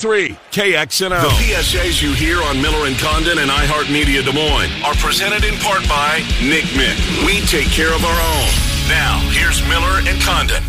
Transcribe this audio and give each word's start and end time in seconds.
Three 0.00 0.38
KXNO. 0.52 1.22
The 1.22 1.28
PSAs 1.42 2.00
you 2.00 2.12
hear 2.12 2.40
on 2.40 2.62
Miller 2.62 2.86
and 2.86 2.96
Condon 2.98 3.38
and 3.38 3.50
iHeartMedia 3.50 4.24
Des 4.24 4.32
Moines 4.32 4.70
are 4.84 4.94
presented 4.94 5.42
in 5.42 5.56
part 5.58 5.82
by 5.88 6.22
Nick 6.40 6.66
Mick. 6.78 6.94
We 7.26 7.40
take 7.46 7.66
care 7.66 7.92
of 7.92 8.04
our 8.04 8.14
own. 8.14 8.46
Now, 8.86 9.18
here's 9.34 9.60
Miller 9.66 9.98
and 10.06 10.22
Condon. 10.22 10.62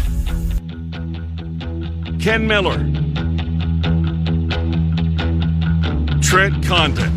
Ken 2.20 2.47
Miller. 2.47 2.79
Trent 6.24 6.66
Condon. 6.66 7.14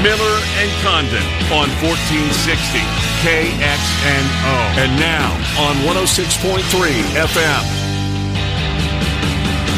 Miller 0.00 0.40
and 0.56 0.72
Condon 0.80 1.26
on 1.52 1.68
1460 1.84 2.80
KXNO. 3.20 4.56
And 4.80 4.98
now 4.98 5.36
on 5.60 5.76
106.3 5.84 6.64
FM. 7.12 7.85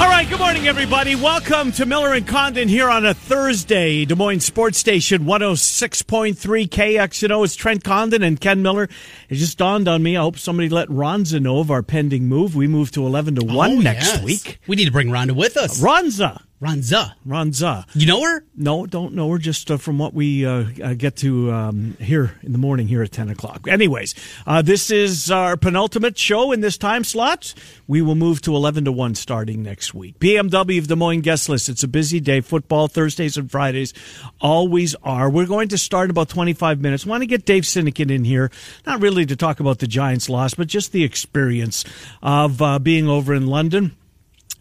All 0.00 0.06
right, 0.06 0.28
good 0.28 0.38
morning, 0.38 0.68
everybody. 0.68 1.16
Welcome 1.16 1.72
to 1.72 1.84
Miller 1.84 2.12
and 2.12 2.24
Condon 2.26 2.68
here 2.68 2.88
on 2.88 3.04
a 3.04 3.14
Thursday. 3.14 4.04
Des 4.04 4.14
Moines 4.14 4.44
Sports 4.44 4.78
Station 4.78 5.24
106.3 5.24 6.36
KXNO. 6.68 7.44
It's 7.44 7.56
Trent 7.56 7.82
Condon 7.82 8.22
and 8.22 8.40
Ken 8.40 8.62
Miller. 8.62 8.84
It 9.28 9.34
just 9.34 9.58
dawned 9.58 9.88
on 9.88 10.04
me. 10.04 10.16
I 10.16 10.20
hope 10.20 10.38
somebody 10.38 10.68
let 10.68 10.86
Ronza 10.88 11.40
know 11.42 11.58
of 11.58 11.72
our 11.72 11.82
pending 11.82 12.28
move. 12.28 12.54
We 12.54 12.68
move 12.68 12.92
to 12.92 13.04
11 13.04 13.34
to 13.36 13.44
1 13.44 13.70
Oh, 13.72 13.80
next 13.80 14.06
yes. 14.14 14.22
week. 14.22 14.60
We 14.68 14.76
need 14.76 14.84
to 14.86 14.92
bring 14.92 15.08
Rhonda 15.08 15.32
with 15.32 15.56
us. 15.56 15.80
Ronza. 15.82 16.42
Ronza. 16.60 17.14
Ronza. 17.24 17.84
You 17.94 18.06
know 18.06 18.20
her? 18.22 18.42
No, 18.56 18.84
don't 18.84 19.14
know 19.14 19.30
her. 19.30 19.38
Just 19.38 19.70
uh, 19.70 19.76
from 19.76 19.98
what 19.98 20.12
we 20.12 20.44
uh, 20.44 20.64
uh, 20.82 20.94
get 20.94 21.14
to 21.16 21.52
um, 21.52 21.96
here 22.00 22.34
in 22.42 22.50
the 22.50 22.58
morning 22.58 22.88
here 22.88 23.00
at 23.00 23.12
10 23.12 23.28
o'clock. 23.28 23.68
Anyways, 23.68 24.16
uh, 24.44 24.60
this 24.60 24.90
is 24.90 25.30
our 25.30 25.56
penultimate 25.56 26.18
show 26.18 26.50
in 26.50 26.60
this 26.60 26.76
time 26.76 27.04
slot. 27.04 27.54
We 27.86 28.02
will 28.02 28.16
move 28.16 28.40
to 28.42 28.56
11 28.56 28.86
to 28.86 28.92
1 28.92 29.14
starting 29.14 29.62
next 29.62 29.94
week. 29.94 30.18
BMW 30.18 30.80
of 30.80 30.88
Des 30.88 30.96
Moines 30.96 31.20
guest 31.20 31.48
list. 31.48 31.68
It's 31.68 31.84
a 31.84 31.88
busy 31.88 32.18
day. 32.18 32.40
Football 32.40 32.88
Thursdays 32.88 33.36
and 33.36 33.48
Fridays 33.48 33.94
always 34.40 34.96
are. 35.04 35.30
We're 35.30 35.46
going 35.46 35.68
to 35.68 35.78
start 35.78 36.06
in 36.06 36.10
about 36.10 36.28
25 36.28 36.80
minutes. 36.80 37.06
want 37.06 37.22
to 37.22 37.28
get 37.28 37.44
Dave 37.44 37.62
Sinekin 37.62 38.10
in 38.10 38.24
here, 38.24 38.50
not 38.84 39.00
really 39.00 39.24
to 39.26 39.36
talk 39.36 39.60
about 39.60 39.78
the 39.78 39.86
Giants 39.86 40.28
loss, 40.28 40.54
but 40.54 40.66
just 40.66 40.90
the 40.90 41.04
experience 41.04 41.84
of 42.20 42.60
uh, 42.60 42.80
being 42.80 43.08
over 43.08 43.32
in 43.32 43.46
London 43.46 43.94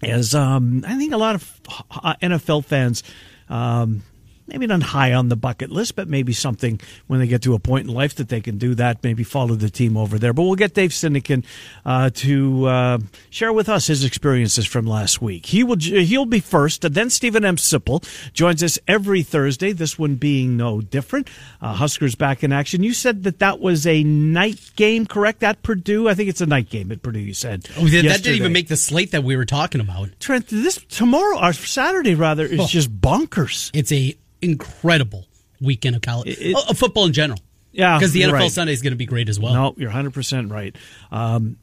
as 0.02 0.36
um, 0.36 0.84
I 0.88 0.98
think 0.98 1.14
a 1.14 1.18
lot 1.18 1.36
of 1.36 1.62
uh, 1.92 2.16
NFL 2.22 2.66
fans. 2.66 3.04
Um, 3.50 4.04
Maybe 4.48 4.66
not 4.66 4.82
high 4.82 5.14
on 5.14 5.30
the 5.30 5.36
bucket 5.36 5.70
list, 5.72 5.96
but 5.96 6.08
maybe 6.08 6.32
something 6.34 6.80
when 7.08 7.20
they 7.20 7.28
get 7.28 7.42
to 7.44 7.54
a 7.54 7.60
point 7.60 7.88
in 7.88 7.94
life 7.94 8.16
that 8.16 8.30
they 8.30 8.40
can 8.42 8.58
do 8.58 8.76
that. 8.76 9.04
Maybe 9.04 9.24
follow 9.24 9.56
the 9.56 9.70
team 9.70 9.98
over 9.98 10.18
there. 10.18 10.32
But 10.34 10.44
we'll 10.44 10.56
get 10.56 10.74
Dave 10.74 10.92
Sinekin 10.92 11.44
uh, 11.86 12.10
to 12.16 12.66
uh, 12.66 12.98
share 13.30 13.52
with 13.52 13.68
us 13.70 13.88
his 13.88 14.04
experiences 14.06 14.66
from 14.66 14.86
last 14.88 15.22
week. 15.22 15.48
He 15.48 15.64
will 15.64 15.78
he'll 15.78 16.26
be 16.26 16.40
first, 16.40 16.86
and 16.86 16.96
then 16.96 17.10
Steven 17.10 17.44
M. 17.44 17.58
Sipple 17.58 18.04
joins 18.34 18.64
us 18.64 18.80
every 18.88 19.22
Thursday. 19.22 19.72
This 19.74 20.00
one 20.00 20.16
being 20.16 20.56
no 20.56 20.80
different. 20.82 21.30
Uh, 21.62 21.74
Huskers 21.74 22.16
back 22.16 22.44
in 22.44 22.52
action. 22.54 22.84
You 22.84 22.94
said 22.94 23.24
that 23.24 23.40
that 23.40 23.60
was 23.60 23.86
a 23.86 24.04
night 24.04 24.72
game, 24.76 25.06
correct? 25.06 25.44
At 25.44 25.62
Purdue, 25.62 26.08
I 26.08 26.14
think 26.14 26.30
it's 26.30 26.42
a 26.42 26.46
night 26.46 26.70
game 26.70 26.92
at 26.92 27.02
Purdue. 27.02 27.20
You 27.20 27.34
said 27.34 27.68
Oh, 27.78 27.86
that- 27.88 28.04
that 28.04 28.24
didn't 28.24 28.38
even 28.38 28.54
make 28.54 28.70
the 28.70 28.78
slate 28.78 29.12
that 29.12 29.24
we 29.24 29.36
were 29.36 29.46
talking 29.46 29.82
about. 29.82 30.10
Trent, 30.20 30.48
this 30.48 30.80
tomorrow 30.90 31.40
or 31.46 31.54
Saturday 31.54 32.16
rather 32.16 32.46
is 32.46 32.60
Oh. 32.62 32.68
just 32.68 33.02
bonkers. 33.02 33.72
It's 33.74 33.92
a 33.92 34.16
incredible 34.42 35.26
weekend 35.62 35.96
of 35.96 36.02
college, 36.02 36.28
It- 36.28 36.40
it- 36.40 36.56
oh, 36.58 36.70
of 36.70 36.78
football 36.78 37.06
in 37.06 37.14
general. 37.14 37.40
Yeah, 37.72 37.98
because 37.98 38.12
the 38.12 38.22
NFL 38.24 38.34
right. 38.34 38.52
Sunday 38.52 38.74
is 38.74 38.82
going 38.82 38.92
to 38.94 38.98
be 38.98 39.06
great 39.06 39.30
as 39.30 39.40
well. 39.40 39.54
No, 39.54 39.76
you're 39.78 39.90
100 39.90 40.14
percent 40.14 40.52
right. 40.52 40.76
Um, 41.12 41.58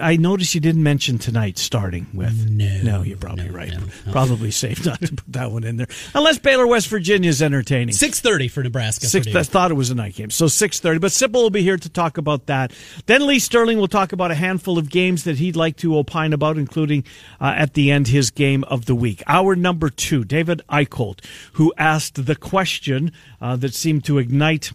I 0.00 0.16
noticed 0.16 0.54
you 0.54 0.60
didn't 0.60 0.82
mention 0.82 1.18
tonight 1.18 1.56
starting 1.58 2.06
with. 2.12 2.50
No, 2.50 2.82
no, 2.82 3.02
you're 3.02 3.16
probably 3.16 3.48
no, 3.48 3.52
right. 3.52 3.72
no. 3.72 4.12
Probably 4.12 4.50
safe 4.50 4.84
not 4.84 5.00
to 5.00 5.14
put 5.14 5.32
that 5.32 5.50
one 5.50 5.64
in 5.64 5.78
there, 5.78 5.88
unless 6.14 6.38
Baylor 6.38 6.66
West 6.66 6.88
Virginia 6.88 7.30
is 7.30 7.40
entertaining. 7.40 7.94
Six 7.94 8.20
thirty 8.20 8.48
for 8.48 8.62
Nebraska. 8.62 9.06
Six, 9.06 9.34
I 9.34 9.42
thought 9.42 9.70
it 9.70 9.74
was 9.74 9.90
a 9.90 9.94
night 9.94 10.14
game. 10.14 10.30
So 10.30 10.46
6.30. 10.46 11.00
But 11.00 11.10
Sipple 11.10 11.34
will 11.34 11.50
be 11.50 11.62
here 11.62 11.76
to 11.76 11.88
talk 11.88 12.18
about 12.18 12.46
that. 12.46 12.72
Then 13.06 13.26
Lee 13.26 13.38
Sterling 13.38 13.78
will 13.78 13.88
talk 13.88 14.12
about 14.12 14.30
a 14.30 14.34
handful 14.34 14.78
of 14.78 14.90
games 14.90 15.24
that 15.24 15.38
he'd 15.38 15.56
like 15.56 15.76
to 15.78 15.96
opine 15.96 16.32
about, 16.32 16.58
including 16.58 17.04
uh, 17.40 17.54
at 17.56 17.74
the 17.74 17.90
end 17.90 18.08
his 18.08 18.30
game 18.30 18.64
of 18.64 18.86
the 18.86 18.94
week. 18.94 19.22
Our 19.26 19.56
number 19.56 19.88
two, 19.88 20.24
David 20.24 20.62
Eickholt, 20.68 21.24
who 21.54 21.72
asked 21.78 22.26
the 22.26 22.36
question 22.36 23.12
uh, 23.40 23.56
that 23.56 23.74
seemed 23.74 24.04
to 24.04 24.18
ignite 24.18 24.72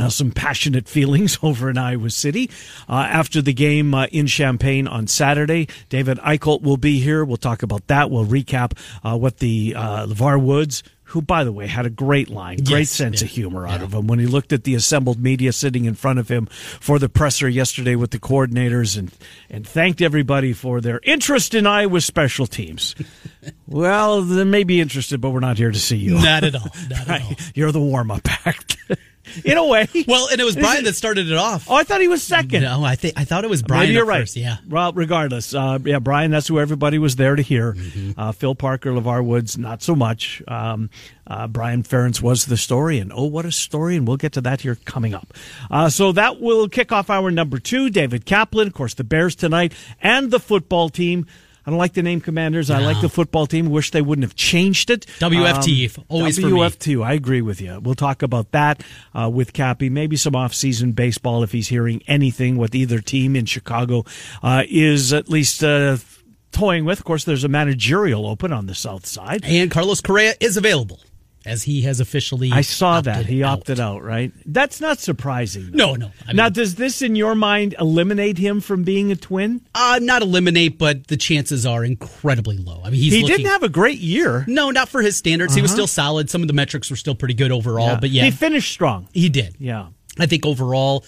uh, 0.00 0.08
some 0.08 0.30
passionate 0.30 0.88
feelings 0.88 1.38
over 1.42 1.70
in 1.70 1.78
Iowa 1.78 2.10
City 2.10 2.50
uh, 2.88 2.94
after 2.94 3.42
the 3.42 3.52
game 3.52 3.94
uh, 3.94 4.06
in 4.06 4.26
Champaign 4.26 4.88
on 4.88 5.06
Saturday. 5.06 5.68
David 5.88 6.18
Eickholt 6.18 6.62
will 6.62 6.76
be 6.76 7.00
here. 7.00 7.24
We'll 7.24 7.36
talk 7.36 7.62
about 7.62 7.86
that. 7.88 8.10
We'll 8.10 8.26
recap 8.26 8.78
uh, 9.04 9.16
what 9.16 9.38
the 9.38 9.74
uh, 9.76 10.06
LeVar 10.06 10.42
Woods, 10.42 10.82
who, 11.04 11.20
by 11.20 11.42
the 11.44 11.52
way, 11.52 11.66
had 11.66 11.86
a 11.86 11.90
great 11.90 12.28
line, 12.30 12.58
great 12.58 12.80
Yes, 12.80 12.90
sense 12.90 13.20
yeah, 13.20 13.26
of 13.26 13.32
humor 13.32 13.66
out 13.66 13.80
yeah. 13.80 13.86
of 13.86 13.94
him 13.94 14.06
when 14.06 14.18
he 14.20 14.26
looked 14.26 14.52
at 14.52 14.64
the 14.64 14.74
assembled 14.74 15.20
media 15.20 15.52
sitting 15.52 15.84
in 15.84 15.94
front 15.94 16.18
of 16.18 16.28
him 16.28 16.46
for 16.46 16.98
the 16.98 17.08
presser 17.08 17.48
yesterday 17.48 17.96
with 17.96 18.12
the 18.12 18.18
coordinators 18.18 18.96
and, 18.96 19.12
and 19.50 19.66
thanked 19.66 20.00
everybody 20.00 20.52
for 20.52 20.80
their 20.80 21.00
interest 21.02 21.54
in 21.54 21.66
Iowa 21.66 22.00
special 22.00 22.46
teams. 22.46 22.94
well, 23.66 24.22
they 24.22 24.44
may 24.44 24.62
be 24.64 24.80
interested, 24.80 25.20
but 25.20 25.30
we're 25.30 25.40
not 25.40 25.58
here 25.58 25.72
to 25.72 25.78
see 25.80 25.96
you. 25.96 26.14
Not 26.14 26.44
at 26.44 26.54
all. 26.54 26.68
Not 26.88 27.00
at 27.00 27.08
all. 27.22 27.28
Right. 27.28 27.52
You're 27.56 27.72
the 27.72 27.80
warm 27.80 28.10
up 28.10 28.28
act. 28.46 28.76
In 29.44 29.56
a 29.56 29.66
way. 29.66 29.88
Well, 30.06 30.28
and 30.30 30.40
it 30.40 30.44
was 30.44 30.56
Brian 30.56 30.84
that 30.84 30.94
started 30.94 31.30
it 31.30 31.36
off. 31.36 31.70
Oh, 31.70 31.74
I 31.74 31.84
thought 31.84 32.00
he 32.00 32.08
was 32.08 32.22
second. 32.22 32.62
No, 32.62 32.82
I 32.84 32.96
think 32.96 33.14
I 33.16 33.24
thought 33.24 33.44
it 33.44 33.50
was 33.50 33.62
Brian. 33.62 33.84
Maybe 33.84 33.94
you're 33.94 34.04
right. 34.04 34.20
first, 34.20 34.36
Yeah. 34.36 34.56
Well, 34.68 34.92
regardless, 34.92 35.54
uh, 35.54 35.78
yeah, 35.84 35.98
Brian. 35.98 36.30
That's 36.30 36.48
who 36.48 36.58
everybody 36.58 36.98
was 36.98 37.16
there 37.16 37.36
to 37.36 37.42
hear. 37.42 37.74
Mm-hmm. 37.74 38.20
Uh, 38.20 38.32
Phil 38.32 38.54
Parker, 38.54 38.90
Levar 38.90 39.24
Woods, 39.24 39.56
not 39.58 39.82
so 39.82 39.94
much. 39.94 40.42
Um, 40.48 40.90
uh, 41.26 41.46
Brian 41.46 41.82
Ferentz 41.82 42.20
was 42.20 42.46
the 42.46 42.56
story, 42.56 42.98
and 42.98 43.12
oh, 43.14 43.26
what 43.26 43.44
a 43.44 43.52
story! 43.52 43.96
And 43.96 44.06
we'll 44.06 44.16
get 44.16 44.32
to 44.32 44.40
that 44.40 44.62
here 44.62 44.76
coming 44.84 45.14
up. 45.14 45.32
Uh, 45.70 45.88
so 45.88 46.12
that 46.12 46.40
will 46.40 46.68
kick 46.68 46.90
off 46.92 47.10
our 47.10 47.30
number 47.30 47.58
two. 47.58 47.90
David 47.90 48.24
Kaplan, 48.26 48.66
of 48.68 48.74
course, 48.74 48.94
the 48.94 49.04
Bears 49.04 49.34
tonight, 49.36 49.72
and 50.02 50.30
the 50.30 50.40
football 50.40 50.88
team. 50.88 51.26
I 51.66 51.70
don't 51.70 51.78
like 51.78 51.92
the 51.92 52.02
name 52.02 52.20
Commanders. 52.20 52.70
I 52.70 52.78
like 52.78 53.00
the 53.00 53.08
football 53.08 53.46
team. 53.46 53.70
Wish 53.70 53.90
they 53.90 54.02
wouldn't 54.02 54.24
have 54.24 54.34
changed 54.34 54.90
it. 54.90 55.06
WFT, 55.18 55.98
Um, 55.98 56.04
always 56.08 56.38
for 56.38 56.46
me. 56.46 56.52
WFT. 56.52 57.04
I 57.04 57.12
agree 57.12 57.42
with 57.42 57.60
you. 57.60 57.80
We'll 57.80 57.94
talk 57.94 58.22
about 58.22 58.52
that 58.52 58.82
uh, 59.14 59.28
with 59.32 59.52
Cappy. 59.52 59.90
Maybe 59.90 60.16
some 60.16 60.34
off-season 60.34 60.92
baseball 60.92 61.42
if 61.42 61.52
he's 61.52 61.68
hearing 61.68 62.02
anything 62.06 62.56
with 62.56 62.74
either 62.74 63.00
team 63.00 63.36
in 63.36 63.44
Chicago 63.44 64.04
uh, 64.42 64.64
is 64.68 65.12
at 65.12 65.28
least 65.28 65.62
uh, 65.62 65.98
toying 66.52 66.84
with. 66.84 66.98
Of 66.98 67.04
course, 67.04 67.24
there's 67.24 67.44
a 67.44 67.48
managerial 67.48 68.26
open 68.26 68.52
on 68.52 68.66
the 68.66 68.74
south 68.74 69.06
side. 69.06 69.44
And 69.44 69.70
Carlos 69.70 70.00
Correa 70.00 70.34
is 70.40 70.56
available 70.56 71.00
as 71.46 71.62
he 71.62 71.82
has 71.82 72.00
officially. 72.00 72.50
I 72.52 72.60
saw 72.60 73.00
that 73.00 73.26
he 73.26 73.42
out. 73.42 73.60
opted 73.60 73.80
out. 73.80 74.02
Right? 74.02 74.32
That's 74.46 74.80
not 74.80 74.98
surprising. 74.98 75.70
though. 75.70 75.94
No, 75.94 75.94
no. 75.94 76.10
I 76.28 76.32
now, 76.32 76.48
does 76.48 76.74
this, 76.74 77.02
in 77.02 77.16
your 77.16 77.34
mind, 77.34 77.74
eliminate 77.78 78.38
him 78.38 78.60
from 78.60 78.84
being 78.84 79.10
a 79.10 79.16
twin? 79.16 79.62
Uh, 79.74 79.98
not 80.02 80.22
eliminate, 80.22 80.78
but 80.78 81.06
the 81.08 81.16
chances 81.16 81.64
are 81.66 81.84
incredibly 81.84 82.58
low. 82.58 82.80
I 82.84 82.90
mean, 82.90 83.00
he's 83.00 83.12
he 83.14 83.22
looking, 83.22 83.38
didn't 83.38 83.50
have 83.50 83.62
a 83.62 83.68
great 83.68 83.98
year. 83.98 84.44
No, 84.46 84.70
not 84.70 84.88
for 84.88 85.00
his 85.02 85.16
standards. 85.16 85.54
He 85.54 85.62
was 85.62 85.70
still 85.70 85.86
solid. 85.86 86.28
Some 86.30 86.42
of 86.42 86.48
the 86.48 86.54
metrics 86.54 86.90
were 86.90 86.96
still 86.96 87.14
pretty 87.14 87.34
good 87.34 87.52
overall, 87.52 87.96
but 88.00 88.10
yeah, 88.10 88.24
he 88.24 88.30
finished 88.30 88.70
strong. 88.72 89.08
he 89.12 89.28
did. 89.28 89.56
Yeah. 89.58 89.88
I 90.18 90.26
think 90.26 90.44
overall, 90.44 91.04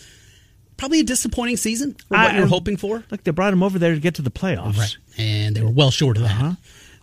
probably 0.76 1.00
a 1.00 1.04
disappointing 1.04 1.56
season 1.58 1.92
for 2.08 2.16
what 2.16 2.30
I- 2.32 2.38
you're 2.38 2.46
hoping 2.46 2.76
for. 2.76 3.04
Look, 3.10 3.22
they 3.24 3.30
brought 3.32 3.52
him 3.52 3.62
over 3.62 3.78
there 3.78 3.94
to 3.94 4.00
get 4.00 4.14
to 4.14 4.22
the 4.22 4.30
playoffs. 4.30 4.78
Right. 4.78 4.96
And 5.18 5.54
they 5.54 5.62
were 5.62 5.70
well 5.70 5.90
short 5.90 6.16
of 6.16 6.22
that. 6.22 6.32
Uh-huh. 6.40 6.52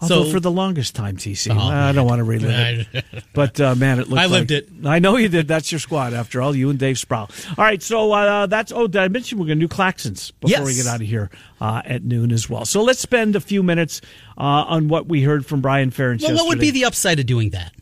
Although 0.02 0.24
So 0.26 0.32
for 0.32 0.40
the 0.40 0.50
longest 0.52 0.96
time, 0.96 1.18
TC, 1.18 1.54
Oh, 1.54 1.60
I 1.60 1.92
don't 1.92 2.08
want 2.08 2.20
to 2.20 2.24
relive 2.24 2.88
it. 2.94 3.06
But 3.34 3.60
uh, 3.60 3.76
man, 3.76 4.00
it 4.00 4.08
looked. 4.10 4.22
I 4.22 4.26
lived 4.28 4.52
like- 4.52 4.64
it. 4.64 4.70
I 4.86 5.00
know 5.00 5.18
you 5.18 5.28
did. 5.30 5.48
That's 5.48 5.72
your 5.72 5.80
squad, 5.80 6.14
after 6.14 6.42
all. 6.42 6.56
You 6.56 6.70
and 6.70 6.80
Dave 6.80 6.98
Sproul. 6.98 7.30
All 7.58 7.64
right, 7.66 7.82
so 7.82 8.12
uh, 8.12 8.46
that's. 8.48 8.72
Oh, 8.72 8.88
did 8.88 9.02
I 9.02 9.08
mention 9.10 9.40
we're 9.40 9.46
going 9.48 9.60
to 9.60 9.68
do 9.68 9.74
Claxons 9.74 10.32
before 10.40 10.66
we 10.66 10.74
get 10.76 10.88
out 10.88 11.02
of 11.02 11.08
here 11.08 11.30
uh, 11.62 11.82
at 11.86 12.04
noon 12.04 12.32
as 12.32 12.50
well. 12.50 12.66
So 12.66 12.82
let's 12.82 13.00
spend 13.00 13.36
a 13.36 13.42
few 13.42 13.62
minutes 13.64 14.02
uh, 14.38 14.42
on 14.42 14.88
what 14.88 15.08
we 15.08 15.24
heard 15.24 15.46
from 15.46 15.62
Brian 15.62 15.92
Ferentz. 15.92 16.24
well, 16.24 16.36
what 16.36 16.48
would 16.48 16.60
be 16.60 16.72
the 16.72 16.86
upside 16.86 17.20
of 17.20 17.26
doing 17.26 17.50
that? 17.52 17.74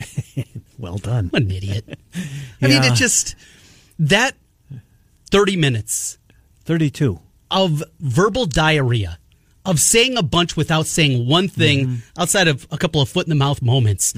well 0.78 0.98
done? 0.98 1.30
I'm 1.34 1.42
an 1.42 1.50
idiot. 1.50 1.84
I 2.62 2.66
mean, 2.68 2.82
Yeah. 2.82 2.92
it 2.92 2.94
just 2.94 3.34
that 3.98 4.32
30 5.30 5.56
minutes 5.56 6.18
Thirty-two. 6.64 7.20
of 7.50 7.82
verbal 7.98 8.46
diarrhea, 8.46 9.18
of 9.68 9.78
saying 9.78 10.16
a 10.16 10.22
bunch 10.22 10.56
without 10.56 10.86
saying 10.86 11.28
one 11.28 11.46
thing 11.48 11.86
Mm-hmm. 11.86 12.20
outside 12.20 12.48
of 12.48 12.66
a 12.72 12.78
couple 12.78 13.00
of 13.00 13.08
foot 13.08 13.26
in 13.26 13.30
the 13.30 13.36
mouth 13.36 13.62
moments. 13.62 14.12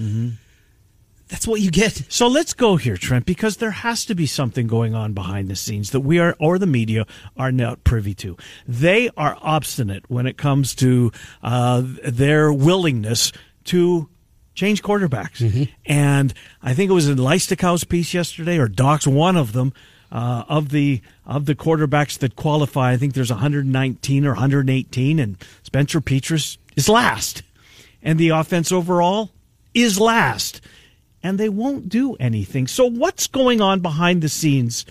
That's 1.29 1.47
what 1.47 1.61
you 1.61 1.71
get. 1.71 2.03
So 2.09 2.27
let's 2.27 2.55
go 2.55 2.75
here, 2.77 2.97
Trent, 2.97 3.25
because 3.25 3.59
there 3.59 3.71
has 3.71 4.05
to 4.07 4.15
be 4.17 4.27
something 4.27 4.67
going 4.67 4.95
on 4.97 5.13
behind 5.13 5.49
the 5.49 5.55
scenes 5.55 5.91
that 5.91 6.01
we 6.01 6.19
are, 6.19 6.35
or 6.41 6.59
the 6.59 6.67
media, 6.67 7.07
are 7.37 7.53
not 7.53 7.85
privy 7.85 8.15
to. 8.15 8.37
They 8.67 9.11
are 9.17 9.37
obstinate 9.41 10.11
when 10.11 10.27
it 10.27 10.37
comes 10.37 10.75
to 10.77 11.13
uh, 11.43 11.83
their 12.05 12.53
willingness 12.53 13.31
to 13.67 14.09
change 14.55 14.83
quarterbacks. 14.83 15.69
And 15.87 16.35
I 16.63 16.75
think 16.75 16.91
it 16.91 16.95
was 16.95 17.09
in 17.09 17.19
Leistikow's 17.19 17.85
piece 17.85 18.13
yesterday, 18.13 18.59
or 18.59 18.67
Doc's 18.67 19.07
one 19.07 19.37
of 19.37 19.53
them, 19.53 19.73
uh, 20.13 20.45
of 20.49 20.71
the 20.71 21.01
of 21.27 21.47
the 21.47 21.55
quarterbacks 21.55 22.19
that 22.19 22.37
qualify. 22.37 22.93
I 22.93 22.97
think 22.97 23.15
there's 23.15 23.31
119 23.31 24.27
or 24.27 24.31
118, 24.31 25.19
and 25.19 25.37
Spencer 25.63 26.01
Petras 26.01 26.59
is 26.77 26.89
last, 26.89 27.43
and 28.03 28.19
the 28.19 28.31
offense 28.31 28.73
overall 28.73 29.31
is 29.75 30.01
last, 30.01 30.61
and 31.23 31.39
they 31.39 31.49
won't 31.49 31.89
do 31.89 32.15
anything. 32.17 32.67
So 32.67 32.87
what's 32.87 33.27
going 33.27 33.61
on 33.61 33.81
behind 33.81 34.23
the 34.23 34.29
scenes? 34.29 34.85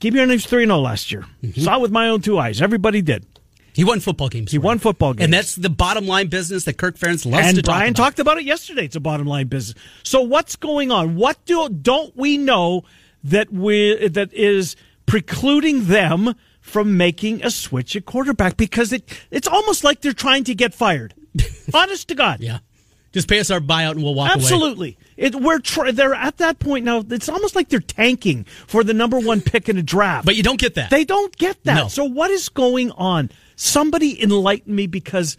Keep 0.00 0.14
your 0.14 0.26
names 0.26 0.46
3 0.46 0.64
0 0.66 0.78
last 0.78 1.10
year. 1.12 1.24
Mm-hmm. 1.42 1.60
Saw 1.60 1.76
it 1.76 1.82
with 1.82 1.90
my 1.90 2.08
own 2.08 2.20
two 2.20 2.38
eyes. 2.38 2.60
Everybody 2.60 3.02
did. 3.02 3.26
He 3.74 3.82
won 3.82 3.98
football 3.98 4.28
games. 4.28 4.52
He 4.52 4.58
won 4.58 4.78
football 4.78 5.14
games, 5.14 5.24
and 5.24 5.34
that's 5.34 5.56
the 5.56 5.68
bottom 5.68 6.06
line 6.06 6.28
business 6.28 6.64
that 6.64 6.78
Kirk 6.78 6.96
Ferentz 6.96 7.28
loves 7.28 7.48
and 7.48 7.56
to 7.56 7.62
talk 7.62 7.74
Brian 7.74 7.90
about. 7.90 8.04
talked 8.04 8.18
about 8.20 8.38
it 8.38 8.44
yesterday. 8.44 8.84
It's 8.84 8.94
a 8.94 9.00
bottom 9.00 9.26
line 9.26 9.48
business. 9.48 9.74
So 10.04 10.22
what's 10.22 10.54
going 10.54 10.92
on? 10.92 11.16
What 11.16 11.44
do 11.44 11.68
don't 11.68 12.16
we 12.16 12.38
know 12.38 12.84
that 13.24 13.52
we 13.52 14.08
that 14.08 14.32
is 14.32 14.76
precluding 15.06 15.86
them 15.86 16.34
from 16.60 16.96
making 16.96 17.44
a 17.44 17.50
switch 17.50 17.96
at 17.96 18.04
quarterback? 18.04 18.56
Because 18.56 18.92
it 18.92 19.04
it's 19.30 19.48
almost 19.48 19.82
like 19.82 20.00
they're 20.00 20.12
trying 20.12 20.44
to 20.44 20.54
get 20.54 20.74
fired. 20.74 21.14
Honest 21.74 22.08
to 22.08 22.14
God. 22.14 22.40
Yeah. 22.40 22.58
Just 23.12 23.28
pay 23.28 23.38
us 23.38 23.48
our 23.52 23.60
buyout 23.60 23.92
and 23.92 24.02
we'll 24.02 24.14
walk 24.14 24.30
Absolutely. 24.34 24.98
away. 25.16 25.24
Absolutely. 25.24 25.46
We're 25.46 25.58
tr- 25.60 25.92
they're 25.92 26.14
at 26.14 26.38
that 26.38 26.58
point 26.58 26.84
now. 26.84 27.04
It's 27.08 27.28
almost 27.28 27.54
like 27.54 27.68
they're 27.68 27.78
tanking 27.78 28.42
for 28.66 28.82
the 28.82 28.92
number 28.92 29.20
one 29.20 29.40
pick 29.40 29.68
in 29.68 29.78
a 29.78 29.82
draft. 29.84 30.26
But 30.26 30.34
you 30.34 30.42
don't 30.42 30.58
get 30.58 30.74
that. 30.74 30.90
They 30.90 31.04
don't 31.04 31.34
get 31.36 31.62
that. 31.62 31.74
No. 31.74 31.88
So 31.88 32.04
what 32.04 32.32
is 32.32 32.48
going 32.48 32.90
on? 32.92 33.30
Somebody 33.54 34.20
enlighten 34.20 34.74
me 34.74 34.88
because 34.88 35.36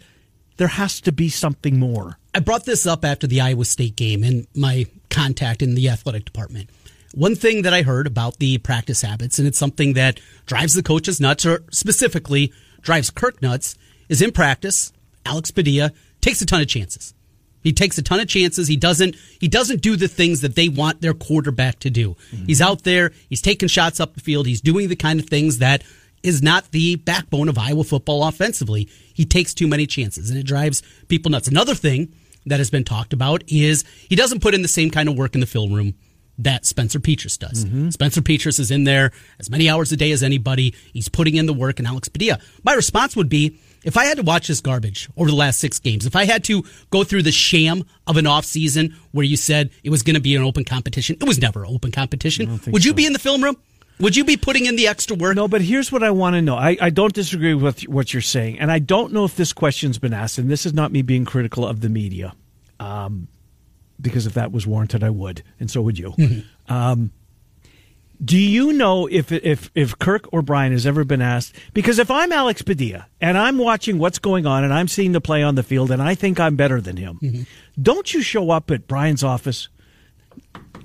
there 0.56 0.68
has 0.68 1.02
to 1.02 1.12
be 1.12 1.28
something 1.28 1.78
more. 1.78 2.18
I 2.34 2.40
brought 2.40 2.64
this 2.64 2.86
up 2.86 3.04
after 3.04 3.26
the 3.26 3.42
Iowa 3.42 3.66
State 3.66 3.94
game 3.94 4.24
and 4.24 4.46
my 4.54 4.86
contact 5.10 5.60
in 5.60 5.74
the 5.74 5.90
athletic 5.90 6.24
department. 6.24 6.70
One 7.16 7.34
thing 7.34 7.62
that 7.62 7.72
I 7.72 7.80
heard 7.80 8.06
about 8.06 8.40
the 8.40 8.58
practice 8.58 9.00
habits, 9.00 9.38
and 9.38 9.48
it's 9.48 9.56
something 9.56 9.94
that 9.94 10.20
drives 10.44 10.74
the 10.74 10.82
coaches 10.82 11.18
nuts, 11.18 11.46
or 11.46 11.64
specifically 11.70 12.52
drives 12.82 13.08
Kirk 13.08 13.40
nuts, 13.40 13.74
is 14.10 14.20
in 14.20 14.32
practice, 14.32 14.92
Alex 15.24 15.50
Padilla 15.50 15.92
takes 16.20 16.42
a 16.42 16.46
ton 16.46 16.60
of 16.60 16.68
chances. 16.68 17.14
He 17.62 17.72
takes 17.72 17.96
a 17.96 18.02
ton 18.02 18.20
of 18.20 18.28
chances. 18.28 18.68
He 18.68 18.76
doesn't 18.76 19.16
he 19.40 19.48
doesn't 19.48 19.80
do 19.80 19.96
the 19.96 20.08
things 20.08 20.42
that 20.42 20.56
they 20.56 20.68
want 20.68 21.00
their 21.00 21.14
quarterback 21.14 21.78
to 21.80 21.90
do. 21.90 22.16
Mm-hmm. 22.32 22.44
He's 22.44 22.60
out 22.60 22.82
there, 22.82 23.12
he's 23.30 23.40
taking 23.40 23.70
shots 23.70 23.98
up 23.98 24.12
the 24.12 24.20
field, 24.20 24.46
he's 24.46 24.60
doing 24.60 24.88
the 24.88 24.94
kind 24.94 25.18
of 25.18 25.26
things 25.26 25.56
that 25.58 25.82
is 26.22 26.42
not 26.42 26.70
the 26.72 26.96
backbone 26.96 27.48
of 27.48 27.56
Iowa 27.56 27.84
football 27.84 28.24
offensively. 28.24 28.90
He 29.14 29.24
takes 29.24 29.54
too 29.54 29.66
many 29.66 29.86
chances 29.86 30.28
and 30.28 30.38
it 30.38 30.44
drives 30.44 30.82
people 31.08 31.30
nuts. 31.30 31.48
Another 31.48 31.74
thing 31.74 32.12
that 32.44 32.58
has 32.58 32.68
been 32.68 32.84
talked 32.84 33.14
about 33.14 33.42
is 33.48 33.84
he 34.06 34.16
doesn't 34.16 34.42
put 34.42 34.52
in 34.52 34.60
the 34.60 34.68
same 34.68 34.90
kind 34.90 35.08
of 35.08 35.16
work 35.16 35.34
in 35.34 35.40
the 35.40 35.46
film 35.46 35.72
room 35.72 35.94
that 36.38 36.66
Spencer 36.66 37.00
Petras 37.00 37.38
does. 37.38 37.64
Mm-hmm. 37.64 37.90
Spencer 37.90 38.20
Petras 38.20 38.60
is 38.60 38.70
in 38.70 38.84
there 38.84 39.12
as 39.38 39.50
many 39.50 39.68
hours 39.68 39.92
a 39.92 39.96
day 39.96 40.12
as 40.12 40.22
anybody. 40.22 40.74
He's 40.92 41.08
putting 41.08 41.36
in 41.36 41.46
the 41.46 41.54
work 41.54 41.78
and 41.78 41.88
Alex 41.88 42.08
Padilla. 42.08 42.38
My 42.62 42.74
response 42.74 43.16
would 43.16 43.28
be 43.28 43.58
if 43.84 43.96
I 43.96 44.04
had 44.04 44.16
to 44.16 44.24
watch 44.24 44.48
this 44.48 44.60
garbage 44.60 45.08
over 45.16 45.30
the 45.30 45.36
last 45.36 45.60
six 45.60 45.78
games, 45.78 46.06
if 46.06 46.16
I 46.16 46.24
had 46.24 46.42
to 46.44 46.64
go 46.90 47.04
through 47.04 47.22
the 47.22 47.32
sham 47.32 47.84
of 48.06 48.16
an 48.16 48.24
offseason 48.24 48.94
where 49.12 49.24
you 49.24 49.36
said 49.36 49.70
it 49.84 49.90
was 49.90 50.02
going 50.02 50.16
to 50.16 50.20
be 50.20 50.34
an 50.34 50.42
open 50.42 50.64
competition, 50.64 51.16
it 51.20 51.24
was 51.24 51.40
never 51.40 51.64
an 51.64 51.72
open 51.72 51.92
competition. 51.92 52.60
Would 52.66 52.84
you 52.84 52.90
so. 52.90 52.96
be 52.96 53.06
in 53.06 53.12
the 53.12 53.18
film 53.18 53.44
room? 53.44 53.56
Would 53.98 54.14
you 54.14 54.24
be 54.24 54.36
putting 54.36 54.66
in 54.66 54.76
the 54.76 54.88
extra 54.88 55.16
work? 55.16 55.36
No, 55.36 55.48
but 55.48 55.62
here's 55.62 55.90
what 55.90 56.02
I 56.02 56.10
want 56.10 56.34
to 56.34 56.42
know. 56.42 56.56
I, 56.56 56.76
I 56.80 56.90
don't 56.90 57.14
disagree 57.14 57.54
with 57.54 57.88
what 57.88 58.12
you're 58.12 58.20
saying, 58.20 58.58
and 58.58 58.70
I 58.70 58.78
don't 58.78 59.12
know 59.12 59.24
if 59.24 59.36
this 59.36 59.52
question's 59.52 59.98
been 59.98 60.12
asked, 60.12 60.36
and 60.36 60.50
this 60.50 60.66
is 60.66 60.74
not 60.74 60.92
me 60.92 61.00
being 61.02 61.24
critical 61.24 61.66
of 61.66 61.80
the 61.80 61.88
media, 61.88 62.34
um, 62.78 63.28
because 64.00 64.26
if 64.26 64.34
that 64.34 64.52
was 64.52 64.66
warranted, 64.66 65.02
I 65.02 65.10
would, 65.10 65.42
and 65.58 65.70
so 65.70 65.82
would 65.82 65.98
you. 65.98 66.10
Mm-hmm. 66.12 66.72
Um, 66.72 67.12
do 68.24 68.38
you 68.38 68.72
know 68.72 69.06
if 69.06 69.30
if 69.30 69.70
if 69.74 69.98
Kirk 69.98 70.32
or 70.32 70.42
Brian 70.42 70.72
has 70.72 70.86
ever 70.86 71.04
been 71.04 71.20
asked? 71.20 71.54
Because 71.74 71.98
if 71.98 72.10
I'm 72.10 72.32
Alex 72.32 72.62
Padilla 72.62 73.06
and 73.20 73.36
I'm 73.36 73.58
watching 73.58 73.98
what's 73.98 74.18
going 74.18 74.46
on 74.46 74.64
and 74.64 74.72
I'm 74.72 74.88
seeing 74.88 75.12
the 75.12 75.20
play 75.20 75.42
on 75.42 75.54
the 75.54 75.62
field 75.62 75.90
and 75.90 76.02
I 76.02 76.14
think 76.14 76.40
I'm 76.40 76.56
better 76.56 76.80
than 76.80 76.96
him, 76.96 77.18
mm-hmm. 77.22 77.42
don't 77.80 78.12
you 78.14 78.22
show 78.22 78.50
up 78.50 78.70
at 78.70 78.86
Brian's 78.86 79.22
office? 79.22 79.68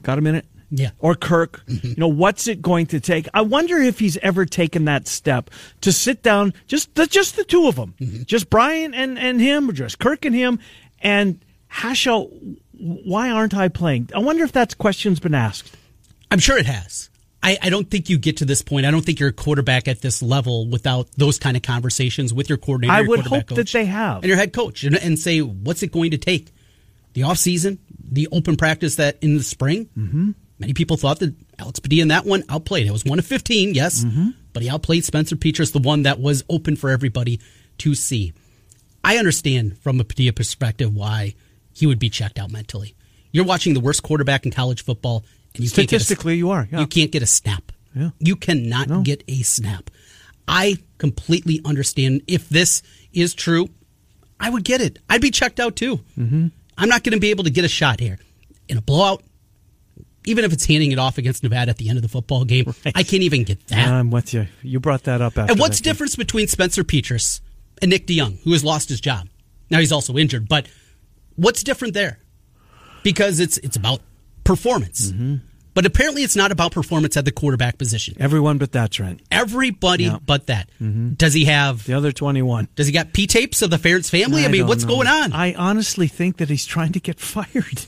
Got 0.03 0.17
a 0.17 0.21
minute? 0.21 0.45
Yeah. 0.71 0.91
Or 0.99 1.15
Kirk, 1.15 1.63
mm-hmm. 1.67 1.87
you 1.87 1.95
know, 1.97 2.07
what's 2.07 2.47
it 2.47 2.61
going 2.61 2.87
to 2.87 2.99
take? 2.99 3.27
I 3.33 3.41
wonder 3.41 3.77
if 3.77 3.99
he's 3.99 4.17
ever 4.17 4.45
taken 4.45 4.85
that 4.85 5.07
step 5.07 5.49
to 5.81 5.91
sit 5.91 6.23
down, 6.23 6.53
just 6.65 6.95
the, 6.95 7.05
just 7.05 7.35
the 7.35 7.43
two 7.43 7.67
of 7.67 7.75
them, 7.75 7.93
mm-hmm. 7.99 8.23
just 8.23 8.49
Brian 8.49 8.93
and, 8.93 9.19
and 9.19 9.41
him, 9.41 9.69
or 9.69 9.73
just 9.73 9.99
Kirk 9.99 10.23
and 10.23 10.33
him, 10.33 10.59
and 11.01 11.43
hash 11.71 12.05
out 12.05 12.29
why 12.73 13.29
aren't 13.29 13.53
I 13.53 13.69
playing? 13.69 14.09
I 14.13 14.19
wonder 14.19 14.43
if 14.43 14.51
that 14.53 14.77
question's 14.77 15.19
been 15.19 15.35
asked. 15.35 15.75
I'm 16.29 16.39
sure 16.39 16.57
it 16.57 16.65
has. 16.65 17.09
I, 17.43 17.57
I, 17.61 17.69
don't 17.69 17.89
think 17.89 18.09
you 18.09 18.19
get 18.19 18.37
to 18.37 18.45
this 18.45 18.61
point. 18.61 18.85
I 18.85 18.91
don't 18.91 19.03
think 19.03 19.19
you're 19.19 19.29
a 19.29 19.33
quarterback 19.33 19.87
at 19.87 20.01
this 20.01 20.21
level 20.21 20.67
without 20.67 21.09
those 21.17 21.39
kind 21.39 21.57
of 21.57 21.63
conversations 21.63 22.33
with 22.33 22.49
your 22.49 22.57
coordinator. 22.57 22.93
I 22.93 23.01
would 23.01 23.21
hope 23.21 23.47
coach, 23.47 23.57
that 23.57 23.69
they 23.69 23.85
have. 23.85 24.17
And 24.17 24.25
your 24.25 24.37
head 24.37 24.53
coach 24.53 24.83
and, 24.83 24.95
and, 24.95 25.17
say, 25.17 25.39
what's 25.39 25.81
it 25.81 25.91
going 25.91 26.11
to 26.11 26.17
take? 26.17 26.51
The 27.13 27.21
offseason, 27.21 27.79
the 28.11 28.27
open 28.31 28.57
practice 28.57 28.97
that 28.97 29.17
in 29.21 29.37
the 29.37 29.43
spring. 29.43 29.89
Mm-hmm. 29.97 30.31
Many 30.59 30.73
people 30.73 30.97
thought 30.97 31.19
that 31.19 31.33
Alex 31.57 31.79
Padilla 31.79 32.03
in 32.03 32.07
that 32.09 32.25
one 32.25 32.43
outplayed. 32.47 32.85
It 32.85 32.91
was 32.91 33.05
one 33.05 33.17
of 33.17 33.25
15, 33.25 33.73
yes, 33.73 34.03
mm-hmm. 34.03 34.29
but 34.53 34.61
he 34.61 34.69
outplayed 34.69 35.03
Spencer 35.03 35.35
Petras, 35.35 35.71
the 35.71 35.79
one 35.79 36.03
that 36.03 36.19
was 36.19 36.43
open 36.49 36.75
for 36.75 36.91
everybody 36.91 37.39
to 37.79 37.95
see. 37.95 38.33
I 39.03 39.17
understand 39.17 39.79
from 39.79 39.99
a 39.99 40.03
Padilla 40.03 40.33
perspective 40.33 40.93
why 40.93 41.33
he 41.73 41.85
would 41.87 41.99
be 41.99 42.09
checked 42.09 42.39
out 42.39 42.51
mentally. 42.51 42.95
You're 43.31 43.45
watching 43.45 43.73
the 43.73 43.79
worst 43.79 44.03
quarterback 44.03 44.45
in 44.45 44.51
college 44.51 44.83
football 44.83 45.23
and 45.55 45.63
you 45.63 45.69
Statistically, 45.69 46.33
a, 46.33 46.37
you 46.37 46.49
are. 46.51 46.67
Yeah. 46.71 46.81
You 46.81 46.87
can't 46.87 47.11
get 47.11 47.23
a 47.23 47.27
snap. 47.27 47.71
Yeah. 47.95 48.11
You 48.19 48.35
cannot 48.35 48.89
no. 48.89 49.01
get 49.01 49.23
a 49.27 49.41
snap. 49.41 49.89
I 50.47 50.77
completely 50.97 51.61
understand 51.65 52.23
if 52.27 52.47
this 52.49 52.81
is 53.13 53.33
true. 53.33 53.69
I 54.39 54.49
would 54.49 54.63
get 54.63 54.81
it. 54.81 54.99
I'd 55.09 55.21
be 55.21 55.31
checked 55.31 55.59
out 55.59 55.75
too. 55.75 55.97
Mm-hmm. 56.17 56.47
I'm 56.77 56.89
not 56.89 57.03
going 57.03 57.13
to 57.13 57.19
be 57.19 57.29
able 57.29 57.43
to 57.43 57.49
get 57.49 57.63
a 57.63 57.69
shot 57.69 57.99
here 57.99 58.17
in 58.67 58.77
a 58.77 58.81
blowout. 58.81 59.23
Even 60.25 60.45
if 60.45 60.53
it's 60.53 60.65
handing 60.65 60.91
it 60.91 60.99
off 60.99 61.17
against 61.17 61.41
Nevada 61.41 61.71
at 61.71 61.77
the 61.77 61.89
end 61.89 61.97
of 61.97 62.03
the 62.03 62.07
football 62.07 62.45
game, 62.45 62.65
right. 62.85 62.95
I 62.95 63.03
can't 63.03 63.23
even 63.23 63.43
get 63.43 63.67
that. 63.67 63.87
I'm 63.87 64.11
with 64.11 64.33
you. 64.35 64.47
You 64.61 64.79
brought 64.79 65.03
that 65.03 65.19
up. 65.19 65.35
and 65.37 65.59
what's 65.59 65.79
the 65.79 65.83
difference 65.83 66.15
between 66.15 66.47
Spencer 66.47 66.83
Petras 66.83 67.41
and 67.81 67.89
Nick 67.89 68.05
DeJong, 68.05 68.43
who 68.43 68.51
has 68.51 68.63
lost 68.63 68.89
his 68.89 69.01
job? 69.01 69.27
Now 69.71 69.79
he's 69.79 69.91
also 69.91 70.17
injured, 70.17 70.47
but 70.47 70.67
what's 71.35 71.63
different 71.63 71.93
there? 71.93 72.19
Because 73.03 73.39
it's 73.39 73.57
it's 73.59 73.75
about 73.75 74.01
performance. 74.43 75.11
Mm-hmm. 75.11 75.47
But 75.73 75.85
apparently, 75.85 76.23
it's 76.23 76.35
not 76.35 76.51
about 76.51 76.73
performance 76.73 77.15
at 77.15 77.23
the 77.23 77.31
quarterback 77.31 77.77
position. 77.77 78.17
Everyone 78.19 78.57
but 78.57 78.73
that, 78.73 78.91
Trent. 78.91 79.21
Everybody 79.31 80.05
yeah. 80.05 80.19
but 80.23 80.47
that. 80.47 80.69
Mm-hmm. 80.81 81.11
Does 81.13 81.33
he 81.33 81.45
have 81.45 81.85
the 81.85 81.93
other 81.93 82.11
twenty-one? 82.11 82.67
Does 82.75 82.87
he 82.87 82.93
got 82.93 83.13
P 83.13 83.25
tapes 83.25 83.61
of 83.61 83.69
the 83.69 83.77
Ferentz 83.77 84.09
family? 84.09 84.43
I, 84.43 84.45
I 84.45 84.47
mean, 84.49 84.67
what's 84.67 84.83
know. 84.83 84.95
going 84.95 85.07
on? 85.07 85.31
I 85.31 85.53
honestly 85.53 86.07
think 86.07 86.37
that 86.37 86.49
he's 86.49 86.65
trying 86.65 86.91
to 86.93 86.99
get 86.99 87.19
fired. 87.19 87.85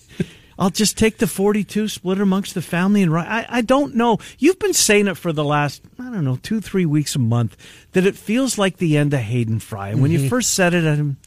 I'll 0.58 0.70
just 0.70 0.98
take 0.98 1.18
the 1.18 1.28
forty-two, 1.28 1.90
split 1.90 2.22
amongst 2.22 2.54
the 2.54 2.62
family, 2.62 3.02
and 3.04 3.14
I, 3.18 3.46
I 3.50 3.62
don't 3.62 3.96
know. 3.96 4.20
You've 4.38 4.60
been 4.60 4.74
saying 4.74 5.08
it 5.08 5.18
for 5.18 5.34
the 5.34 5.44
last 5.44 5.82
I 6.00 6.04
don't 6.04 6.24
know 6.24 6.38
two, 6.38 6.62
three 6.62 6.86
weeks, 6.86 7.16
a 7.16 7.20
month 7.20 7.58
that 7.92 8.06
it 8.06 8.16
feels 8.16 8.58
like 8.58 8.78
the 8.78 8.96
end 8.96 9.14
of 9.14 9.20
Hayden 9.20 9.60
Fry. 9.60 9.90
And 9.90 10.02
when 10.02 10.12
mm-hmm. 10.12 10.24
you 10.24 10.30
first 10.30 10.54
said 10.54 10.74
it, 10.74 10.86
I'm 10.86 11.18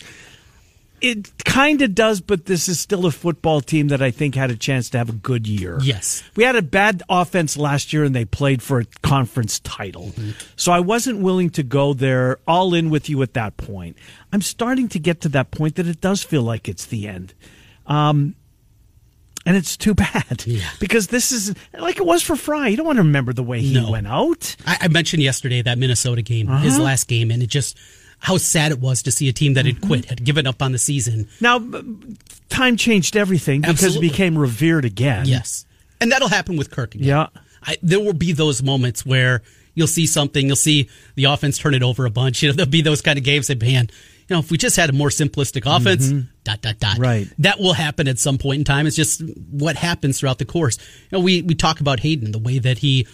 it 1.00 1.44
kind 1.44 1.82
of 1.82 1.94
does, 1.94 2.20
but 2.20 2.46
this 2.46 2.68
is 2.68 2.80
still 2.80 3.06
a 3.06 3.10
football 3.10 3.60
team 3.60 3.88
that 3.88 4.00
I 4.00 4.10
think 4.10 4.34
had 4.34 4.50
a 4.50 4.56
chance 4.56 4.90
to 4.90 4.98
have 4.98 5.08
a 5.08 5.12
good 5.12 5.46
year. 5.46 5.78
Yes. 5.82 6.22
We 6.36 6.44
had 6.44 6.56
a 6.56 6.62
bad 6.62 7.02
offense 7.08 7.56
last 7.56 7.92
year 7.92 8.04
and 8.04 8.14
they 8.14 8.24
played 8.24 8.62
for 8.62 8.80
a 8.80 8.84
conference 9.02 9.60
title. 9.60 10.06
Mm-hmm. 10.06 10.30
So 10.56 10.72
I 10.72 10.80
wasn't 10.80 11.20
willing 11.20 11.50
to 11.50 11.62
go 11.62 11.92
there 11.92 12.38
all 12.46 12.74
in 12.74 12.90
with 12.90 13.08
you 13.08 13.22
at 13.22 13.34
that 13.34 13.56
point. 13.56 13.96
I'm 14.32 14.42
starting 14.42 14.88
to 14.88 14.98
get 14.98 15.20
to 15.22 15.28
that 15.30 15.50
point 15.50 15.76
that 15.76 15.86
it 15.86 16.00
does 16.00 16.22
feel 16.22 16.42
like 16.42 16.68
it's 16.68 16.86
the 16.86 17.08
end. 17.08 17.34
Um, 17.86 18.34
and 19.44 19.56
it's 19.56 19.76
too 19.76 19.94
bad 19.94 20.44
yeah. 20.46 20.68
because 20.80 21.06
this 21.06 21.30
is 21.30 21.54
like 21.78 21.98
it 21.98 22.04
was 22.04 22.22
for 22.22 22.36
Fry. 22.36 22.68
You 22.68 22.76
don't 22.76 22.86
want 22.86 22.96
to 22.96 23.02
remember 23.02 23.32
the 23.32 23.44
way 23.44 23.60
he 23.60 23.74
no. 23.74 23.92
went 23.92 24.08
out. 24.08 24.56
I, 24.66 24.78
I, 24.82 24.88
mentioned 24.88 25.22
yesterday 25.22 25.62
that 25.62 25.78
Minnesota 25.78 26.20
game, 26.20 26.48
uh-huh. 26.48 26.64
his 26.64 26.78
last 26.78 27.06
game, 27.06 27.30
and 27.30 27.42
it 27.42 27.46
just 27.46 27.78
how 28.18 28.36
sad 28.36 28.72
it 28.72 28.80
was 28.80 29.02
to 29.02 29.10
see 29.10 29.28
a 29.28 29.32
team 29.32 29.54
that 29.54 29.66
had 29.66 29.80
quit, 29.80 30.06
had 30.06 30.24
given 30.24 30.46
up 30.46 30.62
on 30.62 30.72
the 30.72 30.78
season. 30.78 31.28
Now, 31.40 31.60
time 32.48 32.76
changed 32.76 33.16
everything 33.16 33.60
because 33.60 33.84
Absolutely. 33.84 34.06
it 34.06 34.10
became 34.10 34.38
revered 34.38 34.84
again. 34.84 35.26
Yes. 35.26 35.64
And 36.00 36.12
that'll 36.12 36.28
happen 36.28 36.56
with 36.56 36.70
Kirk 36.70 36.94
again. 36.94 37.06
Yeah. 37.06 37.26
I, 37.62 37.76
there 37.82 38.00
will 38.00 38.12
be 38.12 38.32
those 38.32 38.62
moments 38.62 39.04
where 39.04 39.42
you'll 39.74 39.86
see 39.86 40.06
something, 40.06 40.46
you'll 40.46 40.56
see 40.56 40.88
the 41.14 41.24
offense 41.24 41.58
turn 41.58 41.74
it 41.74 41.82
over 41.82 42.06
a 42.06 42.10
bunch. 42.10 42.42
You 42.46 42.48
know, 42.50 42.54
there'll 42.54 42.70
be 42.70 42.82
those 42.82 43.02
kind 43.02 43.18
of 43.18 43.24
games 43.24 43.48
that, 43.48 43.60
man, 43.60 43.88
you 44.28 44.34
know, 44.34 44.40
if 44.40 44.50
we 44.50 44.58
just 44.58 44.76
had 44.76 44.90
a 44.90 44.92
more 44.92 45.08
simplistic 45.08 45.62
offense, 45.64 46.08
mm-hmm. 46.08 46.28
dot, 46.44 46.60
dot, 46.60 46.78
dot. 46.78 46.98
Right. 46.98 47.28
That 47.38 47.60
will 47.60 47.72
happen 47.72 48.08
at 48.08 48.18
some 48.18 48.38
point 48.38 48.58
in 48.58 48.64
time. 48.64 48.86
It's 48.86 48.96
just 48.96 49.22
what 49.50 49.76
happens 49.76 50.18
throughout 50.18 50.38
the 50.38 50.44
course. 50.44 50.78
You 51.10 51.18
know, 51.18 51.20
we, 51.20 51.42
we 51.42 51.54
talk 51.54 51.80
about 51.80 52.00
Hayden, 52.00 52.32
the 52.32 52.38
way 52.38 52.58
that 52.58 52.78
he 52.78 53.06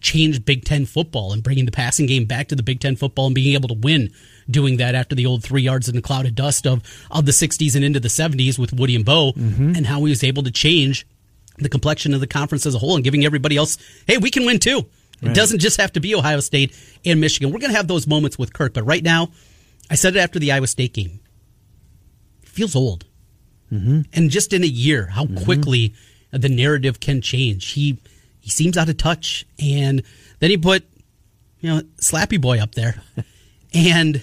changed 0.00 0.44
Big 0.44 0.64
Ten 0.64 0.86
football 0.86 1.32
and 1.32 1.42
bringing 1.42 1.66
the 1.66 1.72
passing 1.72 2.06
game 2.06 2.24
back 2.24 2.48
to 2.48 2.56
the 2.56 2.62
Big 2.62 2.80
Ten 2.80 2.96
football 2.96 3.26
and 3.26 3.34
being 3.34 3.54
able 3.54 3.68
to 3.68 3.74
win 3.74 4.10
doing 4.50 4.78
that 4.78 4.94
after 4.94 5.14
the 5.14 5.26
old 5.26 5.42
three 5.42 5.62
yards 5.62 5.88
in 5.88 5.94
the 5.94 6.02
cloud 6.02 6.26
of 6.26 6.34
dust 6.34 6.66
of, 6.66 6.82
of 7.10 7.26
the 7.26 7.32
60s 7.32 7.74
and 7.74 7.84
into 7.84 8.00
the 8.00 8.08
70s 8.08 8.58
with 8.58 8.72
Woody 8.72 8.96
and 8.96 9.04
Bo 9.04 9.32
mm-hmm. 9.32 9.74
and 9.76 9.86
how 9.86 10.02
he 10.04 10.10
was 10.10 10.24
able 10.24 10.42
to 10.42 10.50
change 10.50 11.06
the 11.58 11.68
complexion 11.68 12.14
of 12.14 12.20
the 12.20 12.26
conference 12.26 12.66
as 12.66 12.74
a 12.74 12.78
whole 12.78 12.94
and 12.94 13.04
giving 13.04 13.24
everybody 13.24 13.56
else, 13.56 13.76
hey, 14.06 14.18
we 14.18 14.30
can 14.30 14.46
win 14.46 14.58
too. 14.58 14.86
It 15.22 15.34
doesn't 15.34 15.58
just 15.58 15.78
have 15.78 15.92
to 15.92 16.00
be 16.00 16.14
Ohio 16.14 16.40
State 16.40 16.74
and 17.04 17.20
Michigan. 17.20 17.52
We're 17.52 17.58
going 17.58 17.72
to 17.72 17.76
have 17.76 17.88
those 17.88 18.06
moments 18.06 18.38
with 18.38 18.54
Kirk, 18.54 18.72
but 18.72 18.84
right 18.84 19.02
now, 19.02 19.28
I 19.90 19.94
said 19.94 20.16
it 20.16 20.20
after 20.20 20.38
the 20.38 20.50
Iowa 20.52 20.66
State 20.66 20.94
game. 20.94 21.20
It 22.42 22.48
feels 22.48 22.74
old. 22.74 23.04
Mm-hmm. 23.70 24.00
And 24.14 24.30
just 24.30 24.54
in 24.54 24.64
a 24.64 24.66
year, 24.66 25.06
how 25.06 25.24
mm-hmm. 25.24 25.44
quickly 25.44 25.94
the 26.30 26.48
narrative 26.48 27.00
can 27.00 27.20
change. 27.20 27.72
He 27.72 27.98
he 28.40 28.50
seems 28.50 28.76
out 28.76 28.88
of 28.88 28.96
touch. 28.96 29.46
And 29.62 30.02
then 30.38 30.50
he 30.50 30.56
put, 30.56 30.84
you 31.60 31.70
know, 31.70 31.80
Slappy 32.00 32.40
Boy 32.40 32.58
up 32.58 32.74
there. 32.74 33.02
and 33.74 34.22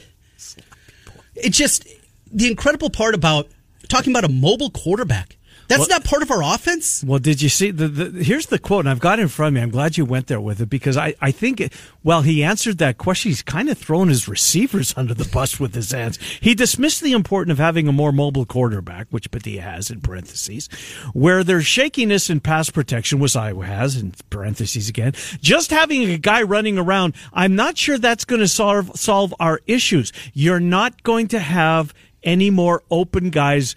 it 1.43 1.51
just, 1.51 1.87
the 2.31 2.49
incredible 2.49 2.89
part 2.89 3.15
about 3.15 3.49
talking 3.87 4.11
about 4.11 4.25
a 4.25 4.29
mobile 4.29 4.69
quarterback 4.69 5.36
that's 5.67 5.81
well, 5.81 5.89
not 5.89 6.05
part 6.05 6.21
of 6.21 6.31
our 6.31 6.41
offense. 6.41 7.03
Well, 7.03 7.19
did 7.19 7.41
you 7.41 7.49
see 7.49 7.71
the, 7.71 7.87
the, 7.87 8.23
Here's 8.23 8.45
the 8.45 8.59
quote, 8.59 8.81
and 8.81 8.89
I've 8.89 8.99
got 8.99 9.19
it 9.19 9.23
in 9.23 9.27
front 9.27 9.49
of 9.49 9.53
me. 9.55 9.61
I'm 9.61 9.69
glad 9.69 9.97
you 9.97 10.05
went 10.05 10.27
there 10.27 10.39
with 10.39 10.61
it 10.61 10.69
because 10.69 10.95
I, 10.95 11.15
I 11.21 11.31
think, 11.31 11.73
well, 12.03 12.21
he 12.21 12.43
answered 12.43 12.77
that 12.77 12.97
question. 12.97 13.31
He's 13.31 13.41
kind 13.41 13.69
of 13.69 13.77
thrown 13.77 14.07
his 14.07 14.27
receivers 14.27 14.93
under 14.97 15.13
the 15.13 15.25
bus 15.25 15.59
with 15.59 15.75
his 15.75 15.91
hands. 15.91 16.19
He 16.39 16.55
dismissed 16.55 17.01
the 17.01 17.11
importance 17.11 17.51
of 17.53 17.57
having 17.57 17.87
a 17.87 17.91
more 17.91 18.11
mobile 18.11 18.45
quarterback, 18.45 19.07
which 19.09 19.29
Padilla 19.29 19.61
has 19.61 19.91
in 19.91 20.01
parentheses, 20.01 20.69
where 21.13 21.43
there's 21.43 21.65
shakiness 21.65 22.29
in 22.29 22.39
pass 22.39 22.69
protection, 22.69 23.19
which 23.19 23.35
Iowa 23.35 23.65
has 23.65 23.97
in 23.97 24.13
parentheses 24.29 24.87
again. 24.87 25.13
Just 25.41 25.71
having 25.71 26.03
a 26.09 26.17
guy 26.17 26.43
running 26.43 26.77
around, 26.77 27.13
I'm 27.33 27.55
not 27.55 27.77
sure 27.77 27.97
that's 27.97 28.25
going 28.25 28.41
to 28.41 28.47
solve 28.47 28.97
solve 28.97 29.33
our 29.39 29.59
issues. 29.67 30.13
You're 30.33 30.59
not 30.59 31.03
going 31.03 31.27
to 31.29 31.39
have 31.39 31.93
any 32.23 32.49
more 32.49 32.83
open 32.89 33.29
guys 33.29 33.75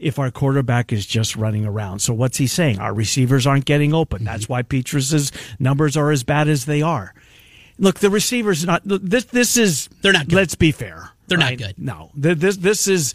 if 0.00 0.18
our 0.18 0.30
quarterback 0.30 0.92
is 0.92 1.06
just 1.06 1.36
running 1.36 1.64
around. 1.66 2.00
So 2.00 2.12
what's 2.12 2.38
he 2.38 2.46
saying? 2.46 2.78
Our 2.78 2.94
receivers 2.94 3.46
aren't 3.46 3.66
getting 3.66 3.94
open. 3.94 4.24
That's 4.24 4.48
why 4.48 4.62
Petras's 4.62 5.30
numbers 5.58 5.96
are 5.96 6.10
as 6.10 6.24
bad 6.24 6.48
as 6.48 6.64
they 6.64 6.82
are. 6.82 7.14
Look, 7.78 8.00
the 8.00 8.10
receivers 8.10 8.64
not 8.66 8.82
this. 8.84 9.24
This 9.26 9.56
is 9.56 9.88
they're 10.02 10.12
not. 10.12 10.28
Good. 10.28 10.34
Let's 10.34 10.54
be 10.54 10.72
fair. 10.72 11.10
They're 11.28 11.38
right? 11.38 11.58
not 11.58 11.66
good. 11.66 11.78
No, 11.78 12.10
this 12.14 12.56
this 12.56 12.88
is. 12.88 13.14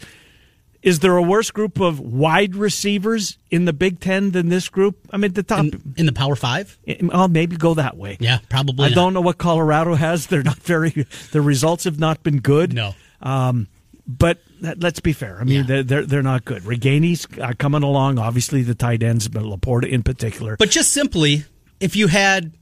Is 0.82 1.00
there 1.00 1.16
a 1.16 1.22
worse 1.22 1.50
group 1.50 1.80
of 1.80 1.98
wide 1.98 2.54
receivers 2.54 3.38
in 3.50 3.64
the 3.64 3.72
Big 3.72 3.98
Ten 3.98 4.30
than 4.30 4.50
this 4.50 4.68
group? 4.68 4.98
I 5.10 5.16
mean, 5.16 5.32
the 5.32 5.42
top 5.42 5.64
in, 5.64 5.94
in 5.96 6.06
the 6.06 6.12
Power 6.12 6.36
Five. 6.36 6.78
Well, 7.02 7.26
maybe 7.26 7.56
go 7.56 7.74
that 7.74 7.96
way. 7.96 8.18
Yeah, 8.20 8.38
probably. 8.48 8.86
I 8.86 8.88
not. 8.90 8.94
don't 8.94 9.14
know 9.14 9.20
what 9.20 9.38
Colorado 9.38 9.94
has. 9.94 10.26
They're 10.28 10.44
not 10.44 10.58
very. 10.58 10.90
The 11.32 11.40
results 11.40 11.84
have 11.84 11.98
not 11.98 12.22
been 12.22 12.38
good. 12.38 12.72
No. 12.72 12.94
Um, 13.20 13.66
but 14.06 14.40
let's 14.60 15.00
be 15.00 15.12
fair. 15.12 15.38
I 15.40 15.44
mean, 15.44 15.64
yeah. 15.66 15.82
they're, 15.82 16.06
they're 16.06 16.22
not 16.22 16.44
good. 16.44 16.62
Ragaini's 16.62 17.26
uh, 17.40 17.52
coming 17.58 17.82
along. 17.82 18.18
Obviously, 18.18 18.62
the 18.62 18.74
tight 18.74 19.02
ends, 19.02 19.28
but 19.28 19.42
Laporta 19.42 19.88
in 19.88 20.02
particular. 20.02 20.56
But 20.56 20.70
just 20.70 20.92
simply, 20.92 21.44
if 21.80 21.96
you 21.96 22.06
had 22.08 22.52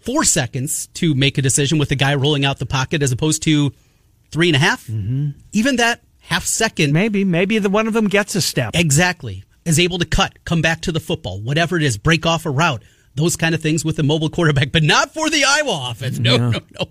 four 0.00 0.24
seconds 0.24 0.86
to 0.94 1.14
make 1.14 1.38
a 1.38 1.42
decision 1.42 1.78
with 1.78 1.88
the 1.88 1.96
guy 1.96 2.14
rolling 2.14 2.44
out 2.44 2.58
the 2.58 2.66
pocket 2.66 3.02
as 3.02 3.12
opposed 3.12 3.42
to 3.42 3.72
three 4.30 4.48
and 4.48 4.56
a 4.56 4.60
half, 4.60 4.86
mm-hmm. 4.86 5.30
even 5.52 5.76
that 5.76 6.02
half 6.20 6.44
second, 6.44 6.92
maybe 6.92 7.24
maybe 7.24 7.58
the 7.58 7.70
one 7.70 7.86
of 7.86 7.92
them 7.92 8.08
gets 8.08 8.34
a 8.34 8.40
step 8.40 8.72
exactly 8.74 9.44
is 9.64 9.78
able 9.80 9.98
to 9.98 10.04
cut, 10.04 10.44
come 10.44 10.62
back 10.62 10.80
to 10.82 10.92
the 10.92 11.00
football, 11.00 11.40
whatever 11.40 11.76
it 11.76 11.82
is, 11.82 11.98
break 11.98 12.24
off 12.24 12.46
a 12.46 12.50
route, 12.50 12.82
those 13.16 13.36
kind 13.36 13.54
of 13.54 13.60
things 13.60 13.84
with 13.84 13.96
the 13.96 14.02
mobile 14.02 14.30
quarterback, 14.30 14.70
but 14.70 14.82
not 14.84 15.12
for 15.12 15.28
the 15.28 15.44
Iowa 15.44 15.88
offense. 15.90 16.18
No, 16.18 16.36
no, 16.36 16.50
no. 16.50 16.60
no. 16.78 16.86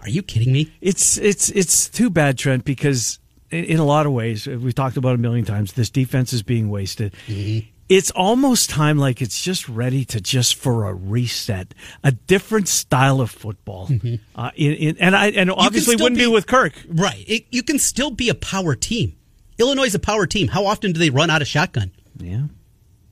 Are 0.00 0.08
you 0.08 0.22
kidding 0.22 0.52
me? 0.52 0.72
It's 0.80 1.16
it's 1.18 1.50
it's 1.50 1.88
too 1.88 2.10
bad, 2.10 2.36
Trent, 2.36 2.64
because 2.64 3.20
in 3.52 3.78
a 3.78 3.84
lot 3.84 4.06
of 4.06 4.12
ways, 4.12 4.46
we've 4.46 4.74
talked 4.74 4.96
about 4.96 5.14
a 5.14 5.18
million 5.18 5.44
times, 5.44 5.74
this 5.74 5.90
defense 5.90 6.32
is 6.32 6.42
being 6.42 6.70
wasted. 6.70 7.14
Mm-hmm. 7.26 7.68
It's 7.88 8.10
almost 8.12 8.70
time 8.70 8.96
like 8.96 9.20
it's 9.20 9.42
just 9.42 9.68
ready 9.68 10.06
to 10.06 10.20
just 10.20 10.54
for 10.54 10.88
a 10.88 10.94
reset, 10.94 11.74
a 12.02 12.12
different 12.12 12.68
style 12.68 13.20
of 13.20 13.30
football. 13.30 13.88
Mm-hmm. 13.88 14.14
Uh, 14.34 14.50
in, 14.56 14.72
in, 14.72 14.98
and 14.98 15.14
I 15.14 15.26
and 15.30 15.50
obviously 15.50 15.96
wouldn't 15.96 16.16
be, 16.16 16.24
be, 16.24 16.32
with 16.32 16.46
Kirk, 16.46 16.72
right? 16.88 17.22
It, 17.28 17.46
you 17.50 17.62
can 17.62 17.78
still 17.78 18.10
be 18.10 18.30
a 18.30 18.34
power 18.34 18.74
team. 18.74 19.14
Illinois 19.58 19.84
is 19.84 19.94
a 19.94 19.98
power 19.98 20.26
team. 20.26 20.48
How 20.48 20.64
often 20.64 20.92
do 20.92 21.00
they 21.00 21.10
run 21.10 21.28
out 21.28 21.42
of 21.42 21.48
shotgun? 21.48 21.90
Yeah, 22.16 22.44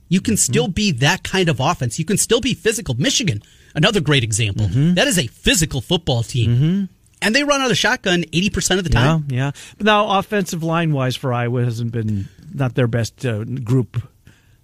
you 0.09 0.23
can 0.23 0.39
still 0.39 0.65
mm-hmm. 0.65 0.73
be 0.73 0.93
that 0.93 1.25
kind 1.25 1.51
of 1.51 1.61
offense. 1.61 1.99
You 1.99 2.07
can 2.07 2.17
still 2.17 2.41
be 2.41 2.55
physical. 2.55 2.95
Michigan, 2.95 3.43
another 3.75 4.01
great 4.01 4.25
example. 4.25 4.67
Mm-hmm. 4.67 4.95
That 4.95 5.09
is 5.09 5.19
a 5.19 5.27
physical 5.27 5.83
football 5.83 6.23
team. 6.23 6.89
And 7.23 7.35
they 7.35 7.45
run 7.45 7.61
out 7.61 7.71
of 7.71 7.77
shotgun 7.77 8.23
80% 8.23 8.79
of 8.79 8.85
the 8.85 8.91
time. 8.91 9.27
Yeah, 9.29 9.37
yeah. 9.37 9.51
But 9.77 9.87
now, 9.87 10.19
offensive 10.19 10.63
line 10.63 10.93
wise 10.93 11.17
for 11.17 11.33
Iowa 11.33 11.65
hasn't 11.65 11.93
been 11.93 12.29
not 12.55 12.75
their 12.75 12.87
best 12.87 13.25
uh, 13.27 13.45
group. 13.45 14.03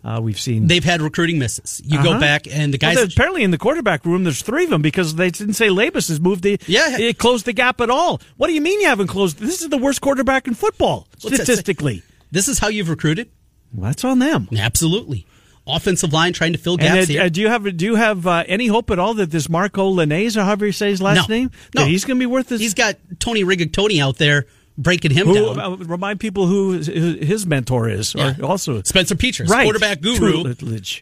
Uh, 0.04 0.20
we've 0.20 0.38
seen 0.38 0.68
they've 0.68 0.84
had 0.84 1.02
recruiting 1.02 1.36
misses. 1.40 1.82
You 1.84 1.98
uh-huh. 1.98 2.12
go 2.12 2.20
back 2.20 2.46
and 2.46 2.72
the 2.72 2.78
guys 2.78 2.94
well, 2.94 3.06
apparently 3.06 3.42
in 3.42 3.50
the 3.50 3.58
quarterback 3.58 4.04
room 4.04 4.22
there's 4.22 4.40
three 4.40 4.62
of 4.62 4.70
them 4.70 4.80
because 4.80 5.16
they 5.16 5.30
didn't 5.30 5.54
say 5.54 5.66
Labas 5.66 6.06
has 6.06 6.20
moved 6.20 6.44
the 6.44 6.60
yeah 6.68 6.96
it 6.96 7.18
closed 7.18 7.44
the 7.44 7.52
gap 7.52 7.80
at 7.80 7.90
all. 7.90 8.20
What 8.36 8.46
do 8.46 8.52
you 8.52 8.60
mean 8.60 8.80
you 8.80 8.86
haven't 8.86 9.08
closed? 9.08 9.38
This 9.38 9.62
is 9.62 9.68
the 9.68 9.78
worst 9.78 10.00
quarterback 10.00 10.46
in 10.46 10.54
football 10.54 11.08
statistically. 11.18 12.04
This 12.30 12.46
is 12.46 12.60
how 12.60 12.68
you've 12.68 12.88
recruited. 12.88 13.30
Well, 13.74 13.86
that's 13.86 14.04
on 14.04 14.20
them. 14.20 14.48
Absolutely 14.56 15.26
offensive 15.66 16.12
line 16.12 16.32
trying 16.32 16.52
to 16.52 16.58
fill 16.58 16.76
gaps 16.76 17.00
and, 17.00 17.08
here. 17.08 17.22
Uh, 17.22 17.28
do 17.28 17.40
you 17.40 17.48
have 17.48 17.76
do 17.76 17.84
you 17.84 17.94
have 17.96 18.26
uh, 18.26 18.44
any 18.46 18.66
hope 18.66 18.90
at 18.90 18.98
all 18.98 19.14
that 19.14 19.30
this 19.30 19.48
Marco 19.48 19.92
Lainez 19.92 20.36
or 20.36 20.44
however 20.44 20.66
you 20.66 20.72
say 20.72 20.90
his 20.90 21.02
last 21.02 21.28
no. 21.28 21.34
name, 21.34 21.50
no, 21.74 21.84
he's 21.84 22.04
going 22.04 22.18
to 22.18 22.20
be 22.20 22.26
worth 22.26 22.48
this? 22.48 22.60
He's 22.60 22.74
got 22.74 22.96
Tony 23.18 23.42
Rigatoni 23.44 24.00
out 24.00 24.16
there 24.18 24.46
breaking 24.78 25.10
him 25.10 25.26
who, 25.26 25.34
down. 25.34 25.60
Uh, 25.60 25.76
remind 25.76 26.20
people 26.20 26.46
who 26.46 26.72
his 26.72 27.46
mentor 27.46 27.88
is, 27.88 28.14
yeah. 28.14 28.34
also 28.42 28.82
Spencer 28.82 29.14
Petras, 29.14 29.48
right. 29.48 29.64
quarterback 29.64 30.00
guru, 30.00 30.54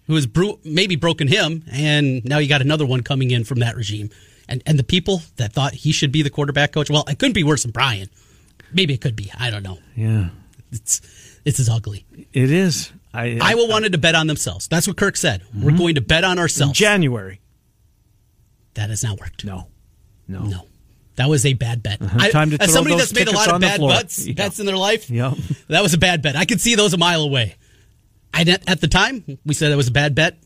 who 0.06 0.14
has 0.14 0.26
bro- 0.26 0.59
maybe 0.64 0.97
broken 0.97 1.28
him, 1.28 1.64
and 1.71 2.25
now 2.25 2.38
you 2.38 2.49
got 2.49 2.61
another 2.61 2.87
one 2.87 3.02
coming 3.02 3.30
in 3.30 3.44
from 3.44 3.61
that 3.61 3.76
regime. 3.76 4.11
And 4.49 4.62
and 4.66 4.78
the 4.78 4.85
people 4.85 5.23
that 5.37 5.52
thought 5.52 5.73
he 5.73 5.92
should 5.92 6.12
be 6.12 6.23
the 6.23 6.30
quarterback 6.30 6.73
coach, 6.73 6.90
well, 6.90 7.04
it 7.09 7.18
couldn't 7.18 7.33
be 7.33 7.44
worse 7.44 7.62
than 7.62 7.73
Brian. 7.73 8.09
Maybe 8.73 8.92
it 8.92 9.00
could 9.00 9.16
be. 9.16 9.30
I 9.38 9.50
don't 9.50 9.62
know. 9.62 9.78
Yeah, 9.97 10.28
it's 10.71 11.00
it's 11.44 11.61
as 11.61 11.68
ugly. 11.68 12.04
It 12.33 12.50
is. 12.50 12.92
I, 13.14 13.38
I, 13.40 13.50
Iowa 13.52 13.68
wanted 13.68 13.92
to 13.92 13.99
bet 13.99 14.14
on 14.14 14.26
themselves. 14.26 14.68
That's 14.68 14.87
what 14.87 14.97
Kirk 14.97 15.16
said. 15.16 15.42
Mm-hmm. 15.42 15.64
We're 15.64 15.76
going 15.78 15.94
to 15.94 16.00
bet 16.00 16.25
on 16.25 16.38
ourselves. 16.38 16.71
In 16.71 16.75
January. 16.75 17.40
That 18.75 18.90
has 18.90 19.04
not 19.04 19.21
worked. 19.21 19.44
No. 19.44 19.68
No. 20.26 20.42
No. 20.42 20.66
That 21.16 21.28
was 21.28 21.47
a 21.47 21.52
bad 21.52 21.83
bet. 21.83 22.02
Uh-huh. 22.02 22.18
I, 22.21 22.30
Time 22.30 22.50
to 22.50 22.61
as 22.61 22.73
somebody 22.73 22.97
that's 22.97 23.14
made 23.14 23.28
a 23.28 23.33
lot 23.33 23.52
of 23.52 23.61
bad 23.61 23.80
bets, 23.80 24.26
yeah. 24.26 24.35
bets 24.35 24.59
in 24.59 24.66
their 24.66 24.76
life, 24.76 25.09
yep. 25.09 25.35
that 25.68 25.83
was 25.83 25.94
a 25.94 25.99
bad 25.99 26.23
bet. 26.23 26.35
I 26.35 26.44
could 26.44 26.61
see 26.61 26.75
those 26.75 26.92
a 26.92 26.99
mile 26.99 27.23
away. 27.23 27.54
I, 28.33 28.42
at 28.66 28.80
the 28.80 28.88
time, 28.88 29.38
we 29.47 29.54
said 29.54 29.71
it 29.71 29.76
was 29.76 29.87
a 29.87 29.92
bad 29.92 30.16
bet. 30.16 30.37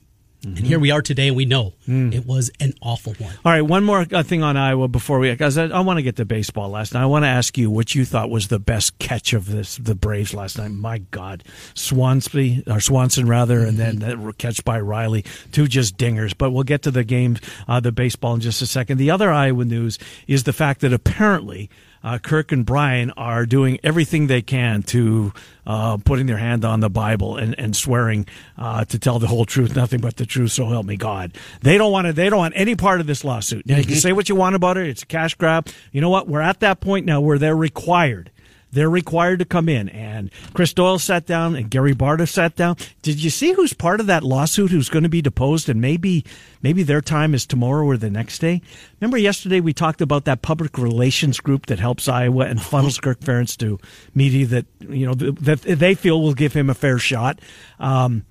Mm-hmm. 0.42 0.56
And 0.56 0.66
here 0.66 0.78
we 0.78 0.92
are 0.92 1.02
today, 1.02 1.28
and 1.28 1.36
we 1.36 1.46
know 1.46 1.74
mm. 1.88 2.14
it 2.14 2.24
was 2.24 2.48
an 2.60 2.72
awful 2.80 3.12
one. 3.14 3.34
All 3.44 3.50
right, 3.50 3.62
one 3.62 3.82
more 3.82 4.06
uh, 4.12 4.22
thing 4.22 4.44
on 4.44 4.56
Iowa 4.56 4.86
before 4.86 5.18
we, 5.18 5.32
because 5.32 5.58
I, 5.58 5.64
I 5.66 5.80
want 5.80 5.98
to 5.98 6.02
get 6.02 6.14
to 6.16 6.24
baseball 6.24 6.68
last 6.68 6.94
night. 6.94 7.02
I 7.02 7.06
want 7.06 7.24
to 7.24 7.28
ask 7.28 7.58
you 7.58 7.70
what 7.70 7.96
you 7.96 8.04
thought 8.04 8.30
was 8.30 8.46
the 8.46 8.60
best 8.60 9.00
catch 9.00 9.32
of 9.32 9.46
this 9.46 9.76
the 9.78 9.96
Braves 9.96 10.34
last 10.34 10.56
night. 10.56 10.70
My 10.70 10.98
God, 10.98 11.42
Swansby 11.74 12.68
or 12.68 12.78
Swanson 12.78 13.26
rather, 13.26 13.58
mm-hmm. 13.58 13.68
and 13.68 13.78
then 13.78 13.98
that 13.98 14.38
catch 14.38 14.64
by 14.64 14.78
Riley, 14.78 15.24
two 15.50 15.66
just 15.66 15.96
dingers. 15.96 16.34
But 16.38 16.52
we'll 16.52 16.62
get 16.62 16.82
to 16.82 16.92
the 16.92 17.02
game, 17.02 17.38
uh, 17.66 17.80
the 17.80 17.90
baseball 17.90 18.34
in 18.34 18.40
just 18.40 18.62
a 18.62 18.66
second. 18.66 18.98
The 18.98 19.10
other 19.10 19.32
Iowa 19.32 19.64
news 19.64 19.98
is 20.28 20.44
the 20.44 20.52
fact 20.52 20.82
that 20.82 20.92
apparently 20.92 21.68
uh, 22.02 22.18
Kirk 22.18 22.52
and 22.52 22.64
Brian 22.64 23.10
are 23.12 23.46
doing 23.46 23.78
everything 23.82 24.26
they 24.26 24.42
can 24.42 24.82
to 24.84 25.32
uh, 25.66 25.96
putting 25.98 26.26
their 26.26 26.36
hand 26.36 26.64
on 26.64 26.80
the 26.80 26.88
Bible 26.90 27.36
and, 27.36 27.58
and 27.58 27.76
swearing 27.76 28.26
uh, 28.56 28.84
to 28.86 28.98
tell 28.98 29.18
the 29.18 29.26
whole 29.26 29.44
truth, 29.44 29.76
nothing 29.76 30.00
but 30.00 30.16
the 30.16 30.26
truth. 30.26 30.52
So 30.52 30.66
help 30.66 30.86
me 30.86 30.96
God. 30.96 31.36
They 31.60 31.76
don't 31.78 31.92
want 31.92 32.06
to. 32.06 32.12
They 32.12 32.30
don't 32.30 32.38
want 32.38 32.54
any 32.56 32.74
part 32.76 33.00
of 33.00 33.06
this 33.06 33.24
lawsuit. 33.24 33.66
Now, 33.66 33.76
you 33.76 33.84
can 33.84 33.96
say 33.96 34.12
what 34.12 34.28
you 34.28 34.34
want 34.34 34.54
about 34.54 34.76
it. 34.76 34.88
It's 34.88 35.02
a 35.02 35.06
cash 35.06 35.34
grab. 35.34 35.68
You 35.92 36.00
know 36.00 36.10
what? 36.10 36.28
We're 36.28 36.40
at 36.40 36.60
that 36.60 36.80
point 36.80 37.06
now 37.06 37.20
where 37.20 37.38
they're 37.38 37.56
required 37.56 38.30
they're 38.72 38.90
required 38.90 39.38
to 39.38 39.44
come 39.44 39.68
in. 39.68 39.88
And 39.88 40.30
Chris 40.54 40.72
Doyle 40.72 40.98
sat 40.98 41.26
down 41.26 41.56
and 41.56 41.70
Gary 41.70 41.94
Barta 41.94 42.28
sat 42.28 42.56
down. 42.56 42.76
Did 43.02 43.22
you 43.22 43.30
see 43.30 43.52
who's 43.52 43.72
part 43.72 44.00
of 44.00 44.06
that 44.06 44.22
lawsuit 44.22 44.70
who's 44.70 44.88
going 44.88 45.02
to 45.02 45.08
be 45.08 45.22
deposed? 45.22 45.68
And 45.68 45.80
maybe, 45.80 46.24
maybe 46.62 46.82
their 46.82 47.00
time 47.00 47.34
is 47.34 47.46
tomorrow 47.46 47.86
or 47.86 47.96
the 47.96 48.10
next 48.10 48.40
day. 48.40 48.62
Remember 49.00 49.18
yesterday 49.18 49.60
we 49.60 49.72
talked 49.72 50.00
about 50.00 50.24
that 50.26 50.42
public 50.42 50.78
relations 50.78 51.40
group 51.40 51.66
that 51.66 51.78
helps 51.78 52.08
Iowa 52.08 52.46
and 52.46 52.60
funnels 52.68 52.98
Kirk 52.98 53.20
Ferentz 53.20 53.56
to 53.58 53.78
media 54.14 54.46
that, 54.46 54.66
you 54.80 55.06
know, 55.06 55.14
that 55.14 55.62
they 55.62 55.94
feel 55.94 56.20
will 56.20 56.34
give 56.34 56.52
him 56.52 56.70
a 56.70 56.74
fair 56.74 56.98
shot. 56.98 57.40
Um, 57.78 58.24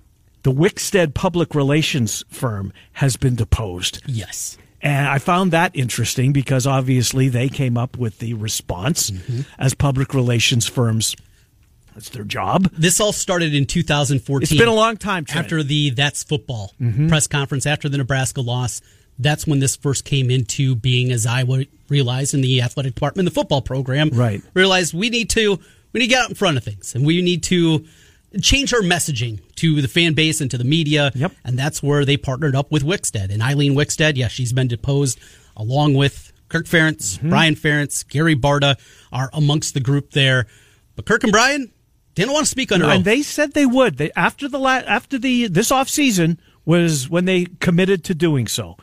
the 0.43 0.51
Wixted 0.53 1.13
public 1.13 1.55
relations 1.55 2.23
firm 2.29 2.71
has 2.93 3.17
been 3.17 3.35
deposed. 3.35 4.01
Yes. 4.05 4.57
And 4.81 5.07
I 5.07 5.17
found 5.17 5.51
that 5.51 5.75
interesting 5.75 6.33
because 6.33 6.67
obviously 6.67 7.29
they 7.29 7.49
came 7.49 7.77
up 7.77 7.97
with 7.97 8.19
the 8.19 8.35
response 8.35 9.09
mm-hmm. 9.09 9.41
as 9.57 9.73
public 9.73 10.13
relations 10.13 10.67
firms. 10.67 11.15
That's 11.95 12.09
their 12.09 12.23
job. 12.23 12.69
This 12.73 12.99
all 12.99 13.11
started 13.11 13.55
in 13.55 13.65
2014. 13.65 14.43
It's 14.43 14.53
been 14.53 14.67
a 14.67 14.73
long 14.73 14.97
time. 14.97 15.25
Trent. 15.25 15.45
After 15.45 15.63
the 15.63 15.89
That's 15.89 16.23
Football 16.23 16.73
mm-hmm. 16.79 17.07
press 17.07 17.25
conference, 17.25 17.65
after 17.65 17.89
the 17.89 17.97
Nebraska 17.97 18.41
loss, 18.41 18.81
that's 19.17 19.47
when 19.47 19.59
this 19.59 19.75
first 19.75 20.05
came 20.05 20.29
into 20.29 20.75
being 20.75 21.11
as 21.11 21.25
I 21.25 21.43
realized 21.89 22.35
in 22.35 22.41
the 22.41 22.61
athletic 22.61 22.93
department, 22.93 23.27
the 23.27 23.33
football 23.33 23.63
program. 23.63 24.11
Right. 24.11 24.43
Realized 24.53 24.93
we 24.93 25.09
need 25.09 25.31
to 25.31 25.59
we 25.91 25.99
need 25.99 26.05
to 26.05 26.09
get 26.09 26.23
out 26.23 26.29
in 26.29 26.35
front 26.35 26.57
of 26.57 26.63
things 26.63 26.93
and 26.93 27.03
we 27.03 27.21
need 27.23 27.43
to 27.43 27.85
change 28.41 28.71
her 28.71 28.81
messaging 28.81 29.39
to 29.55 29.81
the 29.81 29.87
fan 29.87 30.13
base 30.13 30.41
and 30.41 30.51
to 30.51 30.57
the 30.57 30.63
media. 30.63 31.11
Yep. 31.15 31.31
And 31.43 31.57
that's 31.57 31.81
where 31.81 32.05
they 32.05 32.17
partnered 32.17 32.55
up 32.55 32.71
with 32.71 32.83
Wixted. 32.83 33.31
And 33.31 33.41
Eileen 33.41 33.73
Wixted, 33.73 34.17
yes, 34.17 34.31
she's 34.31 34.53
been 34.53 34.67
deposed 34.67 35.19
along 35.55 35.93
with 35.95 36.31
Kirk 36.49 36.65
Ferentz, 36.65 37.17
Mm-hmm. 37.17 37.29
Brian 37.29 37.55
Ferentz, 37.55 38.07
Gary 38.07 38.35
Barta 38.35 38.79
are 39.11 39.29
amongst 39.33 39.73
the 39.73 39.79
group 39.79 40.11
there. 40.11 40.45
But 40.95 41.05
Kirk 41.05 41.23
and 41.23 41.31
Brian, 41.31 41.71
they 42.15 42.23
don't 42.23 42.33
want 42.33 42.45
to 42.45 42.49
speak 42.51 42.71
under 42.71 42.85
and 42.85 42.99
oath. 42.99 43.03
they 43.05 43.21
said 43.21 43.53
they 43.53 43.65
would. 43.65 43.97
They 43.97 44.11
after 44.15 44.47
the 44.47 44.57
la- 44.59 44.83
after 44.87 45.17
the 45.17 45.47
this 45.47 45.71
off 45.71 45.89
season 45.89 46.39
was 46.65 47.09
when 47.09 47.25
they 47.25 47.45
committed 47.59 48.03
to 48.05 48.15
doing 48.15 48.47
so. 48.47 48.75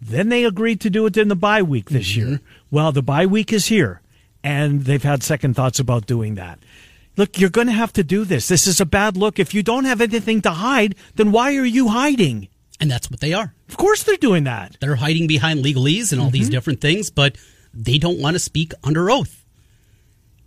Then 0.00 0.28
they 0.28 0.44
agreed 0.44 0.80
to 0.82 0.90
do 0.90 1.06
it 1.06 1.16
in 1.16 1.28
the 1.28 1.34
bye 1.36 1.62
week 1.62 1.90
this 1.90 2.14
year. 2.16 2.40
Well, 2.70 2.92
the 2.92 3.02
bye 3.02 3.26
week 3.26 3.52
is 3.52 3.66
here, 3.66 4.00
and 4.44 4.82
they've 4.84 5.02
had 5.02 5.22
second 5.24 5.54
thoughts 5.54 5.78
about 5.80 6.06
doing 6.06 6.36
that. 6.36 6.58
Look, 7.18 7.38
you're 7.38 7.50
going 7.50 7.66
to 7.66 7.72
have 7.74 7.92
to 7.94 8.02
do 8.04 8.24
this. 8.24 8.48
This 8.48 8.66
is 8.66 8.80
a 8.80 8.86
bad 8.86 9.16
look. 9.16 9.38
If 9.38 9.52
you 9.52 9.62
don't 9.62 9.84
have 9.84 10.00
anything 10.00 10.40
to 10.42 10.50
hide, 10.52 10.94
then 11.16 11.32
why 11.32 11.56
are 11.56 11.64
you 11.66 11.88
hiding? 11.88 12.48
and 12.80 12.88
that's 12.88 13.10
what 13.10 13.18
they 13.18 13.32
are. 13.32 13.52
Of 13.68 13.76
course, 13.76 14.04
they're 14.04 14.16
doing 14.16 14.44
that. 14.44 14.76
They're 14.80 14.94
hiding 14.94 15.26
behind 15.26 15.64
legalese 15.64 16.12
and 16.12 16.20
all 16.20 16.28
Mm-hmm. 16.28 16.32
these 16.32 16.48
different 16.48 16.80
things, 16.80 17.10
but 17.10 17.34
they 17.74 17.98
don't 17.98 18.20
want 18.20 18.34
to 18.36 18.38
speak 18.38 18.72
under 18.84 19.10
oath. 19.10 19.44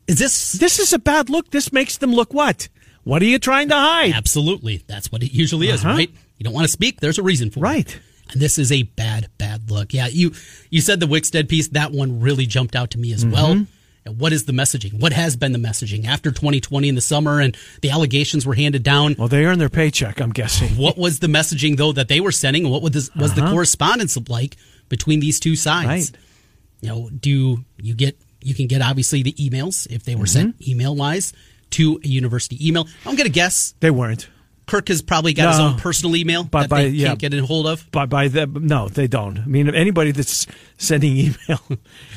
Is 0.08 0.18
this 0.18 0.54
This 0.54 0.80
is 0.80 0.94
a 0.94 1.00
bad 1.00 1.30
look. 1.30 1.52
This 1.52 1.74
makes 1.74 1.98
them 1.98 2.14
look 2.14 2.34
what? 2.34 2.70
What 3.04 3.22
are 3.22 3.26
you 3.26 3.38
trying 3.38 3.68
to 3.68 3.76
hide? 3.76 4.14
Absolutely. 4.14 4.82
That's 4.88 5.12
what 5.12 5.24
it 5.24 5.34
usually 5.34 5.68
is, 5.68 5.84
Uh-huh. 5.84 5.94
right? 5.94 6.10
You 6.38 6.46
don't 6.46 6.54
want 6.54 6.66
to 6.68 6.72
speak, 6.72 7.02
there's 7.02 7.20
a 7.20 7.24
reason 7.24 7.52
for 7.52 7.60
Right. 7.60 7.86
it. 7.90 7.96
Right. 7.96 8.34
And 8.34 8.42
this 8.42 8.58
is 8.58 8.72
a 8.72 8.84
bad, 8.84 9.28
bad 9.38 9.70
look. 9.70 9.94
Yeah, 9.94 10.08
you 10.08 10.32
you 10.70 10.80
said 10.80 11.02
the 11.02 11.08
Wixted 11.08 11.50
piece, 11.50 11.68
that 11.70 11.92
one 11.92 12.22
really 12.22 12.46
jumped 12.46 12.78
out 12.78 12.92
to 12.92 12.98
me 12.98 13.12
as 13.12 13.26
well. 13.26 13.66
And 14.06 14.18
what 14.20 14.34
is 14.34 14.46
the 14.46 14.52
messaging? 14.52 15.00
What 15.00 15.14
has 15.14 15.36
been 15.36 15.52
the 15.52 15.60
messaging 15.60 16.06
after 16.08 16.32
2020 16.32 16.90
in 16.90 16.96
the 16.96 17.02
summer 17.02 17.40
and 17.40 17.56
the 17.82 17.92
allegations 17.92 18.46
were 18.48 18.56
handed 18.56 18.82
down? 18.84 19.16
Well, 19.18 19.28
they 19.28 19.46
earn 19.46 19.60
their 19.60 19.70
paycheck, 19.70 20.20
I'm 20.20 20.32
guessing. 20.32 20.70
What 20.78 20.98
was 20.98 21.20
the 21.20 21.28
messaging 21.28 21.78
though 21.78 21.92
that 21.94 22.08
they 22.08 22.20
were 22.20 22.32
sending? 22.32 22.68
What 22.70 22.82
was, 22.82 22.92
this, 22.94 23.16
was 23.16 23.36
the 23.36 23.44
Uh-huh. 23.44 23.52
correspondence 23.54 24.18
like 24.28 24.58
between 24.90 25.20
these 25.20 25.40
two 25.40 25.56
sides? 25.56 25.88
Right. 25.88 26.12
You 26.82 26.90
know, 26.90 27.10
do 27.12 27.64
you 27.78 27.94
get 27.94 28.18
you 28.44 28.56
can 28.56 28.66
get 28.66 28.82
obviously 28.82 29.22
the 29.22 29.34
emails 29.34 29.86
if 29.92 30.04
they 30.04 30.16
were 30.16 30.26
sent 30.26 30.60
Mm-hmm. 30.60 30.72
email 30.72 30.96
wise 30.96 31.32
to 31.72 32.02
a 32.04 32.08
university 32.08 32.58
email. 32.68 32.88
I'm 33.06 33.16
gonna 33.16 33.30
guess 33.30 33.76
They 33.82 33.92
weren't. 33.92 34.28
Kirk 34.68 34.88
has 34.88 35.02
probably 35.02 35.34
got 35.34 35.52
his 35.52 35.60
own 35.60 35.78
personal 35.78 36.16
email 36.16 36.44
By- 36.44 36.62
that 36.62 36.70
by- 36.70 36.84
they 36.84 36.90
yeah. 36.90 37.08
can't 37.10 37.20
get 37.20 37.34
in 37.34 37.44
hold 37.44 37.68
of. 37.68 37.90
by 37.92 38.06
by 38.06 38.28
the 38.30 38.46
no 38.48 38.88
they 38.88 39.08
don't 39.08 39.38
i 39.40 39.46
mean 39.46 39.74
anybody 39.74 40.12
that's 40.12 40.48
sending 40.78 41.18
email 41.18 41.60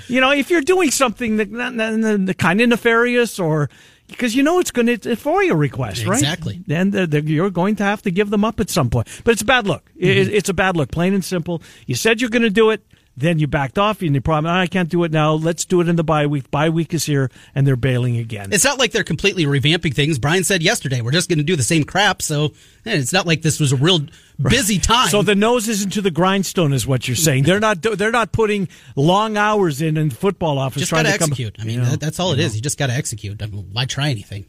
you 0.09 0.21
know 0.21 0.31
if 0.31 0.51
you're 0.51 0.61
doing 0.61 0.91
something 0.91 1.39
that 1.39 1.51
not, 1.51 1.75
not, 1.75 1.95
not, 1.95 2.39
kind 2.39 2.61
of 2.61 2.69
nefarious 2.69 3.39
or 3.41 3.69
because 4.07 4.35
you 4.37 4.43
know 4.43 4.59
it's 4.61 4.71
going 4.71 4.87
to 4.87 4.93
a 5.13 5.17
FOIA 5.17 5.59
request, 5.59 6.05
right? 6.05 6.19
Exactly. 6.21 6.61
Then 6.67 6.91
they're- 6.91 7.07
they're- 7.07 7.23
you're 7.25 7.49
going 7.51 7.77
to 7.77 7.85
have 7.85 8.03
to 8.03 8.11
give 8.11 8.29
them 8.29 8.45
up 8.45 8.61
at 8.61 8.69
some 8.69 8.91
point. 8.91 9.09
But 9.25 9.33
it's 9.33 9.41
a 9.43 9.47
bad 9.47 9.67
look. 9.67 9.91
Mm-hmm. 9.99 10.31
it's 10.31 10.51
a 10.51 10.55
bad 10.55 10.77
look, 10.77 10.91
plain 10.91 11.15
and 11.15 11.25
simple. 11.25 11.63
You 11.87 11.95
said 11.95 12.21
you're 12.21 12.29
going 12.29 12.43
to 12.43 12.51
do 12.51 12.69
it, 12.69 12.85
then 13.17 13.39
you 13.39 13.47
backed 13.47 13.79
off, 13.79 14.03
and 14.03 14.15
you 14.15 14.21
promised, 14.21 14.51
ah, 14.51 14.61
I 14.61 14.67
can't 14.67 14.89
do 14.89 15.05
it 15.05 15.13
now. 15.13 15.35
Let's 15.35 15.65
do 15.65 15.81
it 15.81 15.89
in 15.89 15.97
the 15.97 16.03
bye 16.05 16.27
week. 16.27 16.51
Bye 16.51 16.69
week 16.71 16.93
is 16.95 17.05
here, 17.07 17.31
and 17.55 17.67
they're 17.67 17.77
bailing 17.77 18.17
again. 18.17 18.53
It's 18.53 18.65
not 18.65 18.79
like 18.79 18.91
they're 18.93 19.05
completely 19.05 19.45
revamping 19.45 19.95
things. 19.95 20.19
Brian 20.19 20.43
said 20.45 20.63
yesterday 20.63 21.01
we're 21.01 21.13
just 21.13 21.29
going 21.29 21.39
to 21.39 21.45
do 21.45 21.55
the 21.57 21.63
same 21.63 21.85
crap. 21.85 22.23
So 22.23 22.53
it's 22.85 23.13
not 23.13 23.27
like 23.27 23.43
this 23.43 23.61
was 23.61 23.73
a 23.73 23.77
real 23.77 24.01
busy 24.41 24.79
time. 24.79 25.09
So 25.09 25.23
the 25.23 25.35
nose 25.37 25.69
isn't 25.69 25.91
to 25.95 26.01
the 26.01 26.11
grindstone, 26.11 26.73
is 26.73 26.87
what 26.87 27.07
you're 27.07 27.17
saying. 27.17 27.45
They're 27.45 27.61
not. 27.61 27.83
They're 27.83 28.11
not 28.11 28.33
putting 28.33 28.69
long 28.97 29.37
hours 29.37 29.81
in 29.81 29.97
in 29.97 30.09
the 30.09 30.15
football 30.15 30.59
office 30.59 30.81
just 30.81 30.91
trying 30.91 31.05
got 31.05 31.13
to 31.13 31.13
to 31.15 31.19
come. 31.21 31.31
execute. 31.31 31.57
I 31.61 31.65
mean, 31.65 31.79
You 31.81 31.85
know, 31.85 31.97
that's 31.97 32.19
all 32.19 32.33
it 32.33 32.39
you 32.41 32.45
is. 32.47 32.57
You 32.57 32.63
just 32.63 32.79
got 32.79 32.89
to 32.89 32.95
execute. 32.95 33.41
I 33.43 33.47
mean, 33.47 33.69
why 33.73 33.85
try 33.85 34.11
anything? 34.11 34.47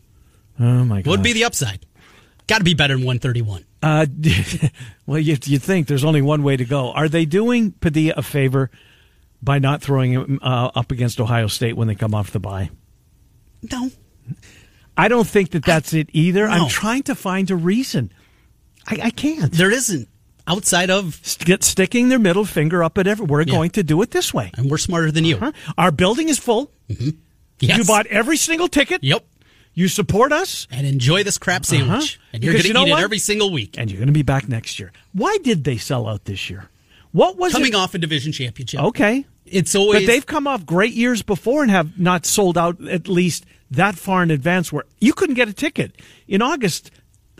Oh 0.60 0.64
my 0.86 1.02
god! 1.02 1.10
What 1.10 1.20
would 1.20 1.24
be 1.24 1.34
the 1.34 1.44
upside? 1.44 1.86
Got 2.48 2.60
to 2.60 2.64
be 2.64 2.74
better 2.76 2.96
than 2.96 3.06
131. 3.06 3.66
Uh, 3.82 4.06
well, 5.06 5.20
you 5.20 5.38
you 5.46 5.58
think 5.60 5.88
there's 5.88 6.04
only 6.04 6.22
one 6.22 6.44
way 6.44 6.58
to 6.58 6.66
go. 6.66 6.92
Are 6.92 7.10
they 7.10 7.26
doing 7.26 7.72
Padilla 7.72 8.14
a 8.18 8.22
favor 8.24 8.70
by 9.42 9.60
not 9.60 9.82
throwing 9.82 10.12
him 10.12 10.40
uh, 10.42 10.72
up 10.76 10.92
against 10.92 11.20
Ohio 11.20 11.48
State 11.48 11.76
when 11.76 11.88
they 11.88 11.96
come 11.96 12.14
off 12.16 12.32
the 12.32 12.40
bye? 12.40 12.70
No. 13.72 13.90
I 14.98 15.08
don't 15.08 15.28
think 15.28 15.52
that 15.52 15.66
that's 15.66 15.94
it 15.94 16.10
either. 16.14 16.48
No. 16.48 16.54
I'm 16.54 16.70
trying 16.70 17.04
to 17.04 17.16
find 17.16 17.50
a 17.52 17.56
reason. 17.56 18.12
I, 18.88 19.00
I 19.06 19.10
can't. 19.10 19.52
There 19.52 19.72
isn't. 19.72 20.08
Outside 20.48 20.92
of, 20.92 21.20
St- 21.24 21.64
sticking 21.64 22.10
their 22.10 22.20
middle 22.20 22.46
finger 22.46 22.84
up 22.84 22.98
at 23.00 23.08
every. 23.08 23.26
We're 23.26 23.42
Yeah. 23.42 23.54
going 23.54 23.72
to 23.72 23.84
do 23.84 24.02
it 24.04 24.12
this 24.12 24.34
way. 24.34 24.52
and 24.56 24.70
we're 24.70 24.78
smarter 24.78 25.12
than 25.12 25.26
you. 25.26 25.38
Huh? 25.38 25.52
Our 25.78 25.92
building 25.92 26.30
is 26.30 26.38
full. 26.40 26.72
Yes. 27.60 27.78
You 27.80 27.84
bought 27.86 28.06
every 28.08 28.38
single 28.38 28.68
ticket. 28.68 29.04
Yep. 29.04 29.26
You 29.76 29.88
support 29.90 30.32
us, 30.32 30.68
And 30.72 30.88
enjoy 30.88 31.24
this 31.24 31.38
crap 31.38 31.66
sandwich. 31.66 32.16
Uh-huh. 32.18 32.28
And 32.34 32.44
you're 32.44 32.54
going 32.54 32.64
you 32.66 32.70
to 32.70 32.74
know 32.74 32.86
eat 32.88 32.92
what? 32.92 33.02
it 33.02 33.04
every 33.04 33.20
single 33.20 33.52
week. 33.52 33.76
and 33.78 33.92
you're 33.92 34.00
going 34.00 34.08
to 34.08 34.14
be 34.14 34.24
back 34.24 34.48
next 34.50 34.80
year. 34.80 34.92
Why 35.14 35.38
did 35.44 35.64
they 35.66 35.78
sell 35.78 36.08
out 36.08 36.26
this 36.26 36.50
year? 36.50 36.70
What 37.12 37.38
was 37.38 37.52
Coming 37.52 37.74
it? 37.74 37.76
off 37.76 37.94
a 37.94 37.98
division 37.98 38.32
championship. 38.32 38.82
Okay, 38.82 39.26
It's 39.46 39.76
always. 39.76 40.02
but 40.02 40.08
they've 40.08 40.26
come 40.26 40.48
off 40.48 40.66
great 40.66 40.94
years 40.94 41.22
before 41.22 41.62
and 41.62 41.70
have 41.72 42.00
not 42.00 42.26
sold 42.26 42.58
out 42.58 42.82
at 42.88 43.08
least 43.08 43.46
that 43.72 43.96
far 43.96 44.24
in 44.24 44.32
advance. 44.32 44.72
Where 44.72 44.84
you 45.00 45.14
couldn't 45.14 45.36
get 45.36 45.48
a 45.50 45.54
ticket 45.54 45.94
in 46.28 46.42
August, 46.42 46.92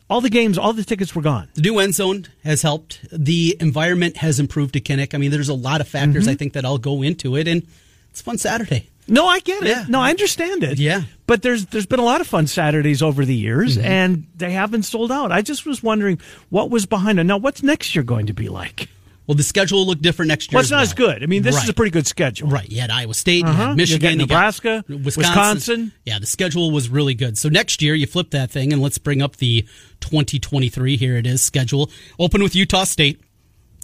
all 0.10 0.22
the 0.22 0.30
games, 0.30 0.58
all 0.58 0.72
the 0.74 0.84
tickets 0.84 1.16
were 1.16 1.22
gone. 1.22 1.48
The 1.56 1.62
new 1.62 1.80
end 1.80 1.96
zone 1.96 2.26
has 2.44 2.62
helped. 2.62 3.00
The 3.12 3.56
environment 3.60 4.18
has 4.18 4.40
improved 4.40 4.74
to 4.74 4.80
Kinnick. 4.82 5.14
I 5.14 5.18
mean, 5.18 5.32
there's 5.32 5.50
a 5.50 5.54
lot 5.54 5.80
of 5.82 5.88
factors 5.88 6.24
Mm-hmm. 6.26 6.32
I 6.32 6.36
think 6.36 6.54
that 6.54 6.64
all 6.66 6.78
go 6.78 7.02
into 7.02 7.36
it, 7.38 7.48
and 7.48 7.66
it's 8.12 8.22
a 8.22 8.24
fun 8.24 8.38
Saturday. 8.38 8.90
No, 9.08 9.28
I 9.28 9.40
get 9.40 9.62
it. 9.64 9.68
Yeah. 9.70 9.86
No, 9.88 10.00
I 10.02 10.10
understand 10.10 10.64
it. 10.64 10.80
Yeah. 10.80 11.04
But 11.28 11.42
there's 11.44 11.66
there's 11.68 11.86
been 11.86 12.00
a 12.00 12.04
lot 12.06 12.22
of 12.22 12.28
fun 12.28 12.48
Saturdays 12.48 13.02
over 13.02 13.24
the 13.26 13.36
years, 13.36 13.78
Mm-hmm. 13.78 13.86
and 13.86 14.28
they 14.36 14.52
haven't 14.52 14.84
sold 14.84 15.12
out. 15.12 15.32
I 15.32 15.42
just 15.42 15.66
was 15.66 15.84
wondering 15.84 16.20
what 16.50 16.70
was 16.72 16.86
behind 16.86 17.20
it. 17.20 17.24
Now, 17.26 17.38
what's 17.38 17.62
next 17.64 17.96
year 17.96 18.04
going 18.04 18.28
to 18.28 18.34
be 18.34 18.50
like? 18.50 18.90
Well, 19.28 19.34
the 19.36 19.42
schedule 19.42 19.80
will 19.80 19.88
look 19.88 20.02
different 20.02 20.30
next 20.30 20.52
year. 20.52 20.58
Well, 20.58 20.62
it's 20.62 20.70
not 20.70 20.78
well. 20.78 20.84
as 20.84 20.94
good. 20.94 21.24
I 21.24 21.26
mean, 21.26 21.42
this 21.42 21.62
is 21.64 21.68
a 21.68 21.74
pretty 21.74 21.90
good 21.90 22.06
schedule. 22.06 22.48
Right. 22.48 22.70
You 22.70 22.80
had 22.82 22.92
Iowa 22.92 23.16
State, 23.16 23.44
Uh-huh. 23.44 23.70
had 23.70 23.76
Michigan, 23.78 24.12
you 24.14 24.18
Nebraska, 24.18 24.84
Wisconsin. 24.88 25.04
Wisconsin. 25.06 25.92
Yeah, 26.06 26.20
the 26.20 26.28
schedule 26.28 26.70
was 26.70 26.90
really 26.90 27.16
good. 27.16 27.36
So 27.36 27.50
next 27.50 27.82
year, 27.82 27.96
you 27.96 28.06
flip 28.06 28.30
that 28.32 28.52
thing, 28.52 28.72
and 28.72 28.84
let's 28.84 29.00
bring 29.00 29.24
up 29.24 29.38
the 29.38 29.64
2023. 30.02 30.96
Here 30.98 31.18
it 31.18 31.26
is 31.26 31.42
schedule. 31.42 31.90
Open 32.20 32.44
with 32.44 32.56
Utah 32.56 32.84
State, 32.84 33.20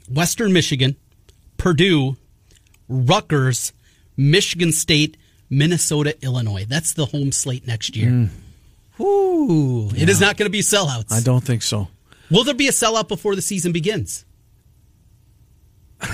Western 0.08 0.54
Michigan, 0.54 0.96
Purdue, 1.58 2.18
Rutgers, 2.88 3.74
Michigan 4.18 4.72
State, 4.72 5.18
Minnesota, 5.50 6.16
Illinois. 6.24 6.66
That's 6.68 6.94
the 6.94 7.06
home 7.08 7.32
slate 7.32 7.66
next 7.68 7.96
year. 7.96 8.30
Ooh, 9.00 9.90
it 9.96 10.10
is 10.10 10.22
not 10.22 10.38
going 10.38 10.46
to 10.48 10.52
be 10.52 10.60
sellouts. 10.60 11.08
Mm. 11.08 11.18
I 11.18 11.22
don't 11.22 11.44
think 11.44 11.64
so. 11.64 11.88
Will 12.30 12.44
there 12.44 12.54
be 12.54 12.68
a 12.68 12.72
sellout 12.72 13.08
before 13.08 13.36
the 13.36 13.42
season 13.42 13.72
begins? 13.72 14.26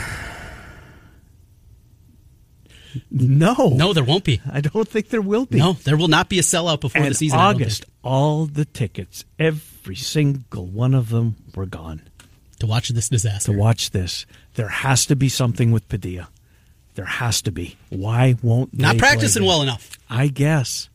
No, 3.12 3.54
No, 3.76 3.94
there 3.94 4.04
won't 4.04 4.24
be. 4.24 4.42
I 4.52 4.62
don't 4.62 4.88
think 4.88 5.10
there 5.10 5.22
will 5.22 5.46
be. 5.46 5.60
No, 5.60 5.74
there 5.74 5.98
will 5.98 6.08
not 6.08 6.30
be 6.30 6.40
a 6.40 6.42
sellout 6.42 6.82
before 6.82 7.02
and 7.02 7.12
the 7.12 7.16
season. 7.16 7.38
August, 7.38 7.86
all 8.04 8.46
the 8.48 8.66
tickets, 8.66 9.24
every 9.38 9.96
single 9.96 10.66
one 10.66 10.94
of 10.96 11.10
them 11.10 11.36
were 11.56 11.66
gone. 11.68 12.02
to 12.60 12.66
watch 12.66 12.90
this 12.90 13.10
disaster. 13.10 13.52
To 13.52 13.58
watch 13.58 13.92
this, 13.92 14.26
there 14.56 14.70
has 14.70 15.06
to 15.08 15.16
be 15.16 15.30
something 15.30 15.72
with 15.72 15.88
Padilla. 15.90 16.30
There 16.98 17.06
has 17.06 17.44
to 17.44 17.52
be. 17.52 17.78
Why 17.90 18.38
won't 18.42 18.74
Not 18.74 18.98
practicing 18.98 19.46
well 19.46 19.62
enough. 19.62 19.92
I 20.10 20.30
guess 20.30 20.90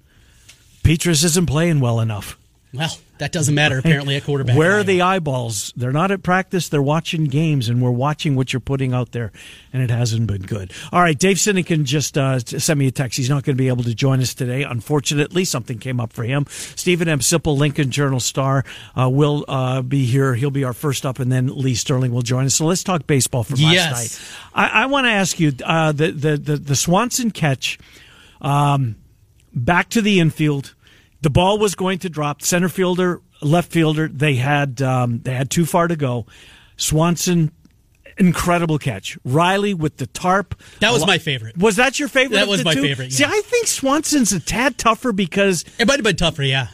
Petras 0.82 1.22
isn't 1.22 1.46
playing 1.46 1.78
well 1.78 2.00
enough. 2.00 2.36
Well, 2.74 2.98
that 3.22 3.30
doesn't 3.32 3.54
matter 3.54 3.78
apparently 3.78 4.16
at 4.16 4.24
quarterback. 4.24 4.56
Where 4.56 4.78
are 4.78 4.82
the 4.84 5.00
eyeballs? 5.00 5.72
They're 5.76 5.92
not 5.92 6.10
at 6.10 6.22
practice. 6.24 6.68
They're 6.68 6.82
watching 6.82 7.24
games, 7.24 7.68
and 7.68 7.80
we're 7.80 7.90
watching 7.92 8.34
what 8.34 8.52
you're 8.52 8.58
putting 8.60 8.92
out 8.92 9.12
there, 9.12 9.30
and 9.72 9.80
it 9.82 9.90
hasn't 9.90 10.26
been 10.26 10.42
good. 10.42 10.72
All 10.92 11.00
right, 11.00 11.16
Dave 11.16 11.36
Sinekin 11.36 11.84
just 11.84 12.18
uh, 12.18 12.40
sent 12.40 12.78
me 12.78 12.88
a 12.88 12.90
text. 12.90 13.16
He's 13.16 13.30
not 13.30 13.44
going 13.44 13.56
to 13.56 13.62
be 13.62 13.68
able 13.68 13.84
to 13.84 13.94
join 13.94 14.20
us 14.20 14.34
today. 14.34 14.64
Unfortunately, 14.64 15.44
something 15.44 15.78
came 15.78 16.00
up 16.00 16.12
for 16.12 16.24
him. 16.24 16.46
Steven 16.48 17.08
M. 17.08 17.20
Sipple, 17.20 17.56
Lincoln 17.56 17.90
Journal 17.90 18.18
Star, 18.20 18.64
uh, 19.00 19.08
will 19.08 19.44
uh, 19.46 19.82
be 19.82 20.04
here. 20.04 20.34
He'll 20.34 20.50
be 20.50 20.64
our 20.64 20.72
first 20.72 21.06
up, 21.06 21.20
and 21.20 21.30
then 21.30 21.46
Lee 21.46 21.74
Sterling 21.76 22.12
will 22.12 22.22
join 22.22 22.44
us. 22.46 22.56
So 22.56 22.66
let's 22.66 22.82
talk 22.82 23.06
baseball 23.06 23.44
from 23.44 23.60
last 23.60 23.72
Yes. 23.72 23.92
night. 24.52 24.52
I, 24.54 24.82
I 24.82 24.86
want 24.86 25.06
to 25.06 25.10
ask 25.10 25.38
you 25.38 25.52
uh, 25.64 25.92
the, 25.92 26.10
the 26.10 26.36
the 26.36 26.56
the 26.56 26.76
Swanson 26.76 27.30
catch 27.30 27.78
um, 28.40 28.96
back 29.54 29.88
to 29.90 30.02
the 30.02 30.20
infield. 30.20 30.74
The 31.22 31.30
ball 31.30 31.58
was 31.58 31.74
going 31.74 31.98
to 32.00 32.10
drop. 32.10 32.42
Center 32.42 32.68
fielder, 32.68 33.20
left 33.40 33.72
fielder. 33.72 34.08
They 34.08 34.34
had 34.34 34.82
um, 34.82 35.20
they 35.22 35.32
had 35.34 35.50
too 35.50 35.64
far 35.64 35.88
to 35.88 35.96
go. 35.96 36.26
Swanson, 36.76 37.52
incredible 38.18 38.78
catch. 38.78 39.16
Riley 39.24 39.72
with 39.74 39.98
the 39.98 40.06
tarp. 40.06 40.60
That 40.80 40.92
was 40.92 41.06
my 41.06 41.18
favorite. 41.18 41.56
Was 41.56 41.76
that 41.76 41.98
your 41.98 42.08
favorite? 42.08 42.36
That 42.38 42.48
was 42.48 42.64
my 42.64 42.74
two? 42.74 42.82
favorite, 42.82 43.12
See. 43.12 43.24
I 43.24 43.40
think 43.44 43.66
Swanson's 43.68 44.32
a 44.32 44.40
tad 44.40 44.78
tougher 44.78 45.12
because 45.12 45.64
It 45.78 45.86
might 45.86 45.96
have 45.96 46.04
been 46.04 46.16
tougher, 46.16 46.42
yeah. 46.42 46.68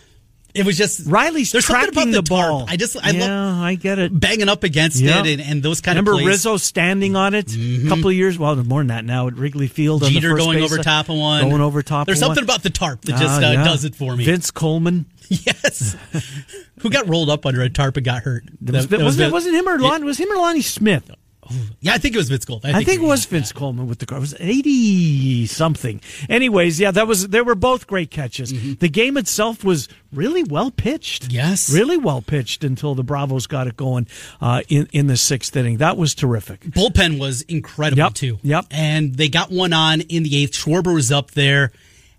It 0.59 0.66
was 0.66 0.77
just 0.77 1.07
Riley's 1.07 1.53
there's 1.53 1.64
something 1.66 1.92
tracking 1.92 2.12
about 2.14 2.25
the, 2.25 2.29
tarp. 2.29 2.51
ball. 2.51 2.64
I 2.68 2.77
just 2.77 2.97
I 3.03 3.11
yeah, 3.11 3.29
love 3.29 3.62
I 3.62 3.75
get 3.77 3.99
it. 3.99 4.18
banging 4.18 4.49
up 4.49 4.64
against 4.64 5.01
it 5.01 5.09
and, 5.11 5.40
and 5.40 5.62
those 5.62 5.81
kind 5.81 5.97
Remember 5.97 6.12
of 6.12 6.16
plays. 6.18 6.27
Rizzo 6.27 6.57
standing 6.57 7.16
on 7.16 7.35
it 7.35 7.55
a 7.57 7.87
couple 7.88 8.09
of 8.09 8.14
years? 8.14 8.38
Well, 8.38 8.57
more 8.57 8.81
than 8.81 8.88
that 8.88 9.05
now 9.05 9.29
at 9.29 9.35
Wrigley 9.37 9.68
Field. 9.68 10.03
on 10.03 10.12
the 10.12 10.21
Jeter 10.21 10.37
going 10.37 10.59
base, 10.59 10.73
over 10.73 10.83
top 10.83 11.09
of 11.09 11.16
one, 11.16 11.49
Going 11.49 11.62
over 11.62 11.83
top. 11.83 12.07
There's 12.07 12.18
something 12.18 12.37
one. 12.42 12.44
about 12.44 12.62
the 12.62 12.71
tarp 12.71 13.03
that 13.03 13.12
just 13.12 13.40
Ah, 13.42 13.47
uh, 13.49 13.53
yeah. 13.53 13.64
does 13.64 13.85
it 13.85 13.94
for 13.94 14.16
me. 14.16 14.25
Vince 14.25 14.51
Coleman. 14.51 15.07
Yes. 15.31 15.94
Who 16.81 16.88
got 16.88 17.07
rolled 17.07 17.29
up 17.29 17.44
under 17.44 17.61
a 17.61 17.68
tarp 17.68 17.99
and 17.99 18.05
got 18.07 18.23
hurt? 18.23 18.44
That 18.62 18.73
was, 18.75 18.87
That- 18.88 18.99
that 18.99 19.05
wasn't, 19.05 19.29
it, 19.29 19.33
wasn't 19.33 19.57
him 19.57 19.68
or 19.68 19.79
Lon, 19.79 20.05
was 20.07 20.16
him 20.18 20.31
or 20.33 20.37
Lonnie 20.37 20.62
Smith? 20.62 21.11
Yeah, 21.80 21.94
I 21.94 21.98
think 21.98 22.14
it 22.14 22.18
was 22.18 22.28
Vince 22.28 22.44
Gold. 22.44 22.64
I 22.64 22.82
think 22.84 23.00
it 23.02 23.06
was 23.06 23.24
Vince 23.24 23.52
Coleman 23.52 23.87
with 23.87 23.98
the 23.98 24.06
car. 24.06 24.18
It 24.18 24.20
was 24.22 24.34
eighty 24.40 25.46
something. 25.46 26.00
Anyways, 26.28 26.78
yeah, 26.80 26.90
that 26.90 27.06
was. 27.06 27.28
They 27.28 27.40
were 27.40 27.54
both 27.54 27.87
great 27.87 28.11
catches. 28.11 28.76
The 28.78 28.88
game 28.88 29.16
itself 29.16 29.64
was 29.64 29.88
really 30.12 30.42
well 30.42 30.70
pitched. 30.70 31.24
Mm-hmm. 31.24 31.32
Yes. 31.34 31.72
really 31.72 31.96
well 31.96 32.22
pitched 32.22 32.64
until 32.64 32.94
the 32.94 33.02
Bravos 33.04 33.46
got 33.46 33.66
it 33.66 33.76
going 33.76 34.06
uh, 34.40 34.62
in 34.68 34.88
in 34.92 35.06
the 35.06 35.16
sixth 35.16 35.54
inning. 35.56 35.78
That 35.78 35.96
was 35.96 36.14
terrific. 36.14 36.61
bullpen 36.61 37.18
was 37.18 37.42
incredible 37.42 37.98
Yep, 38.02 38.14
too. 38.14 38.38
yep. 38.42 38.66
And 38.70 39.14
they 39.14 39.28
got 39.28 39.50
one 39.50 39.72
on 39.72 40.00
in 40.02 40.22
the 40.22 40.42
eighth. 40.42 40.52
Schwarber 40.52 40.94
was 40.94 41.11
up 41.12 41.30
there, 41.32 41.72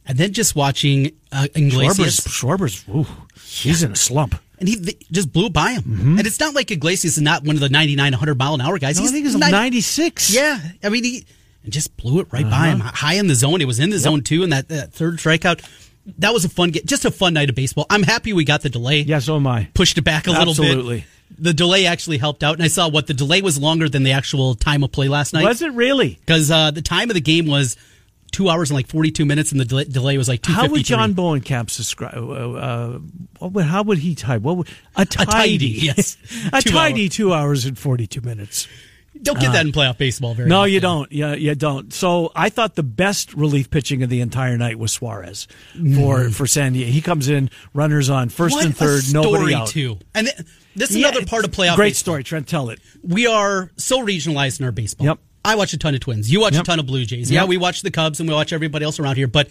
and 0.06 0.18
then 0.18 0.34
just 0.34 0.56
watching 0.56 1.12
uh, 1.32 1.48
Iglesias, 1.56 2.22
Schwarber's, 2.22 2.84
Schwarber's, 2.84 3.10
ooh, 3.10 3.14
he's 3.44 3.84
in 3.84 3.92
a 3.92 3.96
slump. 3.96 4.36
And 4.60 4.70
he 4.70 4.76
they 4.76 4.94
just 5.12 5.32
blew 5.32 5.50
by 5.50 5.72
him. 5.72 6.18
And 6.18 6.28
it's 6.28 6.40
not 6.40 6.54
like 6.54 6.72
Iglesias 6.72 7.18
is 7.18 7.22
not 7.22 7.44
one 7.44 7.56
of 7.56 7.62
the 7.62 7.70
99, 7.70 8.12
100 8.12 8.38
mile 8.38 8.54
an 8.54 8.62
hour 8.62 8.78
guys. 8.78 9.00
No, 9.00 9.06
I 9.06 9.10
think 9.10 9.26
it's 9.26 9.36
90 9.36 9.52
ninety 9.52 9.82
six. 9.82 10.34
Yeah, 10.34 10.60
I 10.84 10.90
mean 10.90 11.04
he 11.04 11.26
and 11.64 11.74
just 11.74 11.96
blew 11.98 12.22
it 12.22 12.28
right 12.32 12.50
by 12.50 12.68
him, 12.68 12.80
high 12.80 13.16
in 13.16 13.28
the 13.28 13.36
zone. 13.36 13.62
It 13.62 13.66
was 13.66 13.80
in 13.80 13.90
the 13.90 14.00
zone 14.00 14.22
too, 14.22 14.44
and 14.44 14.54
that, 14.54 14.70
that 14.70 14.94
third 14.94 15.18
strikeout. 15.18 15.64
That 16.18 16.34
was 16.34 16.46
a 16.46 16.50
fun 16.50 16.72
get, 16.72 16.86
just 16.86 17.06
a 17.06 17.12
fun 17.12 17.34
night 17.34 17.50
of 17.50 17.56
baseball. 17.56 17.86
I'm 17.90 18.04
happy 18.04 18.34
we 18.34 18.46
got 18.46 18.62
the 18.62 18.70
delay. 18.70 19.02
Yeah, 19.02 19.20
so 19.20 19.36
am 19.36 19.46
I. 19.46 19.70
pushed 19.74 19.98
it 19.98 20.04
back 20.04 20.28
a 20.28 20.32
little 20.32 20.54
bit. 20.56 20.66
Absolutely. 20.66 21.06
The 21.38 21.54
delay 21.54 21.86
actually 21.86 22.18
helped 22.18 22.44
out, 22.44 22.56
and 22.56 22.64
I 22.64 22.70
saw 22.70 22.90
what 22.90 23.06
the 23.06 23.14
delay 23.14 23.42
was 23.42 23.60
longer 23.60 23.88
than 23.88 24.04
the 24.04 24.14
actual 24.14 24.56
time 24.56 24.84
of 24.84 24.92
play 24.92 25.08
last 25.10 25.34
night. 25.34 25.44
Was 25.44 25.62
it 25.62 25.74
really? 25.74 26.18
Because 26.20 26.50
uh, 26.50 26.72
the 26.72 26.82
time 26.82 27.12
of 27.12 27.14
the 27.14 27.22
game 27.22 27.46
was 27.46 27.78
two 28.32 28.50
hours 28.50 28.70
and 28.70 28.76
like 28.76 28.88
42 28.88 29.26
minutes, 29.26 29.52
and 29.52 29.60
the 29.60 29.66
delay, 29.66 29.84
delay 29.86 30.18
was 30.18 30.28
like 30.28 30.42
253. 30.42 30.54
How 30.68 30.72
would 30.72 30.86
John 30.86 31.14
Bohnenkamp 31.16 31.76
describe? 31.76 32.16
Uh, 32.16 32.20
uh, 32.54 33.00
what 33.40 33.52
would, 33.54 33.66
how 33.66 33.84
would 33.84 33.98
he 34.00 34.16
type? 34.16 34.42
What 34.42 34.58
would, 34.58 34.68
a 34.96 35.06
tidy? 35.06 35.32
tidy, 35.32 35.66
yes. 35.68 36.18
a 36.54 36.62
Two 36.62 36.70
tidy 36.72 37.10
two 37.10 37.34
hours 37.34 37.66
and 37.66 37.78
forty 37.78 38.08
two 38.08 38.22
minutes. 38.22 38.68
Don't 39.22 39.38
get 39.40 39.52
that 39.52 39.66
in 39.66 39.74
playoff 39.74 39.98
baseball 39.98 40.34
very 40.34 40.46
Uh, 40.48 40.50
No, 40.50 40.60
often. 40.62 40.72
you 40.74 40.80
don't. 40.80 41.12
Yeah, 41.12 41.34
you 41.34 41.54
don't. 41.54 41.92
So 41.92 42.32
I 42.36 42.48
thought 42.50 42.76
the 42.76 42.84
best 42.84 43.34
relief 43.34 43.70
pitching 43.70 44.02
of 44.02 44.10
the 44.10 44.22
entire 44.22 44.58
night 44.58 44.80
was 44.80 44.94
Suarez 44.94 45.46
for 45.96 46.30
for 46.30 46.48
San 46.48 46.72
Diego. 46.74 46.90
He 46.92 47.02
comes 47.02 47.28
in, 47.28 47.50
runners 47.74 48.10
on 48.10 48.30
first 48.30 48.56
What 48.56 48.66
and 48.66 48.78
third, 48.78 49.00
a 49.00 49.02
story, 49.02 49.24
nobody 49.32 49.54
out. 49.56 49.68
too. 49.68 49.98
And 50.16 50.28
th- 50.28 50.48
this 50.76 50.92
is 50.92 50.98
Yeah, 50.98 51.10
another 51.10 51.26
part 51.26 51.44
of 51.44 51.52
playoff 51.52 51.76
Great 51.76 51.90
baseball. 51.90 52.14
story, 52.14 52.24
Trent. 52.24 52.48
Tell 52.48 52.70
it. 52.70 52.80
We 53.04 53.28
are 53.28 53.72
so 53.76 54.06
regionalized 54.06 54.60
in 54.62 54.66
our 54.66 54.72
baseball. 54.72 55.08
Yep. 55.08 55.20
I 55.50 55.56
watch 55.56 55.74
a 55.74 55.78
ton 55.78 55.94
of 55.96 56.00
Twins. 56.02 56.32
You 56.32 56.42
watch 56.42 56.54
Yep. 56.54 56.62
a 56.64 56.66
ton 56.66 56.80
of 56.80 56.86
Blue 56.86 57.06
Jays. 57.06 57.30
Yeah, 57.32 57.46
we 57.46 57.58
watch 57.58 57.82
the 57.82 57.92
Cubs 57.92 58.20
and 58.20 58.28
we 58.30 58.36
watch 58.36 58.54
everybody 58.54 58.86
else 58.86 59.00
around 59.00 59.16
here. 59.18 59.28
But 59.28 59.50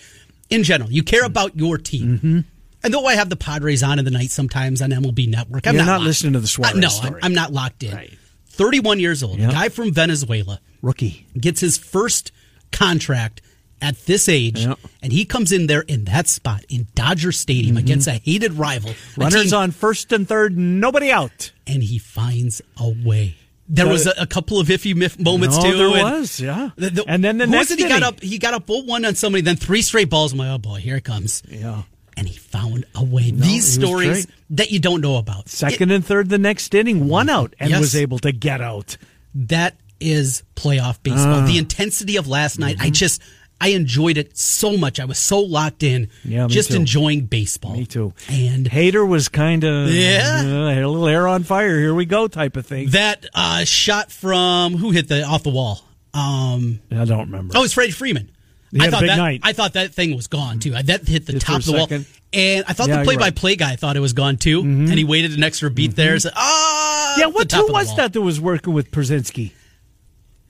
in 0.50 0.62
general, 0.64 0.90
you 0.90 1.02
care 1.02 1.24
about 1.24 1.56
your 1.56 1.78
team. 1.78 2.16
Mm-hmm. 2.18 2.40
And 2.84 2.94
though 2.94 3.06
I 3.06 3.14
have 3.14 3.28
the 3.28 3.36
Padres 3.36 3.82
on 3.82 3.98
in 3.98 4.04
the 4.04 4.10
night 4.10 4.30
sometimes 4.30 4.80
on 4.80 4.90
MLB 4.90 5.28
Network, 5.28 5.66
I'm 5.66 5.74
You're 5.74 5.84
not, 5.84 5.98
not 5.98 6.00
listening 6.02 6.32
to 6.34 6.40
the 6.40 6.46
Suarez 6.46 6.74
Uh, 6.76 6.78
no. 6.78 6.88
I'm, 7.02 7.16
I'm 7.22 7.34
not 7.34 7.52
locked 7.52 7.82
in. 7.82 7.92
Right. 7.94 8.12
31 8.50 9.00
years 9.00 9.22
old, 9.22 9.38
Yep. 9.38 9.50
a 9.50 9.52
guy 9.52 9.68
from 9.68 9.92
Venezuela, 9.92 10.60
Rookie. 10.82 11.26
gets 11.38 11.60
his 11.60 11.76
first 11.78 12.30
contract 12.72 13.40
at 13.80 13.96
this 14.06 14.28
age, 14.28 14.60
Yep. 14.64 14.78
and 15.02 15.12
he 15.12 15.24
comes 15.24 15.52
in 15.52 15.66
there 15.68 15.82
in 15.82 16.04
that 16.06 16.26
spot 16.28 16.64
in 16.68 16.88
Dodger 16.94 17.30
Stadium 17.32 17.76
against 17.76 18.08
a 18.08 18.12
hated 18.14 18.54
rival. 18.54 18.90
a 18.90 18.94
Mm-hmm. 18.94 19.20
Runners 19.20 19.42
team- 19.50 19.54
on 19.54 19.70
first 19.70 20.12
and 20.12 20.26
third, 20.28 20.56
nobody 20.58 21.10
out. 21.10 21.52
and 21.66 21.82
he 21.82 21.98
finds 21.98 22.62
a 22.78 22.88
way. 22.88 23.36
There 23.68 23.86
was 23.86 24.06
a, 24.06 24.14
a 24.18 24.26
couple 24.26 24.58
of 24.60 24.68
iffy 24.68 24.94
mif- 24.94 25.18
moments 25.22 25.56
No, 25.56 25.62
too. 25.70 25.76
there 25.76 25.86
and 25.88 26.20
was, 26.20 26.40
yeah. 26.40 26.70
the- 26.76 26.90
the- 26.90 27.04
And 27.06 27.22
then 27.22 27.36
the 27.38 27.46
next 27.46 27.70
he 27.74 27.86
got 27.88 28.02
up. 28.02 28.20
He 28.20 28.38
got 28.38 28.54
up 28.54 28.64
one 28.68 29.04
on 29.04 29.14
somebody, 29.14 29.42
then 29.42 29.56
three 29.56 29.82
straight 29.82 30.08
balls. 30.08 30.32
I'm 30.32 30.38
like, 30.38 30.48
oh 30.50 30.58
boy, 30.58 30.78
here 30.80 30.96
it 30.96 31.04
comes. 31.04 31.42
Yeah. 31.48 31.82
And 32.16 32.26
he 32.26 32.36
found 32.36 32.84
a 32.94 33.04
way. 33.04 33.30
These 33.30 33.44
he 33.76 33.80
was 33.80 33.88
stories 33.90 34.26
that 34.50 34.70
you 34.70 34.80
don't 34.80 35.00
know 35.00 35.16
about. 35.18 35.48
Second 35.48 35.90
and 35.92 36.04
third 36.04 36.28
the 36.30 36.38
next 36.38 36.74
inning, 36.74 37.08
one 37.08 37.28
out, 37.28 37.54
and 37.60 37.70
Yes. 37.70 37.80
was 37.80 37.94
able 37.96 38.18
to 38.20 38.32
get 38.32 38.60
out. 38.60 38.96
That 39.34 39.76
is 40.00 40.42
playoff 40.56 41.02
baseball. 41.02 41.40
Ah. 41.42 41.46
the 41.46 41.58
intensity 41.58 42.16
of 42.16 42.26
last 42.26 42.58
night. 42.58 42.76
I 42.80 42.90
just. 42.90 43.20
I 43.60 43.68
enjoyed 43.68 44.16
it 44.18 44.36
so 44.38 44.76
much. 44.76 45.00
I 45.00 45.04
was 45.04 45.18
so 45.18 45.40
locked 45.40 45.82
in, 45.82 46.06
Mm-hmm. 46.06 46.30
Yeah, 46.30 46.46
me 46.46 46.52
just 46.52 46.70
too. 46.70 46.76
enjoying 46.76 47.22
baseball. 47.26 47.72
Me 47.72 47.86
too. 47.86 48.12
And 48.28 48.68
Hater 48.68 49.04
was 49.04 49.28
kind 49.28 49.64
of 49.64 49.90
Yeah. 49.90 50.42
uh, 50.44 50.70
a 50.70 50.86
little 50.86 51.08
air 51.08 51.26
on 51.26 51.42
fire. 51.42 51.78
Here 51.78 51.94
we 51.94 52.04
go, 52.06 52.28
type 52.28 52.56
of 52.56 52.66
thing. 52.66 52.90
that 52.90 53.26
uh, 53.34 53.64
shot 53.64 54.12
from 54.12 54.74
who 54.76 54.90
hit 54.92 55.08
the 55.08 55.24
off 55.24 55.42
the 55.42 55.50
wall? 55.50 55.82
Um, 56.14 56.80
I 56.90 57.04
don't 57.04 57.26
remember. 57.30 57.54
Oh, 57.56 57.64
it's 57.64 57.74
Freddie 57.74 57.92
Freeman. 57.92 58.30
He 58.70 58.80
I 58.80 58.90
thought 58.90 59.00
big 59.00 59.08
that 59.10 59.16
night. 59.16 59.40
I 59.42 59.52
thought 59.54 59.72
that 59.74 59.94
thing 59.94 60.14
was 60.14 60.26
gone 60.26 60.58
too. 60.58 60.70
That 60.72 61.08
hit 61.08 61.26
the 61.26 61.32
Just 61.34 61.46
top 61.46 61.60
of 61.60 61.64
the 61.64 61.72
wall, 61.72 61.88
and 61.90 62.64
I 62.68 62.72
thought 62.74 62.88
Yeah, 62.88 62.98
the 62.98 63.04
play-by-play 63.04 63.56
guy 63.56 63.76
thought 63.76 63.96
it 63.96 64.00
was 64.00 64.12
gone 64.12 64.36
too, 64.36 64.60
and 64.60 64.92
he 64.92 65.04
waited 65.04 65.32
an 65.36 65.42
extra 65.42 65.70
beat 65.70 65.96
there. 65.96 66.18
So, 66.18 66.28
ah, 66.36 67.16
yeah, 67.18 67.26
what 67.26 67.50
who 67.50 67.72
was 67.72 67.96
that 67.96 68.12
that 68.12 68.20
was 68.20 68.38
working 68.40 68.74
with 68.74 68.90
Pierzynski? 68.90 69.52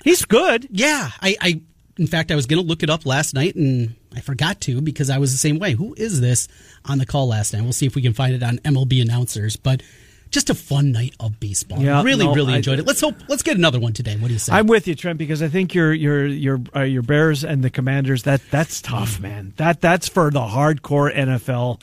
He's 0.04 0.24
good. 0.24 0.66
Yeah, 0.70 1.10
I, 1.20 1.36
I, 1.40 1.60
in 1.98 2.06
fact, 2.06 2.30
I 2.30 2.36
was 2.36 2.46
going 2.46 2.62
to 2.62 2.66
look 2.68 2.82
it 2.82 2.90
up 2.90 3.04
last 3.04 3.34
night, 3.34 3.56
and 3.56 3.94
I 4.14 4.20
forgot 4.20 4.60
to 4.62 4.80
because 4.80 5.10
I 5.10 5.18
was 5.18 5.32
the 5.32 5.38
same 5.38 5.58
way. 5.58 5.72
Who 5.72 5.94
is 5.94 6.20
this 6.20 6.48
on 6.84 6.98
the 6.98 7.06
call 7.06 7.28
last 7.28 7.52
night? 7.52 7.62
We'll 7.62 7.72
see 7.72 7.86
if 7.86 7.94
we 7.94 8.02
can 8.02 8.12
find 8.14 8.34
it 8.34 8.42
on 8.42 8.58
MLB 8.58 9.02
announcers, 9.02 9.56
but. 9.56 9.82
Just 10.30 10.50
a 10.50 10.54
fun 10.54 10.92
night 10.92 11.14
of 11.20 11.40
baseball. 11.40 11.80
Yeah, 11.80 12.02
really, 12.02 12.26
no, 12.26 12.34
really 12.34 12.52
I- 12.52 12.56
enjoyed 12.58 12.78
it. 12.78 12.86
Let's 12.86 13.00
hope. 13.00 13.14
Let's 13.28 13.42
get 13.42 13.56
another 13.56 13.80
one 13.80 13.94
today. 13.94 14.14
What 14.18 14.26
do 14.26 14.34
you 14.34 14.38
say? 14.38 14.52
I'm 14.52 14.66
with 14.66 14.86
you, 14.86 14.94
Trent, 14.94 15.18
because 15.18 15.42
I 15.42 15.48
think 15.48 15.74
your 15.74 15.90
your 15.94 16.26
your 16.26 16.60
uh, 16.76 16.82
your 16.82 17.00
Bears 17.00 17.44
and 17.44 17.64
the 17.64 17.70
Commanders 17.70 18.24
that 18.24 18.42
that's 18.50 18.82
tough, 18.82 19.20
man. 19.20 19.54
That 19.56 19.80
that's 19.80 20.06
for 20.06 20.30
the 20.30 20.40
hardcore 20.40 21.10
NFL. 21.16 21.82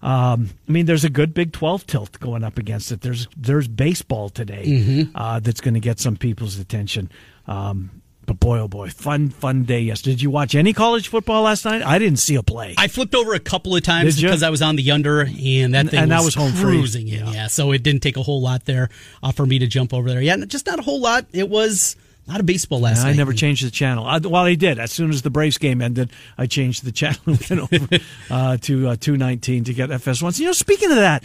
Um, 0.00 0.48
I 0.66 0.72
mean, 0.72 0.86
there's 0.86 1.04
a 1.04 1.10
good 1.10 1.34
Big 1.34 1.52
12 1.52 1.86
tilt 1.86 2.20
going 2.20 2.42
up 2.42 2.56
against 2.56 2.90
it. 2.90 3.02
There's 3.02 3.28
there's 3.36 3.68
baseball 3.68 4.30
today 4.30 5.06
uh, 5.14 5.40
that's 5.40 5.60
going 5.60 5.74
to 5.74 5.80
get 5.80 6.00
some 6.00 6.16
people's 6.16 6.58
attention. 6.58 7.10
Um, 7.46 8.02
but 8.34 8.46
boy, 8.46 8.58
oh 8.60 8.68
boy, 8.68 8.88
fun 8.90 9.30
fun 9.30 9.64
day. 9.64 9.80
Yes, 9.80 10.02
did 10.02 10.22
you 10.22 10.30
watch 10.30 10.54
any 10.54 10.72
college 10.72 11.08
football 11.08 11.42
last 11.42 11.64
night? 11.64 11.82
I 11.82 11.98
didn't 11.98 12.18
see 12.18 12.34
a 12.34 12.42
play. 12.42 12.74
I 12.78 12.88
flipped 12.88 13.14
over 13.14 13.34
a 13.34 13.40
couple 13.40 13.74
of 13.76 13.82
times 13.82 14.20
because 14.20 14.42
I 14.42 14.50
was 14.50 14.62
on 14.62 14.76
the 14.76 14.90
under, 14.90 15.20
and 15.20 15.74
that 15.74 15.88
thing 15.88 16.00
and 16.00 16.10
was, 16.10 16.18
that 16.18 16.24
was 16.24 16.34
home 16.34 16.52
free. 16.52 16.78
cruising 16.78 17.08
in. 17.08 17.26
Yeah. 17.26 17.46
so 17.48 17.72
it 17.72 17.82
didn't 17.82 18.02
take 18.02 18.16
a 18.16 18.22
whole 18.22 18.40
lot 18.40 18.64
there 18.64 18.88
uh, 19.22 19.32
for 19.32 19.46
me 19.46 19.58
to 19.60 19.66
jump 19.66 19.94
over 19.94 20.08
there. 20.08 20.20
Yeah, 20.20 20.36
just 20.46 20.66
not 20.66 20.78
a 20.78 20.82
whole 20.82 21.00
lot. 21.00 21.26
It 21.32 21.48
was 21.48 21.96
a 22.26 22.30
lot 22.30 22.40
of 22.40 22.46
baseball 22.46 22.80
last 22.80 23.00
I 23.00 23.08
night. 23.08 23.10
I 23.10 23.16
never 23.16 23.32
changed 23.32 23.66
the 23.66 23.70
channel. 23.70 24.06
I, 24.06 24.18
well, 24.18 24.44
I 24.44 24.54
did. 24.54 24.78
As 24.78 24.92
soon 24.92 25.10
as 25.10 25.22
the 25.22 25.30
Braves 25.30 25.58
game 25.58 25.82
ended, 25.82 26.10
I 26.38 26.46
changed 26.46 26.84
the 26.84 26.92
channel 26.92 27.20
and 27.26 27.38
went 27.48 27.72
over 27.72 27.98
uh, 28.30 28.56
to 28.58 28.88
uh, 28.88 28.96
219 28.96 29.64
to 29.64 29.74
get 29.74 29.90
FS1. 29.90 30.38
You 30.38 30.46
know, 30.46 30.52
speaking 30.52 30.90
of 30.90 30.96
that, 30.96 31.24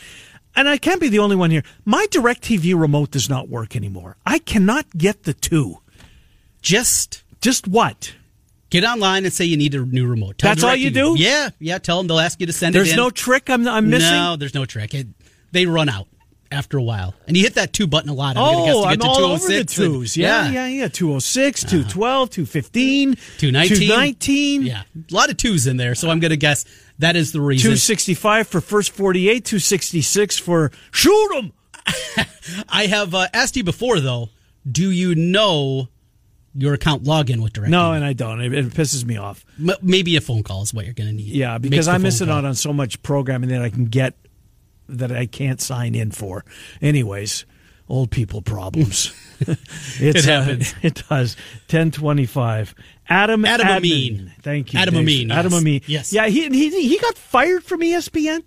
and 0.55 0.67
I 0.67 0.77
can't 0.77 0.99
be 0.99 1.09
the 1.09 1.19
only 1.19 1.35
one 1.35 1.51
here, 1.51 1.63
my 1.85 2.05
DirecTV 2.11 2.79
remote 2.79 3.11
does 3.11 3.29
not 3.29 3.49
work 3.49 3.75
anymore. 3.75 4.17
I 4.25 4.39
cannot 4.39 4.85
get 4.97 5.23
the 5.23 5.33
two. 5.33 5.79
Just 6.61 7.23
Just 7.41 7.67
what? 7.67 8.13
get 8.69 8.83
online 8.83 9.25
and 9.25 9.33
say 9.33 9.45
you 9.45 9.57
need 9.57 9.73
a 9.73 9.79
new 9.85 10.05
remote. 10.05 10.37
Tell 10.37 10.51
That's 10.51 10.63
all 10.63 10.75
you 10.75 10.91
do? 10.91 11.15
Yeah, 11.17 11.49
yeah. 11.59 11.79
Tell 11.79 11.97
them 11.97 12.07
they'll 12.07 12.19
ask 12.19 12.39
you 12.39 12.45
to 12.45 12.53
send 12.53 12.75
There's 12.75 12.87
it. 12.89 12.91
There's 12.91 12.97
no 12.97 13.09
trick 13.09 13.49
I'm, 13.49 13.67
I'm 13.67 13.89
missing? 13.89 14.11
No, 14.11 14.35
there's 14.35 14.53
no 14.53 14.65
trick. 14.65 14.93
It, 14.93 15.07
they 15.51 15.65
run 15.65 15.89
out 15.89 16.07
after 16.51 16.77
a 16.77 16.83
while, 16.83 17.15
and 17.27 17.35
you 17.37 17.43
hit 17.43 17.55
that 17.55 17.73
two 17.73 17.87
button 17.87 18.09
a 18.09 18.13
lot. 18.13 18.35
I'm 18.37 18.43
Oh, 18.43 18.83
to 18.83 18.87
I'm 18.89 18.99
to 18.99 19.07
all 19.07 19.17
over 19.23 19.47
the 19.47 19.63
206 19.63 19.77
and- 19.79 19.93
twos. 19.93 20.17
Yeah, 20.17 20.49
yeah, 20.51 20.67
yeah. 20.67 20.87
206, 20.87 21.61
212, 21.61 22.29
215, 22.29 23.15
219. 23.37 23.77
219. 23.87 24.61
Yeah, 24.63 24.81
a 24.95 25.13
lot 25.13 25.29
of 25.31 25.37
twos 25.37 25.65
in 25.65 25.77
there. 25.77 25.95
So 25.95 26.09
I'm 26.09 26.19
going 26.19 26.29
to 26.31 26.37
guess 26.37 26.65
that 26.99 27.15
is 27.15 27.31
the 27.31 27.41
reason. 27.41 27.63
265 27.63 28.47
for 28.47 28.61
first 28.61 28.91
48, 28.91 29.45
266 29.45 30.37
for 30.37 30.71
shoot 30.91 31.35
'em. 31.37 31.53
I 32.69 32.85
have 32.85 33.15
uh, 33.15 33.27
asked 33.33 33.55
you 33.55 33.63
before, 33.63 33.99
though. 33.99 34.29
Do 34.69 34.91
you 34.91 35.15
know 35.15 35.89
your 36.55 36.73
account 36.73 37.03
login 37.03 37.41
with 37.41 37.53
direct. 37.53 37.71
No, 37.71 37.93
and 37.93 38.03
I 38.03 38.13
don't. 38.13 38.41
It, 38.41 38.53
it 38.53 38.65
pisses 38.67 39.05
me 39.05 39.17
off. 39.17 39.45
M- 39.59 39.75
maybe 39.81 40.15
a 40.15 40.21
phone 40.21 40.43
call 40.43 40.61
is 40.63 40.73
what 40.73 40.85
you're 40.85 40.93
going 40.93 41.09
to 41.09 41.15
need. 41.15 41.27
Yeah, 41.27 41.57
because 41.57 41.87
I'm 41.87 42.01
missing 42.01 42.27
call. 42.27 42.37
out 42.37 42.45
on 42.45 42.55
so 42.55 42.73
much 42.73 43.01
programming 43.03 43.49
that 43.49 43.61
I 43.61 43.69
can 43.69 43.85
get 43.85 44.15
that 44.87 45.11
I 45.11 45.25
can't 45.25 45.61
sign 45.61 45.95
in 45.95 46.11
for. 46.11 46.43
Anyways, 46.81 47.45
old 47.87 48.11
people 48.11 48.41
problems. 48.41 49.13
It 50.01 50.25
happens. 50.25 50.73
Uh, 50.73 50.77
it 50.83 51.03
does. 51.09 51.37
Ten 51.67 51.91
twenty 51.91 52.25
five. 52.25 52.75
Adam 53.07 53.45
Adam 53.45 53.67
Admin. 53.67 53.75
Amin. 53.75 54.33
Thank 54.41 54.73
you. 54.73 54.79
Adam 54.79 54.93
Dave. 54.95 55.03
Amin, 55.03 55.31
Adam 55.31 55.51
yes. 55.51 55.61
Amin. 55.61 55.81
Yes. 55.87 56.13
Yeah, 56.13 56.27
he, 56.27 56.49
he 56.49 56.87
he 56.87 56.97
got 56.99 57.17
fired 57.17 57.63
from 57.63 57.79
ESPN. 57.81 58.43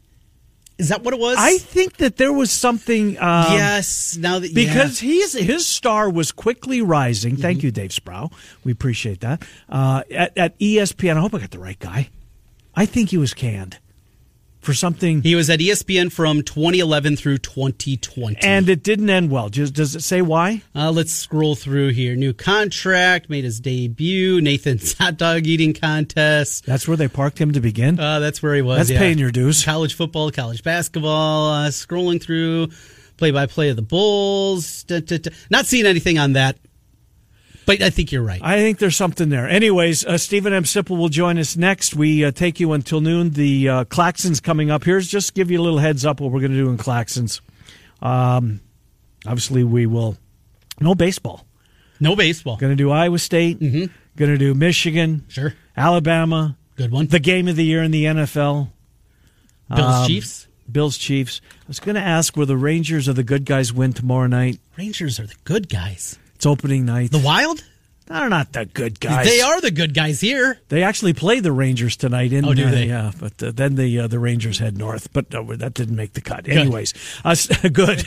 Is 0.78 0.88
that 0.88 1.02
what 1.02 1.14
it 1.14 1.20
was? 1.20 1.36
I 1.38 1.58
think 1.58 1.98
that 1.98 2.16
there 2.16 2.32
was 2.32 2.50
something. 2.50 3.18
Um, 3.20 3.52
yes. 3.52 4.16
Now 4.16 4.38
that 4.40 4.54
because 4.54 4.98
he's 4.98 5.32
his 5.34 5.66
star 5.66 6.10
was 6.10 6.32
quickly 6.32 6.82
rising. 6.82 7.36
Thank 7.36 7.58
Mm-hmm. 7.58 7.66
you, 7.66 7.72
Dave 7.72 7.92
Sproul. 7.92 8.32
We 8.64 8.72
appreciate 8.72 9.20
that. 9.20 9.42
Uh, 9.68 10.02
at, 10.10 10.36
at 10.36 10.58
ESPN, 10.58 11.16
I 11.16 11.20
hope 11.20 11.34
I 11.34 11.38
got 11.38 11.50
the 11.50 11.58
right 11.58 11.78
guy. 11.78 12.08
I 12.74 12.86
think 12.86 13.10
he 13.10 13.18
was 13.18 13.34
canned. 13.34 13.78
For 14.62 14.72
something. 14.72 15.22
He 15.22 15.34
was 15.34 15.50
at 15.50 15.58
ESPN 15.58 16.10
from 16.10 16.42
2011 16.42 17.16
through 17.16 17.38
2020. 17.38 18.36
And 18.40 18.68
it 18.68 18.82
didn't 18.82 19.10
end 19.10 19.30
well. 19.30 19.48
Just, 19.50 19.74
does 19.74 19.94
it 19.94 20.02
say 20.02 20.22
why? 20.22 20.62
Uh, 20.74 20.90
let's 20.90 21.12
scroll 21.12 21.54
through 21.54 21.88
here. 21.88 22.16
New 22.16 22.32
contract, 22.32 23.28
made 23.28 23.44
his 23.44 23.60
debut, 23.60 24.40
Nathan's 24.40 24.92
hot 24.98 25.18
dog 25.18 25.46
eating 25.46 25.74
contest. 25.74 26.64
That's 26.64 26.88
where 26.88 26.96
they 26.96 27.08
parked 27.08 27.38
him 27.38 27.52
to 27.52 27.60
begin? 27.60 27.98
Uh, 27.98 28.20
that's 28.20 28.42
where 28.42 28.54
he 28.54 28.62
was. 28.62 28.78
That's 28.78 28.90
yeah. 28.90 28.98
paying 29.00 29.18
your 29.18 29.32
dues. 29.32 29.64
College 29.64 29.94
football, 29.94 30.30
college 30.30 30.62
basketball, 30.62 31.50
uh, 31.50 31.68
scrolling 31.68 32.22
through 32.22 32.68
play 33.16 33.30
by 33.30 33.46
play 33.46 33.68
of 33.68 33.76
the 33.76 33.82
Bulls. 33.82 34.84
Da, 34.84 35.00
da, 35.00 35.18
da. 35.18 35.30
Not 35.50 35.66
seeing 35.66 35.86
anything 35.86 36.18
on 36.18 36.32
that 36.32 36.56
but 37.66 37.80
I 37.82 37.90
think 37.90 38.12
you're 38.12 38.22
right. 38.22 38.40
I 38.42 38.56
think 38.56 38.78
there's 38.78 38.96
something 38.96 39.28
there. 39.28 39.48
Anyways, 39.48 40.04
uh, 40.04 40.18
Steven 40.18 40.52
M. 40.52 40.64
Sipple 40.64 40.98
will 40.98 41.08
join 41.08 41.38
us 41.38 41.56
next. 41.56 41.94
We 41.94 42.24
uh, 42.24 42.30
take 42.30 42.60
you 42.60 42.72
until 42.72 43.00
noon. 43.00 43.30
The 43.30 43.68
uh, 43.68 43.84
Claxons 43.84 44.42
coming 44.42 44.70
up. 44.70 44.84
Here's 44.84 45.08
just 45.08 45.34
give 45.34 45.50
you 45.50 45.60
a 45.60 45.62
little 45.62 45.78
heads 45.78 46.04
up 46.04 46.20
what 46.20 46.32
we're 46.32 46.40
going 46.40 46.52
to 46.52 46.58
do 46.58 46.70
in 46.70 46.78
Claxons. 46.78 47.40
Um, 48.00 48.60
obviously, 49.24 49.64
we 49.64 49.86
will 49.86 50.16
no 50.80 50.94
baseball. 50.94 51.46
No 52.00 52.16
baseball. 52.16 52.56
Going 52.56 52.72
to 52.72 52.76
do 52.76 52.90
Iowa 52.90 53.18
State. 53.18 53.60
Mm-hmm. 53.60 53.92
Going 54.16 54.30
to 54.30 54.38
do 54.38 54.54
Michigan. 54.54 55.24
Sure. 55.28 55.54
Alabama. 55.76 56.56
Good 56.76 56.90
one. 56.90 57.06
The 57.06 57.20
game 57.20 57.48
of 57.48 57.56
the 57.56 57.64
year 57.64 57.82
in 57.82 57.92
the 57.92 58.04
NFL. 58.04 58.70
Bills 59.68 59.94
um, 59.94 60.06
Chiefs. 60.06 60.48
Bills 60.70 60.98
Chiefs. 60.98 61.40
I 61.60 61.64
was 61.68 61.80
going 61.80 61.94
to 61.94 62.00
ask 62.00 62.36
where 62.36 62.46
the 62.46 62.56
Rangers 62.56 63.08
are 63.08 63.12
the 63.12 63.22
good 63.22 63.44
guys 63.44 63.72
win 63.72 63.92
tomorrow 63.92 64.26
night. 64.26 64.58
Rangers 64.76 65.20
are 65.20 65.26
the 65.26 65.36
good 65.44 65.68
guys. 65.68 66.18
It's 66.42 66.46
opening 66.48 66.84
night. 66.86 67.12
The 67.12 67.20
Wild? 67.20 67.62
They're 68.06 68.28
not 68.28 68.52
the 68.52 68.64
good 68.64 68.98
guys. 68.98 69.26
They 69.26 69.40
are 69.42 69.60
the 69.60 69.70
good 69.70 69.94
guys 69.94 70.20
here. 70.20 70.58
They 70.70 70.82
actually 70.82 71.12
play 71.12 71.38
the 71.38 71.52
Rangers 71.52 71.96
tonight. 71.96 72.32
In, 72.32 72.44
oh, 72.44 72.52
do 72.52 72.68
they? 72.68 72.90
Uh, 72.90 73.04
yeah, 73.04 73.12
but 73.16 73.40
uh, 73.40 73.52
then 73.52 73.76
the 73.76 74.00
uh, 74.00 74.06
the 74.08 74.18
Rangers 74.18 74.58
head 74.58 74.76
north. 74.76 75.12
But 75.12 75.32
uh, 75.32 75.44
that 75.58 75.74
didn't 75.74 75.94
make 75.94 76.14
the 76.14 76.20
cut. 76.20 76.42
Good. 76.42 76.56
Anyways, 76.56 76.94
uh, 77.24 77.30
good. 77.72 77.98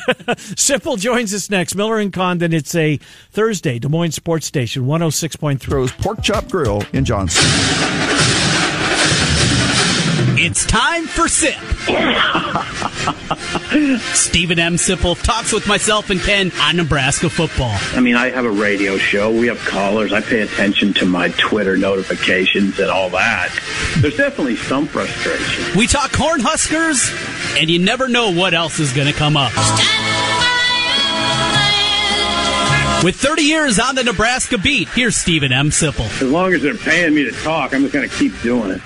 Sipple 0.58 1.00
joins 1.00 1.34
us 1.34 1.50
next. 1.50 1.76
Miller 1.76 1.98
and 1.98 2.12
Condon. 2.12 2.52
It's 2.52 2.76
a 2.76 2.98
Thursday. 3.32 3.80
Des 3.80 3.88
Moines 3.88 4.12
Sports 4.12 4.46
Station, 4.46 4.86
one 4.86 5.00
hundred 5.00 5.08
oh 5.08 5.12
six 5.12 5.38
point 5.38 5.62
three. 5.62 5.88
Pork 5.88 6.22
Chop 6.22 6.50
Grill 6.50 6.84
in 6.92 7.06
Johnson. 7.06 7.42
It's 10.48 10.64
time 10.64 11.08
for 11.08 11.28
Sip. 11.28 11.56
Steven 14.14 14.60
M. 14.60 14.76
Sipple 14.76 15.20
talks 15.20 15.52
with 15.52 15.66
myself 15.68 16.12
and 16.12 16.22
Ken 16.22 16.52
on 16.62 16.76
Nebraska 16.76 17.32
football. 17.32 17.76
I 17.94 18.00
mean, 18.00 18.16
I 18.16 18.30
have 18.30 18.46
a 18.46 18.52
radio 18.52 19.00
show. 19.00 19.32
We 19.32 19.48
have 19.48 19.58
callers. 19.66 20.14
I 20.14 20.22
pay 20.22 20.42
attention 20.42 20.94
to 20.96 21.08
my 21.08 21.30
Twitter 21.30 21.78
notifications 21.78 22.78
and 22.78 22.92
all 22.92 23.10
that. 23.10 23.60
There's 23.98 24.18
definitely 24.18 24.56
some 24.56 24.86
frustration. 24.86 25.76
We 25.76 25.88
talk 25.88 26.12
Cornhuskers, 26.12 27.58
and 27.60 27.68
you 27.68 27.80
never 27.80 28.08
know 28.08 28.32
what 28.32 28.54
else 28.54 28.78
is 28.78 28.94
going 28.94 29.08
to 29.08 29.18
come 29.18 29.36
up. 29.36 29.52
With 33.04 33.16
30 33.16 33.42
years 33.42 33.80
on 33.80 33.96
the 33.96 34.04
Nebraska 34.04 34.60
beat, 34.60 34.90
here's 34.90 35.16
Steven 35.16 35.52
M. 35.52 35.72
Sipple. 35.72 36.06
As 36.22 36.30
long 36.30 36.54
as 36.54 36.62
they're 36.62 36.78
paying 36.78 37.16
me 37.16 37.24
to 37.24 37.32
talk, 37.32 37.74
I'm 37.74 37.82
just 37.82 37.96
going 37.96 38.08
to 38.08 38.16
keep 38.16 38.40
doing 38.44 38.70
it. 38.70 38.82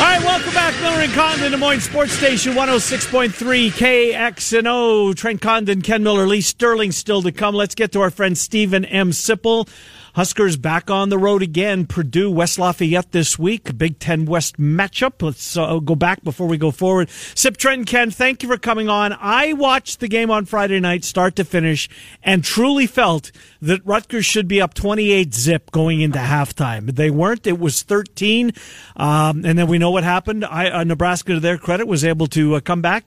All 0.00 0.06
right, 0.06 0.22
welcome 0.22 0.54
back, 0.54 0.80
Miller 0.80 1.02
and 1.02 1.12
Condon, 1.12 1.50
Des 1.50 1.58
Moines 1.58 1.82
Sports 1.82 2.12
Station 2.12 2.54
106.3 2.54 3.70
KXNO. 3.70 5.14
Trent 5.14 5.42
Condon, 5.42 5.82
Ken 5.82 6.02
Miller, 6.02 6.26
Lee 6.26 6.40
Sterling 6.40 6.90
still 6.90 7.20
to 7.20 7.30
come. 7.30 7.54
Let's 7.54 7.74
get 7.74 7.92
to 7.92 8.00
our 8.00 8.10
friend 8.10 8.36
Steven 8.38 8.86
M. 8.86 9.10
Sipple. 9.10 9.68
Huskers 10.14 10.56
back 10.56 10.90
on 10.90 11.08
the 11.08 11.18
road 11.18 11.42
again. 11.42 11.86
Purdue, 11.86 12.30
West 12.30 12.58
Lafayette 12.58 13.12
this 13.12 13.38
week. 13.38 13.76
Big 13.78 13.98
Ten 13.98 14.24
West 14.24 14.58
matchup. 14.58 15.22
Let's 15.22 15.56
uh, 15.56 15.78
go 15.78 15.94
back 15.94 16.24
before 16.24 16.46
we 16.46 16.58
go 16.58 16.70
forward. 16.70 17.08
Sip 17.10 17.56
Trent 17.56 17.86
Ken, 17.86 18.10
thank 18.10 18.42
you 18.42 18.48
for 18.48 18.58
coming 18.58 18.88
on. 18.88 19.12
I 19.12 19.52
watched 19.52 20.00
the 20.00 20.08
game 20.08 20.30
on 20.30 20.46
Friday 20.46 20.80
night, 20.80 21.04
start 21.04 21.36
to 21.36 21.44
finish, 21.44 21.88
and 22.22 22.42
truly 22.42 22.86
felt 22.86 23.30
that 23.62 23.84
Rutgers 23.86 24.26
should 24.26 24.48
be 24.48 24.60
up 24.60 24.74
28 24.74 25.32
zip 25.34 25.70
going 25.70 26.00
into 26.00 26.18
halftime. 26.18 26.94
They 26.94 27.10
weren't. 27.10 27.46
It 27.46 27.58
was 27.58 27.82
13. 27.82 28.52
Um, 28.96 29.44
and 29.44 29.58
then 29.58 29.66
we 29.68 29.78
know 29.78 29.90
what 29.90 30.04
happened. 30.04 30.44
I, 30.44 30.70
uh, 30.70 30.84
Nebraska, 30.84 31.34
to 31.34 31.40
their 31.40 31.58
credit, 31.58 31.86
was 31.86 32.04
able 32.04 32.26
to 32.28 32.56
uh, 32.56 32.60
come 32.60 32.82
back. 32.82 33.04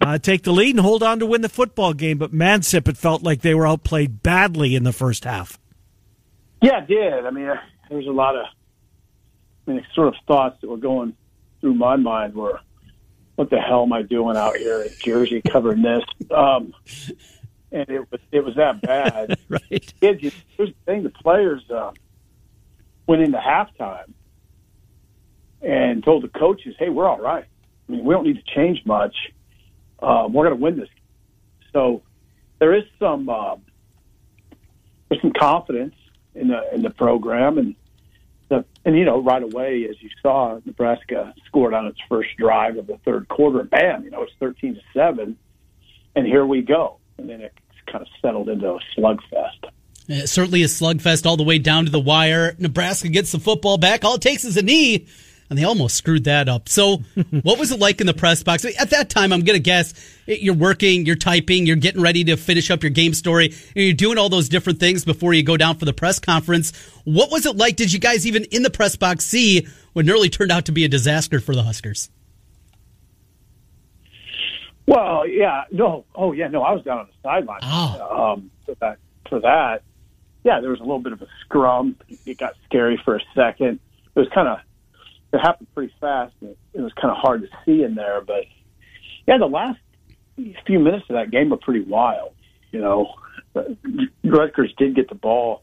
Uh, 0.00 0.16
take 0.16 0.44
the 0.44 0.52
lead 0.52 0.76
and 0.76 0.80
hold 0.80 1.02
on 1.02 1.18
to 1.18 1.26
win 1.26 1.40
the 1.40 1.48
football 1.48 1.92
game. 1.92 2.18
But 2.18 2.32
Mansip, 2.32 2.88
it 2.88 2.96
felt 2.96 3.22
like 3.22 3.42
they 3.42 3.54
were 3.54 3.66
outplayed 3.66 4.22
badly 4.22 4.76
in 4.76 4.84
the 4.84 4.92
first 4.92 5.24
half. 5.24 5.58
Yeah, 6.60 6.82
it 6.82 6.88
did. 6.88 7.26
I 7.26 7.30
mean, 7.30 7.50
there's 7.88 8.06
a 8.06 8.10
lot 8.10 8.36
of, 8.36 8.46
I 9.66 9.70
mean, 9.70 9.86
sort 9.94 10.08
of 10.08 10.14
thoughts 10.26 10.60
that 10.60 10.68
were 10.68 10.76
going 10.76 11.14
through 11.60 11.74
my 11.74 11.96
mind 11.96 12.34
were, 12.34 12.60
what 13.36 13.50
the 13.50 13.60
hell 13.60 13.84
am 13.84 13.92
I 13.92 14.02
doing 14.02 14.36
out 14.36 14.56
here 14.56 14.82
in 14.82 14.90
Jersey 15.00 15.40
covering 15.42 15.82
this? 15.82 16.02
Um, 16.30 16.74
and 17.70 17.88
it 17.88 18.10
was 18.10 18.20
it 18.32 18.44
was 18.44 18.56
that 18.56 18.80
bad. 18.82 19.38
right. 19.48 19.94
It 20.00 20.20
just, 20.20 20.36
here's 20.56 20.70
the 20.70 20.74
thing: 20.86 21.02
the 21.02 21.10
players 21.10 21.62
uh, 21.70 21.92
went 23.06 23.22
into 23.22 23.38
halftime 23.38 24.12
and 25.62 26.02
told 26.04 26.24
the 26.24 26.28
coaches, 26.28 26.74
"Hey, 26.78 26.88
we're 26.88 27.06
all 27.06 27.20
right. 27.20 27.44
I 27.88 27.92
mean, 27.92 28.04
we 28.04 28.14
don't 28.14 28.24
need 28.24 28.44
to 28.44 28.54
change 28.54 28.84
much. 28.84 29.14
Um, 30.00 30.32
we're 30.32 30.46
going 30.46 30.56
to 30.56 30.62
win 30.62 30.76
this." 30.78 30.88
So 31.72 32.02
there 32.58 32.74
is 32.74 32.84
some 32.98 33.28
uh, 33.28 33.56
there's 35.08 35.22
some 35.22 35.32
confidence 35.32 35.94
in 36.38 36.48
the 36.48 36.74
in 36.74 36.82
the 36.82 36.90
program, 36.90 37.58
and 37.58 37.74
the, 38.48 38.64
and 38.84 38.96
you 38.96 39.04
know 39.04 39.20
right 39.22 39.42
away 39.42 39.86
as 39.88 40.00
you 40.02 40.10
saw, 40.22 40.58
Nebraska 40.64 41.34
scored 41.46 41.74
on 41.74 41.86
its 41.86 41.98
first 42.08 42.30
drive 42.36 42.76
of 42.76 42.86
the 42.86 42.98
third 42.98 43.28
quarter. 43.28 43.62
Bam, 43.64 44.04
you 44.04 44.10
know 44.10 44.22
it's 44.22 44.32
thirteen 44.40 44.74
to 44.74 44.80
seven, 44.94 45.36
and 46.14 46.26
here 46.26 46.46
we 46.46 46.62
go, 46.62 46.98
and 47.18 47.28
then 47.28 47.40
it 47.40 47.52
kind 47.86 48.02
of 48.02 48.08
settled 48.22 48.48
into 48.48 48.68
a 48.68 48.80
slugfest. 48.96 49.70
It 50.08 50.28
certainly 50.28 50.62
a 50.62 50.66
slugfest 50.66 51.26
all 51.26 51.36
the 51.36 51.42
way 51.42 51.58
down 51.58 51.84
to 51.84 51.90
the 51.90 52.00
wire. 52.00 52.54
Nebraska 52.58 53.08
gets 53.08 53.32
the 53.32 53.38
football 53.38 53.76
back. 53.76 54.04
All 54.04 54.14
it 54.14 54.22
takes 54.22 54.44
is 54.44 54.56
a 54.56 54.62
knee 54.62 55.06
and 55.50 55.58
they 55.58 55.64
almost 55.64 55.96
screwed 55.96 56.24
that 56.24 56.48
up. 56.48 56.68
So, 56.68 56.96
what 57.42 57.58
was 57.58 57.70
it 57.72 57.78
like 57.78 58.00
in 58.00 58.06
the 58.06 58.14
press 58.14 58.42
box? 58.42 58.64
At 58.64 58.90
that 58.90 59.08
time, 59.10 59.32
I'm 59.32 59.40
going 59.40 59.56
to 59.56 59.62
guess 59.62 59.94
you're 60.26 60.54
working, 60.54 61.06
you're 61.06 61.16
typing, 61.16 61.66
you're 61.66 61.76
getting 61.76 62.02
ready 62.02 62.24
to 62.24 62.36
finish 62.36 62.70
up 62.70 62.82
your 62.82 62.90
game 62.90 63.14
story, 63.14 63.46
and 63.46 63.84
you're 63.84 63.94
doing 63.94 64.18
all 64.18 64.28
those 64.28 64.48
different 64.48 64.80
things 64.80 65.04
before 65.04 65.34
you 65.34 65.42
go 65.42 65.56
down 65.56 65.76
for 65.76 65.84
the 65.84 65.92
press 65.92 66.18
conference. 66.18 66.72
What 67.04 67.30
was 67.30 67.46
it 67.46 67.56
like? 67.56 67.76
Did 67.76 67.92
you 67.92 67.98
guys 67.98 68.26
even 68.26 68.44
in 68.44 68.62
the 68.62 68.70
press 68.70 68.96
box 68.96 69.24
see 69.24 69.66
what 69.92 70.04
nearly 70.04 70.28
turned 70.28 70.52
out 70.52 70.66
to 70.66 70.72
be 70.72 70.84
a 70.84 70.88
disaster 70.88 71.40
for 71.40 71.54
the 71.54 71.62
Huskers? 71.62 72.10
Well, 74.86 75.26
yeah, 75.26 75.64
no, 75.70 76.06
oh 76.14 76.32
yeah, 76.32 76.48
no, 76.48 76.62
I 76.62 76.72
was 76.72 76.82
down 76.82 77.00
on 77.00 77.06
the 77.06 77.28
sideline 77.28 77.60
oh. 77.62 78.32
um, 78.32 78.50
for 78.64 78.74
that. 78.80 78.98
For 79.28 79.40
that, 79.40 79.82
yeah, 80.44 80.60
there 80.60 80.70
was 80.70 80.80
a 80.80 80.82
little 80.82 81.00
bit 81.00 81.12
of 81.12 81.20
a 81.20 81.26
scrum. 81.42 81.96
It 82.24 82.38
got 82.38 82.54
scary 82.64 82.98
for 83.04 83.16
a 83.16 83.20
second. 83.34 83.80
It 84.14 84.18
was 84.18 84.28
kind 84.34 84.48
of 84.48 84.58
it 85.32 85.38
happened 85.38 85.68
pretty 85.74 85.92
fast. 86.00 86.34
And 86.40 86.50
it, 86.50 86.58
it 86.74 86.80
was 86.80 86.92
kind 86.94 87.10
of 87.10 87.16
hard 87.16 87.42
to 87.42 87.48
see 87.64 87.82
in 87.82 87.94
there, 87.94 88.20
but 88.20 88.44
yeah, 89.26 89.38
the 89.38 89.46
last 89.46 89.78
few 90.66 90.78
minutes 90.78 91.04
of 91.10 91.16
that 91.16 91.30
game 91.30 91.50
were 91.50 91.56
pretty 91.56 91.84
wild. 91.84 92.32
You 92.70 92.80
know, 92.80 93.14
Rutgers 94.24 94.72
did 94.78 94.94
get 94.94 95.08
the 95.08 95.14
ball 95.14 95.62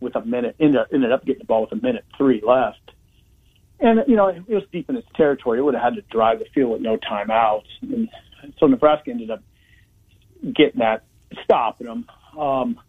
with 0.00 0.16
a 0.16 0.24
minute, 0.24 0.56
ended, 0.58 0.80
ended 0.92 1.12
up 1.12 1.24
getting 1.24 1.40
the 1.40 1.44
ball 1.44 1.62
with 1.62 1.72
a 1.72 1.82
minute 1.82 2.04
three 2.16 2.42
left. 2.46 2.78
And, 3.80 4.00
you 4.06 4.16
know, 4.16 4.28
it 4.28 4.48
was 4.48 4.62
deep 4.72 4.88
in 4.88 4.96
its 4.96 5.08
territory. 5.14 5.58
It 5.58 5.62
would 5.62 5.74
have 5.74 5.82
had 5.82 5.94
to 5.94 6.02
drive 6.02 6.38
the 6.38 6.46
field 6.54 6.72
with 6.72 6.80
no 6.82 6.98
timeouts. 6.98 7.64
And 7.82 8.08
so 8.58 8.66
Nebraska 8.66 9.10
ended 9.10 9.30
up 9.30 9.42
getting 10.42 10.80
that, 10.80 11.04
stopping 11.44 11.86
them. 11.86 12.06
Um, 12.38 12.80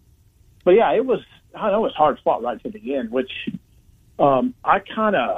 but 0.63 0.71
yeah, 0.71 0.93
it 0.93 1.05
was, 1.05 1.19
I 1.55 1.71
know 1.71 1.79
it 1.79 1.81
was 1.81 1.95
hard 1.95 2.19
fought 2.23 2.43
right 2.43 2.61
to 2.63 2.69
the 2.69 2.95
end, 2.95 3.11
which 3.11 3.31
um, 4.19 4.53
I 4.63 4.79
kind 4.79 5.15
of, 5.15 5.37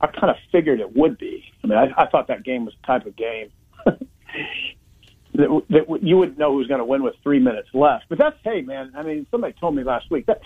I 0.00 0.06
kind 0.06 0.30
of 0.30 0.36
figured 0.52 0.80
it 0.80 0.96
would 0.96 1.18
be. 1.18 1.44
I 1.62 1.66
mean, 1.66 1.78
I, 1.78 2.02
I 2.02 2.06
thought 2.06 2.28
that 2.28 2.44
game 2.44 2.64
was 2.64 2.74
the 2.80 2.86
type 2.86 3.06
of 3.06 3.16
game 3.16 3.50
that, 3.86 5.62
that 5.70 6.02
you 6.02 6.16
wouldn't 6.16 6.38
know 6.38 6.52
who's 6.52 6.68
going 6.68 6.78
to 6.78 6.84
win 6.84 7.02
with 7.02 7.14
three 7.22 7.40
minutes 7.40 7.68
left. 7.74 8.04
But 8.08 8.18
that's 8.18 8.36
hey, 8.44 8.62
man. 8.62 8.92
I 8.96 9.02
mean, 9.02 9.26
somebody 9.30 9.54
told 9.58 9.74
me 9.74 9.82
last 9.82 10.10
week 10.10 10.26
that 10.26 10.40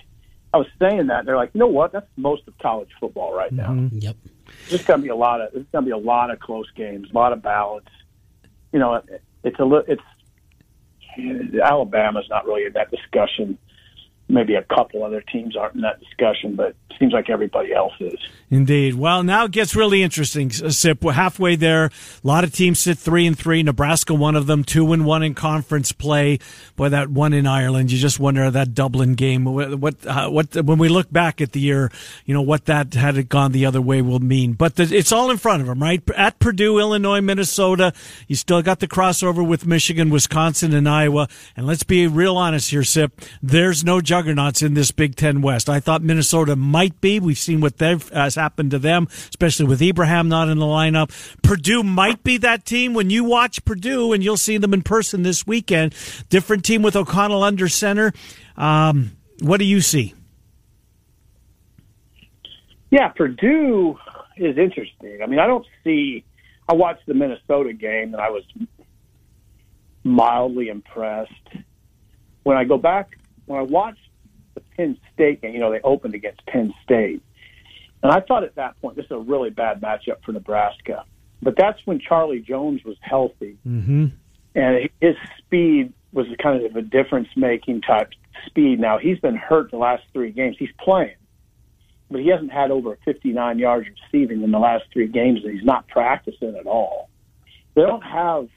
I 0.54 0.58
was 0.58 0.66
saying 0.78 1.08
that 1.08 1.24
they're 1.24 1.36
like, 1.36 1.50
you 1.54 1.60
know 1.60 1.66
what? 1.66 1.92
That's 1.92 2.06
most 2.16 2.46
of 2.46 2.56
college 2.58 2.90
football 3.00 3.34
right 3.34 3.52
now. 3.52 3.70
Mm-hmm. 3.70 3.98
Yep. 3.98 4.16
There's 4.68 4.84
going 4.84 5.00
to 5.00 5.04
be 5.04 5.10
a 5.10 5.16
lot 5.16 5.40
of 5.40 5.52
there's 5.52 5.66
going 5.72 5.84
to 5.84 5.88
be 5.88 5.92
a 5.92 5.96
lot 5.96 6.30
of 6.30 6.40
close 6.40 6.70
games, 6.76 7.08
a 7.10 7.14
lot 7.14 7.32
of 7.32 7.42
balance. 7.42 7.88
You 8.72 8.78
know, 8.78 8.94
it, 8.94 9.22
it's 9.44 9.58
a 9.58 9.64
little. 9.64 9.84
it's 9.86 10.02
Alabama's 11.62 12.26
not 12.30 12.46
really 12.46 12.64
in 12.64 12.72
that 12.72 12.90
discussion. 12.90 13.58
Maybe 14.28 14.54
a 14.54 14.62
couple 14.62 15.04
other 15.04 15.20
teams 15.20 15.56
aren't 15.56 15.74
in 15.74 15.82
that 15.82 16.00
discussion, 16.00 16.56
but 16.56 16.68
it 16.68 16.96
seems 16.98 17.12
like 17.12 17.28
everybody 17.28 17.72
else 17.72 17.92
is. 18.00 18.18
Indeed. 18.50 18.94
Well, 18.94 19.22
now 19.22 19.44
it 19.44 19.50
gets 19.50 19.74
really 19.74 20.02
interesting. 20.02 20.50
Sip, 20.50 21.02
we're 21.02 21.12
halfway 21.12 21.56
there. 21.56 21.86
A 21.86 21.90
lot 22.22 22.44
of 22.44 22.52
teams 22.52 22.80
sit 22.80 22.98
three 22.98 23.26
and 23.26 23.38
three. 23.38 23.62
Nebraska, 23.62 24.14
one 24.14 24.36
of 24.36 24.46
them, 24.46 24.62
two 24.62 24.92
and 24.92 25.04
one 25.06 25.22
in 25.22 25.34
conference 25.34 25.92
play. 25.92 26.38
Boy, 26.76 26.90
that 26.90 27.08
one 27.08 27.32
in 27.32 27.46
Ireland, 27.46 27.90
you 27.90 27.98
just 27.98 28.20
wonder 28.20 28.50
that 28.50 28.74
Dublin 28.74 29.14
game. 29.14 29.44
What, 29.44 30.06
uh, 30.06 30.28
what, 30.28 30.54
when 30.54 30.78
we 30.78 30.88
look 30.88 31.10
back 31.10 31.40
at 31.40 31.52
the 31.52 31.60
year, 31.60 31.90
you 32.26 32.34
know 32.34 32.42
what 32.42 32.66
that 32.66 32.92
had 32.94 33.16
it 33.16 33.28
gone 33.28 33.52
the 33.52 33.66
other 33.66 33.80
way 33.80 34.02
will 34.02 34.20
mean. 34.20 34.52
But 34.52 34.76
the, 34.76 34.82
it's 34.84 35.12
all 35.12 35.30
in 35.30 35.38
front 35.38 35.62
of 35.62 35.68
them, 35.68 35.82
right? 35.82 36.02
At 36.16 36.38
Purdue, 36.38 36.78
Illinois, 36.78 37.20
Minnesota. 37.20 37.92
You 38.28 38.36
still 38.36 38.62
got 38.62 38.80
the 38.80 38.88
crossover 38.88 39.46
with 39.46 39.66
Michigan, 39.66 40.10
Wisconsin, 40.10 40.74
and 40.74 40.88
Iowa. 40.88 41.28
And 41.56 41.66
let's 41.66 41.84
be 41.84 42.06
real 42.06 42.36
honest 42.36 42.70
here, 42.70 42.84
Sip. 42.84 43.20
There's 43.42 43.82
no 43.82 44.00
juggernauts 44.22 44.62
in 44.62 44.74
this 44.74 44.92
Big 44.92 45.16
Ten 45.16 45.42
West. 45.42 45.68
I 45.68 45.80
thought 45.80 46.00
Minnesota 46.00 46.54
might 46.54 47.00
be. 47.00 47.18
We've 47.18 47.36
seen 47.36 47.60
what 47.60 47.80
has 47.80 48.36
happened 48.36 48.70
to 48.70 48.78
them, 48.78 49.08
especially 49.10 49.66
with 49.66 49.82
Ibrahim 49.82 50.28
not 50.28 50.48
in 50.48 50.58
the 50.58 50.64
lineup. 50.64 51.10
Purdue 51.42 51.82
might 51.82 52.22
be 52.22 52.36
that 52.38 52.64
team 52.64 52.94
when 52.94 53.10
you 53.10 53.24
watch 53.24 53.64
Purdue, 53.64 54.12
and 54.12 54.22
you'll 54.22 54.36
see 54.36 54.58
them 54.58 54.72
in 54.72 54.82
person 54.82 55.24
this 55.24 55.44
weekend. 55.44 55.92
Different 56.28 56.64
team 56.64 56.82
with 56.82 56.94
O'Connell 56.94 57.42
under 57.42 57.66
center. 57.66 58.12
Um, 58.56 59.10
what 59.40 59.56
do 59.56 59.64
you 59.64 59.80
see? 59.80 60.14
Yeah, 62.90 63.08
Purdue 63.08 63.98
is 64.36 64.56
interesting. 64.56 65.18
I 65.20 65.26
mean, 65.26 65.40
I 65.40 65.48
don't 65.48 65.66
see. 65.82 66.24
I 66.68 66.74
watched 66.74 67.06
the 67.06 67.14
Minnesota 67.14 67.72
game 67.72 68.14
and 68.14 68.22
I 68.22 68.30
was 68.30 68.44
mildly 70.04 70.68
impressed. 70.68 71.32
When 72.44 72.56
I 72.56 72.62
go 72.62 72.78
back, 72.78 73.18
when 73.46 73.58
I 73.58 73.62
watched 73.62 73.98
the 74.54 74.62
Penn 74.76 74.98
State 75.14 75.42
game, 75.42 75.54
you 75.54 75.60
know, 75.60 75.70
they 75.70 75.80
opened 75.80 76.14
against 76.14 76.44
Penn 76.46 76.72
State. 76.82 77.22
And 78.02 78.10
I 78.10 78.20
thought 78.20 78.44
at 78.44 78.56
that 78.56 78.80
point, 78.80 78.96
this 78.96 79.06
is 79.06 79.12
a 79.12 79.18
really 79.18 79.50
bad 79.50 79.80
matchup 79.80 80.22
for 80.24 80.32
Nebraska. 80.32 81.04
But 81.40 81.56
that's 81.56 81.78
when 81.84 82.00
Charlie 82.00 82.40
Jones 82.40 82.84
was 82.84 82.96
healthy. 83.00 83.58
Mm-hmm. 83.66 84.06
And 84.54 84.90
his 85.00 85.16
speed 85.38 85.92
was 86.12 86.26
kind 86.42 86.64
of 86.64 86.76
a 86.76 86.82
difference 86.82 87.28
making 87.36 87.82
type 87.82 88.10
speed. 88.46 88.80
Now, 88.80 88.98
he's 88.98 89.18
been 89.18 89.36
hurt 89.36 89.70
the 89.70 89.78
last 89.78 90.04
three 90.12 90.30
games. 90.30 90.56
He's 90.58 90.72
playing, 90.78 91.16
but 92.10 92.20
he 92.20 92.28
hasn't 92.28 92.52
had 92.52 92.70
over 92.70 92.98
59 93.04 93.58
yards 93.58 93.88
receiving 93.88 94.42
in 94.42 94.50
the 94.50 94.58
last 94.58 94.84
three 94.92 95.08
games, 95.08 95.40
and 95.44 95.54
he's 95.54 95.64
not 95.64 95.88
practicing 95.88 96.54
at 96.56 96.66
all. 96.66 97.08
They 97.74 97.82
don't 97.82 98.04
have. 98.04 98.48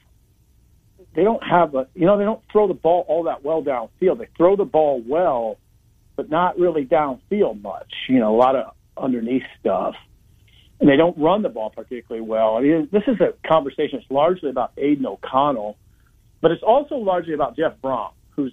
They 1.14 1.24
don't 1.24 1.42
have 1.42 1.74
a, 1.74 1.86
you 1.94 2.04
know, 2.04 2.18
they 2.18 2.24
don't 2.24 2.42
throw 2.52 2.68
the 2.68 2.74
ball 2.74 3.06
all 3.08 3.22
that 3.22 3.42
well 3.42 3.62
downfield. 3.62 4.18
They 4.18 4.28
throw 4.36 4.54
the 4.54 4.66
ball 4.66 5.02
well, 5.06 5.56
but 6.16 6.30
not 6.30 6.58
really 6.58 6.84
downfield 6.84 7.62
much. 7.62 7.92
You 8.08 8.18
know, 8.18 8.34
a 8.34 8.38
lot 8.38 8.56
of 8.56 8.74
underneath 8.96 9.44
stuff. 9.60 9.94
And 10.78 10.88
they 10.88 10.96
don't 10.96 11.16
run 11.16 11.42
the 11.42 11.48
ball 11.48 11.70
particularly 11.70 12.26
well. 12.26 12.56
I 12.56 12.60
mean, 12.60 12.88
this 12.92 13.04
is 13.06 13.16
a 13.20 13.32
conversation. 13.48 13.98
It's 14.00 14.10
largely 14.10 14.50
about 14.50 14.72
Aidan 14.76 15.06
O'Connell, 15.06 15.78
but 16.42 16.50
it's 16.50 16.62
also 16.62 16.96
largely 16.96 17.32
about 17.32 17.56
Jeff 17.56 17.80
Brohm, 17.82 18.10
who's 18.30 18.52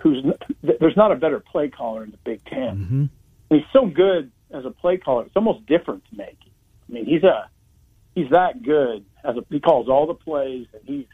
who's 0.00 0.24
there's 0.62 0.96
not 0.96 1.12
a 1.12 1.16
better 1.16 1.40
play 1.40 1.68
caller 1.68 2.04
in 2.04 2.10
the 2.12 2.16
Big 2.24 2.44
10 2.46 2.58
mm-hmm. 2.58 3.04
He's 3.50 3.64
so 3.72 3.86
good 3.86 4.30
as 4.52 4.64
a 4.64 4.70
play 4.70 4.96
caller. 4.96 5.24
It's 5.24 5.36
almost 5.36 5.66
different 5.66 6.04
to 6.10 6.16
make. 6.16 6.38
I 6.88 6.92
mean, 6.92 7.04
he's 7.04 7.24
a 7.24 7.48
he's 8.14 8.30
that 8.30 8.62
good 8.62 9.04
as 9.24 9.36
a 9.36 9.44
he 9.50 9.60
calls 9.60 9.88
all 9.88 10.06
the 10.06 10.14
plays, 10.14 10.66
and 10.72 10.82
he's 10.86 11.06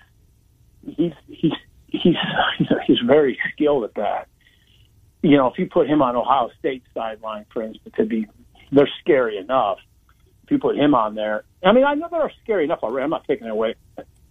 he's 0.96 1.12
he's 1.28 1.52
he's 1.88 2.16
he's 2.86 2.98
very 3.06 3.38
skilled 3.52 3.84
at 3.84 3.94
that. 3.94 4.28
You 5.26 5.36
know, 5.36 5.48
if 5.48 5.58
you 5.58 5.66
put 5.66 5.88
him 5.88 6.02
on 6.02 6.14
Ohio 6.14 6.50
State 6.58 6.84
sideline, 6.94 7.46
for 7.52 7.60
instance, 7.60 7.94
it'd 7.98 8.08
be 8.08 8.28
they're 8.70 8.88
scary 9.00 9.38
enough. 9.38 9.78
If 10.44 10.52
you 10.52 10.58
put 10.58 10.76
him 10.76 10.94
on 10.94 11.16
there, 11.16 11.42
I 11.64 11.72
mean, 11.72 11.82
I 11.82 11.94
know 11.94 12.06
they're 12.08 12.32
scary 12.44 12.62
enough 12.62 12.78
already. 12.84 13.02
I'm 13.02 13.10
not 13.10 13.26
taking 13.26 13.48
away 13.48 13.74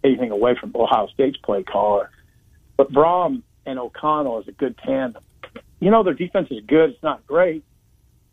anything 0.05 0.31
away 0.31 0.55
from 0.57 0.71
Ohio 0.73 1.07
State's 1.07 1.35
play 1.37 1.63
caller, 1.63 2.09
but 2.77 2.93
Brohm 2.93 3.43
and 3.65 3.77
O'Connell 3.77 4.39
is 4.39 4.47
a 4.47 4.53
good 4.53 4.77
tandem. 4.77 5.21
You 5.81 5.91
know, 5.91 6.03
their 6.03 6.13
defense 6.13 6.47
is 6.49 6.63
good. 6.65 6.91
It's 6.91 7.03
not 7.03 7.27
great. 7.27 7.65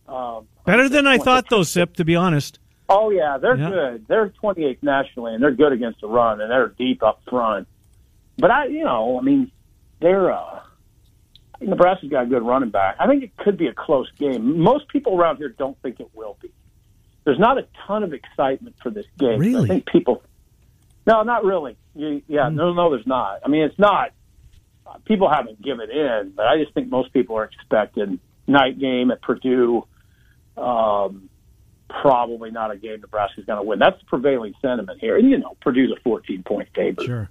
Um, 0.06 0.46
Better 0.64 0.88
than 0.88 1.08
I 1.08 1.18
thought, 1.18 1.46
though, 1.50 1.64
Sip. 1.64 1.96
To 1.96 2.04
be 2.04 2.14
honest. 2.14 2.60
Oh 2.88 3.10
yeah, 3.10 3.38
they're 3.38 3.56
yeah. 3.56 3.70
good. 3.70 4.06
They're 4.06 4.28
28th 4.40 4.82
nationally, 4.82 5.34
and 5.34 5.42
they're 5.42 5.50
good 5.50 5.72
against 5.72 6.00
the 6.00 6.06
run, 6.06 6.40
and 6.40 6.48
they're 6.48 6.68
deep 6.68 7.02
up 7.02 7.22
front. 7.28 7.66
But 8.38 8.52
I, 8.52 8.66
you 8.66 8.84
know, 8.84 9.18
I 9.18 9.22
mean, 9.22 9.50
they're 10.00 10.30
uh, 10.30 10.60
Nebraska's 11.64 12.10
got 12.10 12.24
a 12.24 12.26
good 12.26 12.42
running 12.42 12.70
back. 12.70 12.96
I 12.98 13.06
think 13.06 13.22
it 13.22 13.36
could 13.36 13.56
be 13.56 13.66
a 13.66 13.74
close 13.74 14.10
game. 14.18 14.60
Most 14.60 14.88
people 14.88 15.18
around 15.18 15.36
here 15.36 15.48
don't 15.48 15.80
think 15.82 16.00
it 16.00 16.10
will 16.14 16.36
be. 16.40 16.50
There's 17.24 17.38
not 17.38 17.58
a 17.58 17.66
ton 17.86 18.02
of 18.02 18.12
excitement 18.12 18.76
for 18.82 18.90
this 18.90 19.06
game. 19.18 19.38
Really? 19.38 19.64
I 19.64 19.74
think 19.74 19.86
people. 19.86 20.22
No, 21.06 21.22
not 21.22 21.44
really. 21.44 21.76
You, 21.94 22.22
yeah, 22.26 22.42
mm. 22.42 22.54
no, 22.54 22.72
no, 22.72 22.90
there's 22.90 23.06
not. 23.06 23.40
I 23.44 23.48
mean, 23.48 23.62
it's 23.62 23.78
not. 23.78 24.12
People 25.04 25.30
haven't 25.30 25.62
given 25.62 25.90
in, 25.90 26.32
but 26.36 26.46
I 26.46 26.58
just 26.58 26.74
think 26.74 26.90
most 26.90 27.12
people 27.12 27.36
are 27.36 27.44
expecting 27.44 28.18
night 28.46 28.78
game 28.78 29.10
at 29.10 29.22
Purdue. 29.22 29.86
Um, 30.56 31.30
probably 31.88 32.50
not 32.50 32.70
a 32.70 32.76
game 32.76 33.00
Nebraska's 33.00 33.44
going 33.44 33.58
to 33.58 33.62
win. 33.62 33.78
That's 33.78 33.98
the 33.98 34.06
prevailing 34.06 34.54
sentiment 34.60 35.00
here. 35.00 35.16
And 35.16 35.30
you 35.30 35.38
know, 35.38 35.56
Purdue's 35.60 35.92
a 35.96 36.00
14 36.00 36.42
point 36.42 36.68
favorite. 36.74 37.06
Sure. 37.06 37.30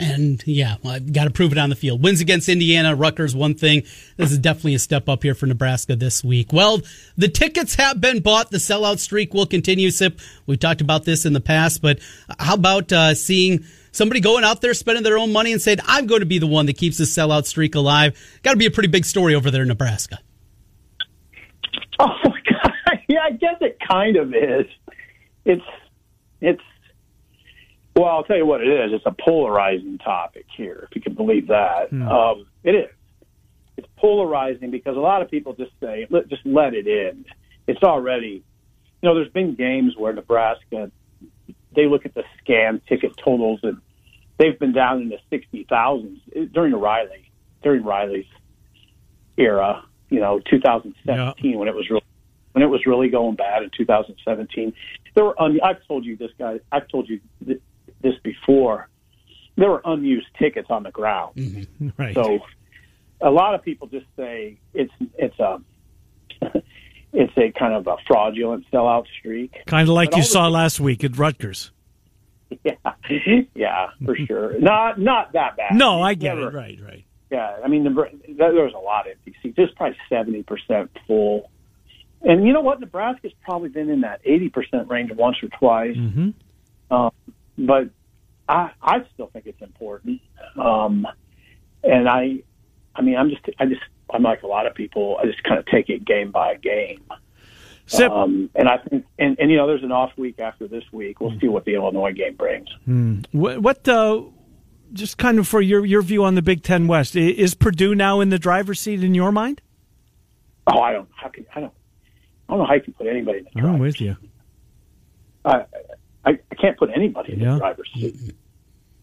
And 0.00 0.42
yeah, 0.46 0.76
well, 0.82 0.94
I've 0.94 1.12
got 1.12 1.24
to 1.24 1.30
prove 1.30 1.52
it 1.52 1.58
on 1.58 1.68
the 1.68 1.76
field. 1.76 2.02
Wins 2.02 2.22
against 2.22 2.48
Indiana, 2.48 2.96
Rutgers, 2.96 3.36
one 3.36 3.54
thing. 3.54 3.82
This 4.16 4.32
is 4.32 4.38
definitely 4.38 4.74
a 4.74 4.78
step 4.78 5.10
up 5.10 5.22
here 5.22 5.34
for 5.34 5.44
Nebraska 5.44 5.94
this 5.94 6.24
week. 6.24 6.54
Well, 6.54 6.80
the 7.18 7.28
tickets 7.28 7.74
have 7.74 8.00
been 8.00 8.20
bought. 8.20 8.50
The 8.50 8.56
sellout 8.56 8.98
streak 8.98 9.34
will 9.34 9.44
continue. 9.44 9.90
Sip, 9.90 10.18
we've 10.46 10.58
talked 10.58 10.80
about 10.80 11.04
this 11.04 11.26
in 11.26 11.34
the 11.34 11.40
past, 11.40 11.82
but 11.82 11.98
how 12.38 12.54
about 12.54 12.90
uh, 12.90 13.14
seeing 13.14 13.66
somebody 13.92 14.20
going 14.20 14.42
out 14.42 14.62
there 14.62 14.72
spending 14.72 15.04
their 15.04 15.18
own 15.18 15.34
money 15.34 15.52
and 15.52 15.60
saying, 15.60 15.78
I'm 15.84 16.06
going 16.06 16.20
to 16.20 16.26
be 16.26 16.38
the 16.38 16.46
one 16.46 16.64
that 16.64 16.78
keeps 16.78 16.96
the 16.96 17.04
sellout 17.04 17.44
streak 17.44 17.74
alive? 17.74 18.18
Got 18.42 18.52
to 18.52 18.56
be 18.56 18.66
a 18.66 18.70
pretty 18.70 18.88
big 18.88 19.04
story 19.04 19.34
over 19.34 19.50
there 19.50 19.62
in 19.62 19.68
Nebraska. 19.68 20.18
Oh 21.98 22.06
my 22.24 22.40
God. 22.50 22.98
Yeah, 23.06 23.20
I 23.24 23.32
guess 23.32 23.56
it 23.60 23.76
kind 23.86 24.16
of 24.16 24.32
is. 24.34 24.64
It's, 25.44 25.62
it's, 26.40 26.62
well, 27.96 28.06
I'll 28.06 28.24
tell 28.24 28.36
you 28.36 28.46
what 28.46 28.60
it 28.60 28.68
is. 28.68 28.92
It's 28.92 29.06
a 29.06 29.14
polarizing 29.24 29.98
topic 29.98 30.46
here, 30.56 30.86
if 30.88 30.94
you 30.94 31.02
can 31.02 31.14
believe 31.14 31.48
that. 31.48 31.90
Hmm. 31.90 32.08
Um, 32.08 32.46
it 32.62 32.74
is. 32.74 32.90
It's 33.76 33.88
polarizing 33.96 34.70
because 34.70 34.96
a 34.96 35.00
lot 35.00 35.22
of 35.22 35.30
people 35.30 35.54
just 35.54 35.72
say, 35.80 36.06
let, 36.10 36.28
just 36.28 36.44
let 36.44 36.74
it 36.74 36.86
in. 36.86 37.24
It's 37.66 37.82
already, 37.82 38.44
you 39.02 39.08
know, 39.08 39.14
there's 39.14 39.32
been 39.32 39.54
games 39.54 39.94
where 39.96 40.12
Nebraska, 40.12 40.90
they 41.74 41.86
look 41.86 42.04
at 42.04 42.14
the 42.14 42.24
scan 42.38 42.80
ticket 42.88 43.12
totals 43.16 43.60
and 43.62 43.80
they've 44.38 44.58
been 44.58 44.72
down 44.72 45.02
in 45.02 45.08
the 45.08 45.18
60,000s 45.30 46.52
during 46.52 46.74
Riley, 46.74 47.30
during 47.62 47.84
Riley's 47.84 48.26
era, 49.36 49.84
you 50.10 50.20
know, 50.20 50.40
2017 50.50 51.50
yeah. 51.50 51.56
when 51.56 51.68
it 51.68 51.74
was 51.74 51.88
really, 51.88 52.04
when 52.52 52.62
it 52.62 52.68
was 52.68 52.84
really 52.86 53.08
going 53.08 53.36
bad 53.36 53.62
in 53.62 53.70
2017. 53.76 54.72
There 55.14 55.24
were, 55.24 55.34
I've 55.40 55.86
told 55.86 56.04
you 56.04 56.16
this 56.16 56.30
guy, 56.38 56.60
I've 56.70 56.88
told 56.88 57.08
you 57.08 57.20
th- 57.44 57.60
this 58.02 58.14
before. 58.22 58.88
There 59.56 59.68
were 59.68 59.82
unused 59.84 60.28
tickets 60.38 60.68
on 60.70 60.82
the 60.82 60.90
ground. 60.90 61.36
Mm-hmm. 61.36 61.88
Right. 61.98 62.14
So 62.14 62.40
a 63.20 63.30
lot 63.30 63.54
of 63.54 63.62
people 63.62 63.88
just 63.88 64.06
say 64.16 64.58
it's 64.74 64.92
it's 65.18 65.38
a 65.38 65.60
it's 67.12 67.32
a 67.36 67.52
kind 67.58 67.74
of 67.74 67.86
a 67.86 67.96
fraudulent 68.06 68.64
sellout 68.72 69.06
streak. 69.18 69.54
Kind 69.66 69.88
of 69.88 69.94
like 69.94 70.10
but 70.10 70.18
you 70.18 70.22
saw 70.22 70.44
the, 70.44 70.50
last 70.50 70.80
week 70.80 71.04
at 71.04 71.18
Rutgers. 71.18 71.70
Yeah, 72.64 73.44
yeah, 73.54 73.90
for 74.04 74.16
sure. 74.16 74.58
Not 74.58 74.98
not 74.98 75.34
that 75.34 75.56
bad. 75.56 75.76
No, 75.76 76.02
I 76.02 76.14
get 76.14 76.34
Never, 76.34 76.48
it. 76.48 76.54
Right, 76.54 76.78
right. 76.84 77.04
Yeah, 77.30 77.58
I 77.64 77.68
mean, 77.68 77.84
the, 77.84 77.90
there 78.26 78.52
was 78.52 78.74
a 78.74 78.78
lot 78.78 79.06
of 79.06 79.12
empty 79.12 79.36
seats. 79.40 79.54
Just 79.54 79.76
probably 79.76 79.96
seventy 80.08 80.42
percent 80.42 80.90
full. 81.06 81.48
And 82.22 82.44
you 82.44 82.52
know 82.52 82.60
what? 82.60 82.80
Nebraska's 82.80 83.30
probably 83.42 83.68
been 83.68 83.88
in 83.88 84.00
that 84.00 84.20
eighty 84.24 84.48
percent 84.48 84.88
range 84.88 85.12
once 85.12 85.36
or 85.44 85.48
twice. 85.60 85.96
Mm-hmm. 85.96 86.92
Um, 86.92 87.12
but 87.66 87.90
I, 88.48 88.70
I 88.82 89.04
still 89.14 89.28
think 89.28 89.46
it's 89.46 89.62
important. 89.62 90.20
Um, 90.56 91.06
and 91.84 92.08
I, 92.08 92.42
I 92.94 93.02
mean, 93.02 93.16
I'm 93.16 93.30
just, 93.30 93.42
I 93.58 93.66
just, 93.66 93.80
I'm 94.12 94.22
like 94.22 94.42
a 94.42 94.46
lot 94.46 94.66
of 94.66 94.74
people. 94.74 95.18
I 95.22 95.26
just 95.26 95.42
kind 95.44 95.58
of 95.58 95.66
take 95.66 95.88
it 95.88 96.04
game 96.04 96.30
by 96.30 96.56
game. 96.56 97.04
Sip. 97.86 98.10
Um, 98.10 98.50
and 98.54 98.68
I 98.68 98.78
think, 98.78 99.04
and, 99.18 99.36
and 99.38 99.50
you 99.50 99.56
know, 99.56 99.66
there's 99.66 99.82
an 99.82 99.92
off 99.92 100.12
week 100.16 100.38
after 100.38 100.68
this 100.68 100.84
week. 100.92 101.20
We'll 101.20 101.38
see 101.40 101.48
what 101.48 101.64
the 101.64 101.74
Illinois 101.74 102.12
game 102.12 102.36
brings. 102.36 102.68
What, 103.32 103.60
what 103.60 103.88
uh, 103.88 104.22
just 104.92 105.18
kind 105.18 105.38
of 105.38 105.48
for 105.48 105.60
your 105.60 105.84
your 105.84 106.02
view 106.02 106.24
on 106.24 106.34
the 106.34 106.42
Big 106.42 106.62
Ten 106.62 106.86
West, 106.86 107.16
is 107.16 107.54
Purdue 107.54 107.94
now 107.94 108.20
in 108.20 108.28
the 108.28 108.38
driver's 108.38 108.80
seat 108.80 109.02
in 109.02 109.14
your 109.14 109.32
mind? 109.32 109.60
Oh, 110.66 110.80
I 110.80 110.92
don't. 110.92 111.08
How 111.14 111.28
can 111.28 111.46
I 111.54 111.60
don't? 111.60 111.72
I 112.48 112.52
don't 112.52 112.60
know 112.60 112.66
how 112.66 112.74
you 112.74 112.80
can 112.80 112.92
put 112.92 113.06
anybody 113.06 113.38
in 113.38 113.46
the 113.54 113.68
I'm 113.68 113.78
with 113.78 114.00
you. 114.00 114.16
I, 115.44 115.64
I, 116.24 116.38
I 116.50 116.54
can't 116.54 116.76
put 116.78 116.90
anybody 116.94 117.32
in 117.34 117.40
Yeah. 117.40 117.52
the 117.54 117.58
driver's 117.58 117.90
seat. 117.94 118.34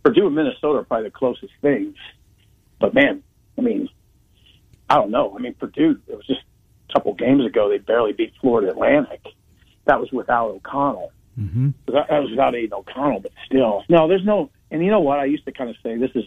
Purdue 0.04 0.28
and 0.28 0.36
Minnesota 0.36 0.80
are 0.80 0.84
probably 0.84 1.10
the 1.10 1.12
closest 1.16 1.54
things. 1.62 1.96
But 2.80 2.94
man, 2.94 3.24
I 3.58 3.62
mean, 3.62 3.90
I 4.90 4.96
don't 4.96 5.12
know. 5.12 5.36
I 5.36 5.42
mean, 5.42 5.54
Purdue. 5.56 6.00
It 6.08 6.16
was 6.16 6.26
just 6.28 6.42
a 6.90 6.94
couple 6.94 7.14
games 7.16 7.46
ago 7.46 7.70
they 7.70 7.78
barely 7.80 8.14
beat 8.14 8.34
Florida 8.40 8.72
Atlantic. 8.72 9.22
That 9.86 10.00
was 10.00 10.12
without 10.12 10.50
O'Connell. 10.50 11.12
Mm-hmm. 11.40 11.70
That, 11.88 12.08
that 12.10 12.20
was 12.22 12.30
without 12.32 12.56
Aidan 12.56 12.74
O'Connell, 12.74 13.20
but 13.20 13.32
still, 13.46 13.84
no. 13.90 14.08
There's 14.08 14.26
no. 14.26 14.50
And 14.72 14.84
you 14.84 14.90
know 14.92 15.00
what? 15.02 15.20
I 15.20 15.26
used 15.26 15.46
to 15.46 15.52
kind 15.52 15.70
of 15.70 15.76
say 15.84 15.98
this 15.98 16.12
is. 16.16 16.26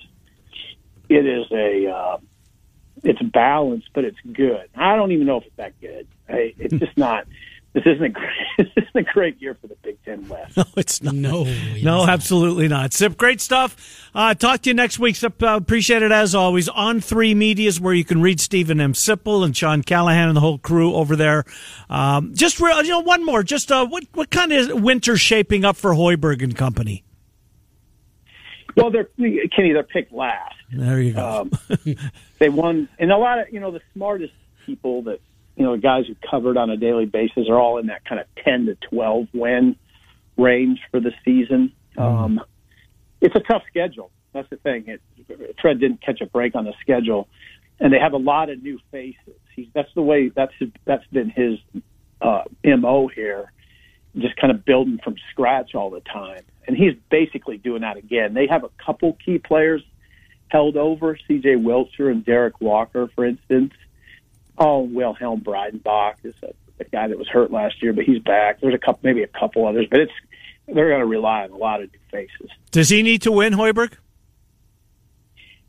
It 1.08 1.26
is 1.26 1.46
a. 1.50 1.90
Uh, 1.90 2.18
it's 3.02 3.20
balanced, 3.22 3.88
but 3.94 4.04
it's 4.04 4.18
good. 4.32 4.68
I 4.74 4.94
don't 4.96 5.12
even 5.12 5.26
know 5.26 5.38
if 5.38 5.46
it's 5.46 5.56
that 5.56 5.80
good. 5.80 6.06
I, 6.28 6.54
it's 6.58 6.74
just 6.74 6.96
not. 6.96 7.26
This 7.72 7.84
isn't 7.86 8.04
a 8.04 8.08
great. 8.08 8.30
This 8.58 8.66
isn't 8.76 8.96
a 9.08 9.12
great 9.14 9.40
year 9.40 9.54
for 9.58 9.68
the 9.68 9.76
Big 9.82 9.96
Ten 10.04 10.28
West. 10.28 10.54
No, 10.56 10.64
it's 10.76 11.02
not. 11.02 11.14
No, 11.14 11.44
it 11.46 11.82
No, 11.82 11.98
isn't. 12.00 12.10
absolutely 12.10 12.68
not. 12.68 12.92
Sip, 12.92 13.16
great 13.16 13.40
stuff. 13.40 14.10
Uh, 14.14 14.34
talk 14.34 14.60
to 14.62 14.70
you 14.70 14.74
next 14.74 14.98
week. 14.98 15.16
Sip, 15.16 15.42
uh, 15.42 15.56
appreciate 15.56 16.02
it 16.02 16.12
as 16.12 16.34
always. 16.34 16.68
On 16.68 17.00
three 17.00 17.32
medias 17.32 17.80
where 17.80 17.94
you 17.94 18.04
can 18.04 18.20
read 18.20 18.38
Steven 18.40 18.80
M. 18.80 18.92
Sipple 18.92 19.44
and 19.44 19.56
Sean 19.56 19.82
Callahan 19.82 20.28
and 20.28 20.36
the 20.36 20.40
whole 20.42 20.58
crew 20.58 20.94
over 20.94 21.16
there. 21.16 21.44
Um, 21.88 22.34
just 22.34 22.60
real, 22.60 22.82
you 22.82 22.90
know, 22.90 23.00
one 23.00 23.24
more. 23.24 23.42
Just 23.42 23.72
uh, 23.72 23.86
what 23.86 24.04
what 24.12 24.30
kind 24.30 24.52
of 24.52 24.82
winter 24.82 25.16
shaping 25.16 25.64
up 25.64 25.76
for 25.76 25.92
Hoiberg 25.92 26.42
and 26.42 26.54
company? 26.54 27.02
Well, 28.76 28.90
they're 28.90 29.08
Kenny. 29.16 29.72
They're 29.72 29.82
picked 29.82 30.12
last. 30.12 30.54
There 30.72 31.00
you 31.00 31.14
go. 31.14 31.48
Um, 31.86 31.96
they 32.38 32.48
won, 32.48 32.88
and 32.98 33.10
a 33.10 33.16
lot 33.16 33.38
of 33.40 33.46
you 33.52 33.60
know 33.60 33.70
the 33.70 33.80
smartest 33.94 34.32
people 34.66 35.02
that 35.02 35.20
you 35.60 35.66
know 35.66 35.76
the 35.76 35.82
guys 35.82 36.06
who 36.06 36.16
covered 36.30 36.56
on 36.56 36.70
a 36.70 36.76
daily 36.78 37.04
basis 37.04 37.46
are 37.50 37.60
all 37.60 37.76
in 37.76 37.88
that 37.88 38.02
kind 38.06 38.18
of 38.18 38.26
ten 38.42 38.64
to 38.64 38.76
twelve 38.76 39.28
win 39.34 39.76
range 40.38 40.80
for 40.90 41.00
the 41.00 41.12
season. 41.22 41.70
Um, 41.98 42.40
it's 43.20 43.36
a 43.36 43.40
tough 43.40 43.60
schedule. 43.68 44.10
That's 44.32 44.48
the 44.48 44.56
thing. 44.56 44.84
It, 44.86 45.56
Fred 45.60 45.78
didn't 45.78 46.00
catch 46.00 46.22
a 46.22 46.26
break 46.26 46.54
on 46.54 46.64
the 46.64 46.72
schedule, 46.80 47.28
and 47.78 47.92
they 47.92 47.98
have 47.98 48.14
a 48.14 48.16
lot 48.16 48.48
of 48.48 48.62
new 48.62 48.78
faces. 48.90 49.34
He's, 49.54 49.66
that's 49.74 49.92
the 49.94 50.00
way. 50.00 50.30
That's 50.34 50.54
that's 50.86 51.06
been 51.12 51.28
his 51.28 51.58
uh, 52.22 52.44
mo 52.64 53.08
here. 53.08 53.52
Just 54.16 54.36
kind 54.36 54.50
of 54.50 54.64
building 54.64 54.98
from 55.04 55.16
scratch 55.30 55.74
all 55.74 55.90
the 55.90 56.00
time, 56.00 56.40
and 56.66 56.74
he's 56.74 56.94
basically 57.10 57.58
doing 57.58 57.82
that 57.82 57.98
again. 57.98 58.32
They 58.32 58.46
have 58.46 58.64
a 58.64 58.70
couple 58.82 59.18
key 59.22 59.36
players 59.36 59.82
held 60.48 60.78
over, 60.78 61.18
C.J. 61.28 61.56
Wilcher 61.56 62.10
and 62.10 62.24
Derrick 62.24 62.62
Walker, 62.62 63.10
for 63.14 63.26
instance. 63.26 63.74
Oh, 64.58 64.80
Wilhelm 64.80 65.40
Breidenbach 65.40 66.16
is 66.24 66.34
a, 66.42 66.52
a 66.80 66.84
guy 66.84 67.08
that 67.08 67.18
was 67.18 67.28
hurt 67.28 67.50
last 67.50 67.82
year, 67.82 67.92
but 67.92 68.04
he's 68.04 68.20
back. 68.20 68.60
There's 68.60 68.74
a 68.74 68.78
couple, 68.78 69.00
maybe 69.02 69.22
a 69.22 69.26
couple 69.26 69.66
others, 69.66 69.86
but 69.90 70.00
it's 70.00 70.12
they're 70.66 70.88
going 70.88 71.00
to 71.00 71.06
rely 71.06 71.44
on 71.44 71.50
a 71.50 71.56
lot 71.56 71.82
of 71.82 71.90
new 71.90 71.98
faces. 72.10 72.50
Does 72.70 72.88
he 72.88 73.02
need 73.02 73.22
to 73.22 73.32
win, 73.32 73.54
Hoiberg? 73.54 73.94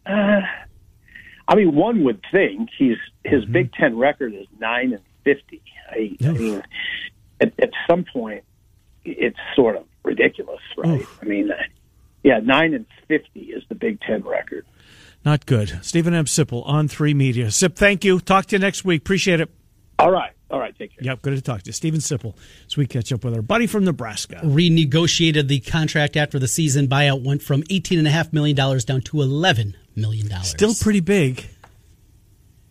Uh, 0.05 0.41
I 1.47 1.55
mean, 1.55 1.75
one 1.75 2.03
would 2.03 2.21
think 2.31 2.69
he's 2.77 2.97
his 3.23 3.45
Big 3.45 3.73
Ten 3.73 3.97
record 3.97 4.33
is 4.33 4.47
nine 4.59 4.93
and 4.93 5.03
fifty. 5.23 5.61
I, 5.89 6.15
I 6.23 6.31
mean, 6.31 6.63
at, 7.39 7.53
at 7.59 7.71
some 7.89 8.05
point, 8.11 8.43
it's 9.03 9.37
sort 9.55 9.75
of 9.75 9.85
ridiculous, 10.03 10.61
right? 10.77 11.05
I 11.21 11.25
mean, 11.25 11.51
yeah, 12.23 12.39
nine 12.39 12.73
and 12.73 12.85
fifty 13.07 13.51
is 13.51 13.63
the 13.69 13.75
Big 13.75 13.99
Ten 14.01 14.23
record. 14.23 14.65
Not 15.23 15.45
good. 15.45 15.79
Steven 15.83 16.13
M. 16.13 16.25
Sipple 16.25 16.65
on 16.67 16.87
three 16.87 17.13
media. 17.13 17.51
Sip, 17.51 17.75
thank 17.75 18.03
you. 18.03 18.19
Talk 18.19 18.47
to 18.47 18.55
you 18.55 18.59
next 18.59 18.83
week. 18.83 19.01
Appreciate 19.01 19.39
it. 19.39 19.49
All 19.99 20.09
right, 20.11 20.31
all 20.49 20.59
right, 20.59 20.75
take 20.75 20.95
care. 20.95 21.03
Yep, 21.03 21.21
good 21.21 21.35
to 21.35 21.41
talk 21.41 21.61
to 21.61 21.67
you. 21.67 21.73
Steven 21.73 21.99
Sipple 21.99 22.33
as 22.65 22.75
we 22.75 22.87
catch 22.87 23.13
up 23.13 23.23
with 23.23 23.35
our 23.35 23.43
buddy 23.43 23.67
from 23.67 23.85
Nebraska. 23.85 24.39
renegotiated 24.43 25.47
the 25.47 25.59
contract 25.59 26.17
after 26.17 26.39
the 26.39 26.47
season. 26.47 26.87
Buyout 26.87 27.23
went 27.23 27.43
from 27.43 27.61
$18.5 27.63 28.33
million 28.33 28.55
down 28.55 29.01
to 29.01 29.17
$11 29.17 29.75
million. 29.95 30.43
Still 30.43 30.73
pretty 30.73 31.01
big. 31.01 31.45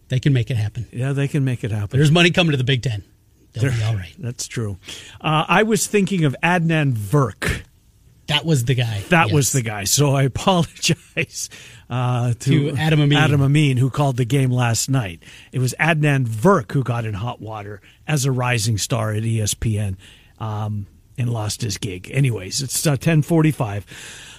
They 0.08 0.18
can 0.18 0.32
make 0.32 0.50
it 0.50 0.56
happen. 0.56 0.88
Yeah, 0.90 1.12
they 1.12 1.28
can 1.28 1.44
make 1.44 1.62
it 1.62 1.70
happen. 1.70 1.96
There's 1.98 2.10
money 2.10 2.32
coming 2.32 2.50
to 2.50 2.56
the 2.56 2.64
Big 2.64 2.82
Ten. 2.82 3.04
They'll 3.52 3.70
be 3.70 3.82
all 3.84 3.94
right. 3.94 4.14
That's 4.18 4.48
true. 4.48 4.78
Uh, 5.20 5.44
I 5.46 5.62
was 5.62 5.86
thinking 5.86 6.24
of 6.24 6.34
Adnan 6.42 6.94
Virk. 6.94 7.62
That 8.30 8.44
was 8.46 8.64
the 8.64 8.74
guy. 8.74 9.00
That 9.10 9.26
Yes. 9.26 9.34
was 9.34 9.52
the 9.52 9.62
guy. 9.62 9.84
So 9.84 10.14
I 10.14 10.22
apologize 10.34 11.50
uh, 11.90 12.32
to, 12.38 12.70
To 12.70 12.76
Adam 12.76 13.00
Amin. 13.02 13.18
Adam 13.18 13.42
Amin, 13.42 13.76
who 13.76 13.90
called 13.90 14.16
the 14.16 14.24
game 14.24 14.50
last 14.50 14.88
night. 14.88 15.22
It 15.52 15.58
was 15.58 15.74
Adnan 15.80 16.26
Virk 16.26 16.70
who 16.72 16.82
got 16.84 17.04
in 17.04 17.14
hot 17.14 17.40
water 17.42 17.80
as 18.06 18.24
a 18.24 18.32
rising 18.32 18.78
star 18.78 19.12
at 19.12 19.24
ESPN 19.24 19.96
um, 20.38 20.86
and 21.18 21.28
lost 21.30 21.60
his 21.62 21.76
gig. 21.76 22.08
Anyways, 22.12 22.62
it's 22.62 22.86
uh, 22.86 22.90
1045. 22.90 23.84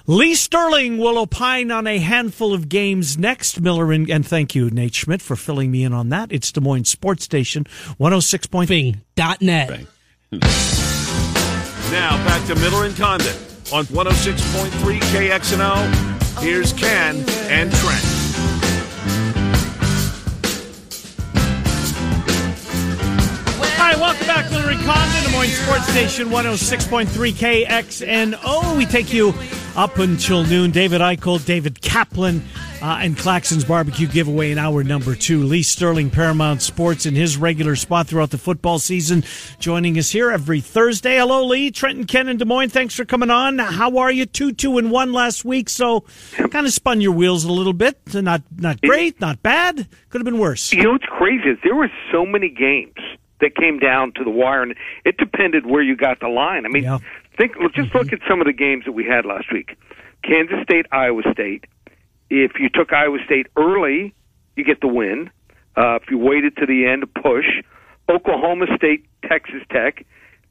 Lee 0.07 0.33
Sterling 0.35 0.97
will 0.97 1.17
opine 1.19 1.69
on 1.69 1.85
a 1.85 1.99
handful 1.99 2.53
of 2.53 2.69
games 2.69 3.17
next. 3.17 3.59
Miller 3.61 3.91
and, 3.91 4.09
and 4.09 4.25
thank 4.25 4.55
you, 4.55 4.69
Nate 4.71 4.95
Schmidt, 4.95 5.21
for 5.21 5.35
filling 5.35 5.69
me 5.69 5.83
in 5.83 5.93
on 5.93 6.09
that. 6.09 6.31
It's 6.31 6.51
Des 6.51 6.59
Moines 6.61 6.85
Sports 6.85 7.23
Station 7.25 7.65
106.3. 7.99 8.67
Bing.net. 8.67 9.85
Now 11.91 12.15
back 12.25 12.47
to 12.47 12.55
Miller 12.55 12.85
and 12.85 12.95
Condon 12.95 13.35
on 13.73 13.85
106.3 13.85 14.99
KXNO. 14.99 16.39
Here's 16.41 16.73
Ken 16.73 17.15
and 17.49 17.71
Trent. 17.71 18.03
Hi, 23.77 23.95
welcome 23.95 24.27
back, 24.27 24.51
and 24.51 24.79
Condon, 24.85 25.23
Des 25.23 25.31
Moines 25.31 25.49
Sports 25.51 25.87
Station 25.87 26.27
106.3 26.27 27.65
KXNO. 27.65 28.77
We 28.77 28.85
take 28.85 29.13
you 29.13 29.33
up 29.75 29.97
until 29.99 30.43
noon. 30.43 30.71
David 30.71 30.99
Eickholt, 30.99 31.45
David 31.45 31.81
Kaplan, 31.81 32.43
uh, 32.81 32.99
and 33.01 33.17
Claxon's 33.17 33.63
Barbecue 33.65 34.07
giveaway 34.07 34.51
in 34.51 34.57
hour 34.57 34.83
number 34.83 35.15
two. 35.15 35.43
Lee 35.43 35.63
Sterling, 35.63 36.09
Paramount 36.09 36.61
Sports, 36.61 37.05
in 37.05 37.15
his 37.15 37.37
regular 37.37 37.75
spot 37.75 38.07
throughout 38.07 38.31
the 38.31 38.37
football 38.37 38.79
season, 38.79 39.23
joining 39.59 39.97
us 39.97 40.09
here 40.11 40.31
every 40.31 40.61
Thursday. 40.61 41.17
Hello, 41.17 41.45
Lee. 41.45 41.71
Trenton, 41.71 42.05
Ken, 42.05 42.27
and 42.27 42.39
Des 42.39 42.45
Moines. 42.45 42.69
Thanks 42.69 42.95
for 42.95 43.05
coming 43.05 43.29
on. 43.29 43.59
How 43.59 43.97
are 43.97 44.11
you? 44.11 44.25
Two, 44.25 44.51
two, 44.51 44.77
and 44.77 44.89
one 44.91 45.13
last 45.13 45.45
week, 45.45 45.69
so 45.69 46.01
kind 46.49 46.65
of 46.65 46.73
spun 46.73 47.01
your 47.01 47.11
wheels 47.13 47.43
a 47.45 47.51
little 47.51 47.73
bit. 47.73 47.99
Not, 48.13 48.41
not 48.57 48.81
great, 48.81 49.19
not 49.21 49.41
bad. 49.43 49.87
Could 50.09 50.21
have 50.21 50.25
been 50.25 50.39
worse. 50.39 50.73
You 50.73 50.83
know 50.83 50.91
what's 50.93 51.05
crazy 51.05 51.49
is 51.49 51.57
there 51.63 51.75
were 51.75 51.89
so 52.11 52.25
many 52.25 52.49
games 52.49 52.95
that 53.41 53.55
came 53.55 53.79
down 53.79 54.11
to 54.13 54.23
the 54.23 54.29
wire, 54.29 54.61
and 54.63 54.75
it 55.05 55.17
depended 55.17 55.65
where 55.65 55.81
you 55.81 55.95
got 55.95 56.19
the 56.19 56.27
line. 56.27 56.65
I 56.65 56.69
mean, 56.69 56.83
Yeah. 56.83 56.99
think 57.37 57.53
let's 57.61 57.73
just 57.75 57.93
look 57.95 58.11
at 58.13 58.19
some 58.27 58.39
of 58.41 58.45
the 58.47 58.53
games 58.53 58.85
that 58.85 58.91
we 58.91 59.03
had 59.05 59.25
last 59.25 59.51
week: 59.51 59.75
Kansas 60.23 60.57
State, 60.63 60.85
Iowa 60.91 61.21
State. 61.31 61.65
If 62.33 62.53
you 62.59 62.69
took 62.69 62.93
Iowa 62.93 63.17
State 63.25 63.47
early, 63.57 64.13
you 64.55 64.63
get 64.63 64.79
the 64.79 64.87
win. 64.87 65.29
Uh, 65.75 65.95
if 66.01 66.03
you 66.09 66.17
waited 66.17 66.55
to 66.57 66.65
the 66.65 66.85
end, 66.87 67.03
push. 67.13 67.45
Oklahoma 68.09 68.65
State, 68.77 69.05
Texas 69.27 69.61
Tech. 69.69 70.05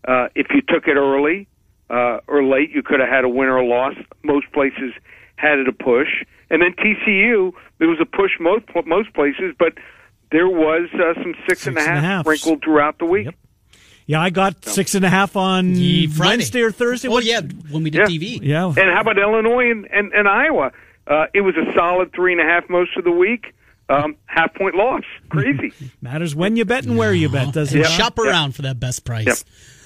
Uh, 0.07 0.29
if 0.35 0.49
you 0.51 0.61
took 0.61 0.87
it 0.87 0.97
early 0.97 1.49
uh, 1.89 2.19
or 2.27 2.45
late, 2.45 2.71
you 2.71 2.83
could 2.83 3.01
have 3.01 3.09
had 3.09 3.25
a 3.25 3.29
win 3.29 3.49
or 3.49 3.57
a 3.57 3.67
loss. 3.67 3.95
Most 4.23 4.53
places 4.53 4.93
had 5.37 5.59
it 5.59 5.69
a 5.69 5.73
push, 5.73 6.09
and 6.51 6.61
then 6.63 6.73
TCU. 6.75 7.53
There 7.79 7.89
was 7.89 7.99
a 8.01 8.05
push 8.05 8.33
most 8.39 8.65
most 8.87 9.13
places, 9.15 9.55
but 9.59 9.73
there 10.31 10.49
was 10.49 10.89
uh, 10.95 11.15
some 11.23 11.35
six, 11.49 11.63
a 11.63 11.65
Six 11.65 11.67
and 11.67 11.79
a 11.79 11.83
half 11.83 12.03
half. 12.05 12.25
sprinkled 12.25 12.63
throughout 12.63 12.99
the 12.99 13.07
week. 13.07 13.25
Yep. 13.27 13.35
Yeah, 14.07 14.21
I 14.21 14.31
got 14.31 14.65
six 14.65 14.95
and 14.95 15.05
a 15.05 15.09
half 15.09 15.35
on 15.37 15.75
Ye- 15.77 16.09
Friday. 16.09 16.31
Wednesday 16.31 16.61
or 16.63 16.73
Thursday. 16.73 17.09
Oh, 17.09 17.13
What- 17.13 17.25
yeah, 17.25 17.41
when 17.71 17.83
we 17.85 17.91
did 17.91 18.01
Yeah. 18.01 18.07
TV. 18.07 18.41
Yeah. 18.43 18.67
And 18.67 18.77
how 18.93 19.01
about 19.03 19.19
Illinois 19.19 19.71
and, 19.71 19.87
and, 19.93 20.13
and 20.13 20.29
Iowa? 20.29 20.73
Uh, 21.11 21.27
it 21.35 21.41
was 21.43 21.55
a 21.57 21.71
solid 21.75 22.13
three 22.15 22.33
and 22.33 22.41
a 22.41 22.45
half 22.45 22.71
most 22.71 22.97
of 22.97 23.05
the 23.05 23.11
week. 23.11 23.53
Um, 23.89 24.15
half 24.27 24.55
point 24.55 24.77
loss. 24.77 25.03
Crazy. 25.31 25.73
Matters 26.01 26.33
when 26.37 26.55
you 26.57 26.65
bet 26.65 26.85
and 26.87 26.97
where 26.97 27.13
you 27.13 27.29
bet, 27.29 27.53
doesn't 27.53 27.77
And 27.77 27.85
it? 27.85 27.91
shop 27.91 28.15
Yep. 28.19 28.27
around 28.29 28.55
for 28.55 28.63
that 28.63 28.79
best 28.79 29.05
price. 29.05 29.27
Yep. 29.27 29.37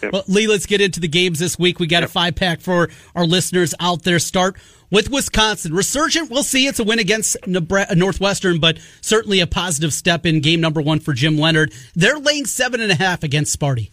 Yep. 0.02 0.12
Well, 0.12 0.24
Lee, 0.28 0.46
let's 0.46 0.66
get 0.66 0.82
into 0.82 1.00
the 1.00 1.08
games 1.08 1.38
this 1.38 1.58
week. 1.58 1.78
We 1.80 1.86
got 1.86 2.02
a 2.02 2.08
five 2.08 2.34
pack 2.34 2.60
for 2.60 2.90
our 3.14 3.24
listeners 3.24 3.72
out 3.80 4.02
there. 4.02 4.18
Start 4.18 4.58
with 4.90 5.08
Wisconsin. 5.08 5.72
Resurgent, 5.72 6.30
we'll 6.30 6.42
see. 6.42 6.66
It's 6.66 6.78
a 6.78 6.84
win 6.84 6.98
against 6.98 7.38
Nebra- 7.46 7.96
Northwestern, 7.96 8.60
but 8.60 8.78
certainly 9.00 9.40
a 9.40 9.46
positive 9.46 9.94
step 9.94 10.26
in 10.26 10.40
game 10.40 10.60
number 10.60 10.82
one 10.82 11.00
for 11.00 11.14
Jim 11.14 11.38
Leonhard. 11.38 11.72
They're 11.94 12.18
laying 12.18 12.44
seven 12.44 12.82
and 12.82 12.92
a 12.92 12.96
half 12.96 13.22
against 13.22 13.58
Sparty. 13.58 13.88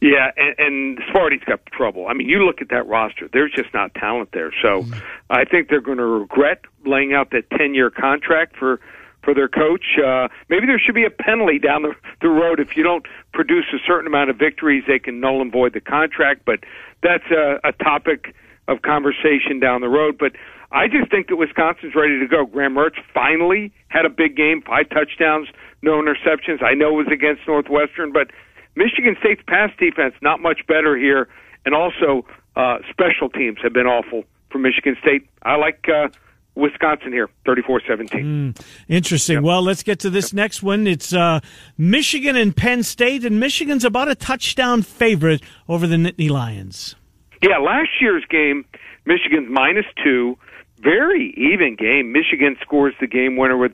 Yeah, 0.00 0.30
and, 0.36 0.54
and 0.58 0.98
Sparty's 1.08 1.44
got 1.44 1.64
trouble. 1.66 2.06
I 2.08 2.14
mean, 2.14 2.28
you 2.28 2.44
look 2.44 2.60
at 2.60 2.68
that 2.70 2.86
roster; 2.86 3.28
there's 3.32 3.52
just 3.52 3.72
not 3.74 3.94
talent 3.94 4.30
there. 4.32 4.52
So, 4.62 4.84
I 5.30 5.44
think 5.44 5.68
they're 5.68 5.80
going 5.80 5.98
to 5.98 6.06
regret 6.06 6.62
laying 6.84 7.12
out 7.14 7.30
that 7.30 7.50
ten-year 7.50 7.90
contract 7.90 8.56
for 8.56 8.80
for 9.22 9.34
their 9.34 9.48
coach. 9.48 9.98
Uh, 9.98 10.28
maybe 10.48 10.66
there 10.66 10.78
should 10.78 10.94
be 10.94 11.04
a 11.04 11.10
penalty 11.10 11.58
down 11.58 11.82
the, 11.82 11.94
the 12.22 12.28
road 12.28 12.60
if 12.60 12.76
you 12.76 12.82
don't 12.82 13.06
produce 13.32 13.66
a 13.74 13.78
certain 13.84 14.06
amount 14.06 14.30
of 14.30 14.36
victories. 14.36 14.84
They 14.86 15.00
can 15.00 15.20
null 15.20 15.42
and 15.42 15.50
void 15.50 15.74
the 15.74 15.80
contract, 15.80 16.42
but 16.46 16.60
that's 17.02 17.28
a, 17.30 17.58
a 17.64 17.72
topic 17.72 18.34
of 18.68 18.82
conversation 18.82 19.58
down 19.60 19.80
the 19.80 19.88
road. 19.88 20.16
But 20.16 20.32
I 20.70 20.86
just 20.88 21.10
think 21.10 21.28
that 21.28 21.36
Wisconsin's 21.36 21.94
ready 21.94 22.18
to 22.20 22.26
go. 22.26 22.46
Graham 22.46 22.74
Mertz 22.74 22.98
finally 23.12 23.72
had 23.88 24.04
a 24.04 24.10
big 24.10 24.36
game, 24.36 24.62
five 24.62 24.88
touchdowns, 24.90 25.48
no 25.82 26.00
interceptions. 26.00 26.62
I 26.62 26.74
know 26.74 26.98
it 27.00 27.06
was 27.06 27.12
against 27.12 27.42
Northwestern, 27.46 28.12
but 28.12 28.30
Michigan 28.76 29.16
State's 29.18 29.42
pass 29.48 29.70
defense 29.78 30.14
not 30.22 30.40
much 30.40 30.60
better 30.68 30.96
here, 30.96 31.28
and 31.64 31.74
also 31.74 32.24
uh, 32.54 32.78
special 32.90 33.28
teams 33.28 33.58
have 33.62 33.72
been 33.72 33.86
awful 33.86 34.24
for 34.50 34.58
Michigan 34.58 34.96
State. 35.02 35.28
I 35.42 35.56
like. 35.56 35.84
Uh, 35.88 36.08
Wisconsin 36.56 37.12
here, 37.12 37.28
34-17. 37.46 38.08
Mm, 38.08 38.66
interesting. 38.88 39.34
Yep. 39.36 39.44
Well, 39.44 39.62
let's 39.62 39.82
get 39.82 40.00
to 40.00 40.10
this 40.10 40.32
yep. 40.32 40.36
next 40.36 40.62
one. 40.62 40.86
It's 40.86 41.12
uh, 41.12 41.40
Michigan 41.76 42.34
and 42.34 42.56
Penn 42.56 42.82
State, 42.82 43.26
and 43.26 43.38
Michigan's 43.38 43.84
about 43.84 44.08
a 44.08 44.14
touchdown 44.14 44.80
favorite 44.80 45.42
over 45.68 45.86
the 45.86 45.96
Nittany 45.96 46.30
Lions. 46.30 46.96
Yeah, 47.42 47.58
last 47.58 47.90
year's 48.00 48.24
game, 48.30 48.64
Michigan's 49.04 49.48
minus 49.50 49.84
two. 50.02 50.38
Very 50.78 51.34
even 51.36 51.76
game. 51.76 52.12
Michigan 52.12 52.56
scores 52.62 52.94
the 53.00 53.06
game 53.06 53.36
winner 53.36 53.56
with 53.56 53.72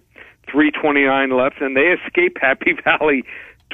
3.29 0.48 1.36
left, 1.36 1.60
and 1.60 1.76
they 1.76 1.94
escape 2.04 2.36
Happy 2.40 2.72
Valley 2.84 3.24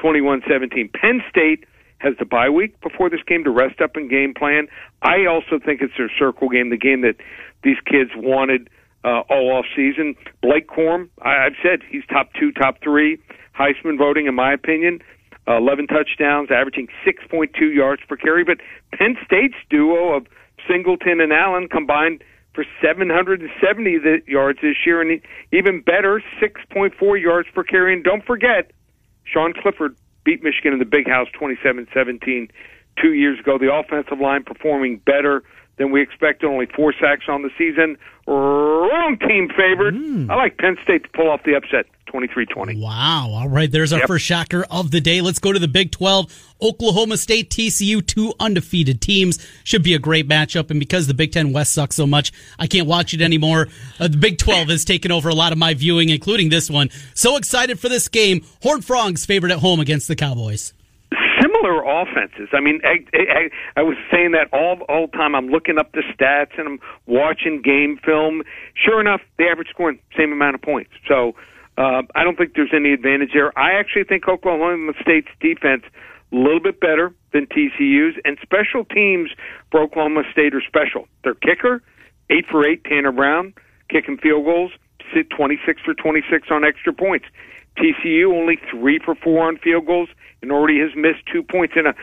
21-17. 0.02 0.92
Penn 0.92 1.22
State 1.28 1.64
has 1.98 2.14
the 2.18 2.24
bye 2.24 2.48
week 2.48 2.80
before 2.80 3.10
this 3.10 3.20
game 3.26 3.44
to 3.44 3.50
rest 3.50 3.80
up 3.80 3.96
and 3.96 4.08
game 4.08 4.32
plan. 4.34 4.68
I 5.02 5.26
also 5.26 5.58
think 5.64 5.80
it's 5.82 5.94
their 5.98 6.10
circle 6.18 6.48
game, 6.48 6.70
the 6.70 6.76
game 6.76 7.02
that 7.02 7.16
these 7.62 7.78
kids 7.86 8.10
wanted– 8.16 8.70
uh, 9.04 9.22
all 9.30 9.50
off 9.52 9.66
season. 9.76 10.14
Blake 10.42 10.68
Corum, 10.68 11.08
I, 11.22 11.46
I've 11.46 11.56
said 11.62 11.80
he's 11.88 12.04
top 12.06 12.30
two, 12.38 12.52
top 12.52 12.76
three 12.82 13.18
Heisman 13.58 13.98
voting 13.98 14.26
in 14.26 14.34
my 14.34 14.52
opinion. 14.52 15.00
Uh, 15.46 15.56
11 15.56 15.86
touchdowns, 15.86 16.50
averaging 16.50 16.88
6.2 17.06 17.74
yards 17.74 18.02
per 18.06 18.16
carry. 18.16 18.44
But 18.44 18.58
Penn 18.92 19.16
State's 19.24 19.56
duo 19.70 20.14
of 20.14 20.26
Singleton 20.68 21.22
and 21.22 21.32
Allen 21.32 21.68
combined 21.68 22.22
for 22.54 22.66
770 22.82 23.98
yards 24.26 24.58
this 24.60 24.76
year, 24.84 25.00
and 25.00 25.22
even 25.52 25.80
better, 25.80 26.22
6.4 26.42 27.22
yards 27.22 27.48
per 27.54 27.62
carry. 27.64 27.94
And 27.94 28.04
don't 28.04 28.24
forget, 28.26 28.72
Sean 29.32 29.52
Clifford 29.52 29.96
beat 30.24 30.42
Michigan 30.42 30.72
in 30.72 30.78
the 30.78 30.84
Big 30.84 31.08
House 31.08 31.28
27-17 31.40 32.50
two 33.00 33.12
years 33.12 33.38
ago. 33.38 33.58
The 33.58 33.72
offensive 33.72 34.18
line 34.20 34.44
performing 34.44 34.98
better 34.98 35.42
than 35.78 35.90
we 35.90 36.02
expect 36.02 36.44
Only 36.44 36.66
four 36.66 36.92
sacks 37.00 37.24
on 37.28 37.42
the 37.42 37.50
season. 37.56 37.96
Wrong 38.26 39.16
team 39.18 39.48
favored. 39.48 39.94
Mm. 39.94 40.30
I 40.30 40.34
like 40.34 40.58
Penn 40.58 40.76
State 40.82 41.04
to 41.04 41.08
pull 41.10 41.30
off 41.30 41.42
the 41.44 41.54
upset. 41.54 41.86
23-20. 42.08 42.80
Wow. 42.80 43.30
All 43.32 43.48
right. 43.48 43.70
There's 43.70 43.92
our 43.92 44.00
yep. 44.00 44.08
first 44.08 44.24
shocker 44.24 44.64
of 44.70 44.90
the 44.90 45.00
day. 45.00 45.20
Let's 45.20 45.38
go 45.38 45.52
to 45.52 45.58
the 45.58 45.68
Big 45.68 45.92
12. 45.92 46.54
Oklahoma 46.60 47.16
State, 47.16 47.50
TCU, 47.50 48.04
two 48.04 48.34
undefeated 48.40 49.00
teams. 49.00 49.38
Should 49.62 49.82
be 49.82 49.94
a 49.94 49.98
great 49.98 50.28
matchup. 50.28 50.70
And 50.70 50.80
because 50.80 51.06
the 51.06 51.14
Big 51.14 51.32
10 51.32 51.52
West 51.52 51.72
sucks 51.72 51.96
so 51.96 52.06
much, 52.06 52.32
I 52.58 52.66
can't 52.66 52.86
watch 52.86 53.12
it 53.14 53.20
anymore. 53.20 53.68
Uh, 54.00 54.08
the 54.08 54.16
Big 54.16 54.38
12 54.38 54.68
has 54.68 54.84
taken 54.84 55.12
over 55.12 55.28
a 55.28 55.34
lot 55.34 55.52
of 55.52 55.58
my 55.58 55.74
viewing, 55.74 56.08
including 56.08 56.48
this 56.48 56.70
one. 56.70 56.90
So 57.14 57.36
excited 57.36 57.78
for 57.78 57.88
this 57.88 58.08
game. 58.08 58.44
Horned 58.62 58.84
Frogs 58.84 59.26
favored 59.26 59.50
at 59.50 59.58
home 59.58 59.80
against 59.80 60.08
the 60.08 60.16
Cowboys 60.16 60.72
similar 61.60 61.82
offenses. 61.82 62.48
I 62.52 62.60
mean, 62.60 62.80
I, 62.84 63.04
I, 63.14 63.50
I 63.76 63.82
was 63.82 63.96
saying 64.10 64.32
that 64.32 64.48
all 64.52 64.80
all 64.88 65.08
time. 65.08 65.34
I'm 65.34 65.48
looking 65.48 65.78
up 65.78 65.92
the 65.92 66.02
stats 66.14 66.58
and 66.58 66.68
I'm 66.68 66.80
watching 67.06 67.62
game 67.62 67.98
film. 68.04 68.42
Sure 68.74 69.00
enough, 69.00 69.20
the 69.38 69.44
average 69.44 69.68
scoring 69.68 69.98
same 70.16 70.32
amount 70.32 70.54
of 70.54 70.62
points. 70.62 70.90
So 71.06 71.34
uh, 71.76 72.02
I 72.14 72.24
don't 72.24 72.36
think 72.36 72.54
there's 72.54 72.74
any 72.74 72.92
advantage 72.92 73.30
there. 73.34 73.56
I 73.58 73.78
actually 73.78 74.04
think 74.04 74.28
Oklahoma 74.28 74.92
State's 75.00 75.28
defense 75.40 75.84
a 76.32 76.36
little 76.36 76.60
bit 76.60 76.80
better 76.80 77.14
than 77.32 77.46
TCU's, 77.46 78.16
and 78.24 78.36
special 78.42 78.84
teams 78.84 79.30
for 79.70 79.80
Oklahoma 79.80 80.22
State 80.32 80.54
are 80.54 80.62
special. 80.66 81.06
Their 81.24 81.34
kicker, 81.34 81.82
eight 82.30 82.46
for 82.50 82.66
eight, 82.66 82.84
Tanner 82.84 83.12
Brown, 83.12 83.54
kicking 83.88 84.18
field 84.18 84.44
goals, 84.44 84.72
sit 85.14 85.30
26 85.30 85.80
for 85.82 85.94
26 85.94 86.48
on 86.50 86.64
extra 86.64 86.92
points. 86.92 87.26
TCU 87.78 88.34
only 88.34 88.58
three 88.70 88.98
for 88.98 89.14
four 89.14 89.46
on 89.46 89.56
field 89.58 89.86
goals 89.86 90.08
and 90.42 90.52
already 90.52 90.78
has 90.80 90.90
missed 90.96 91.24
two 91.32 91.42
points 91.42 91.74
in 91.76 91.86
a 91.86 91.94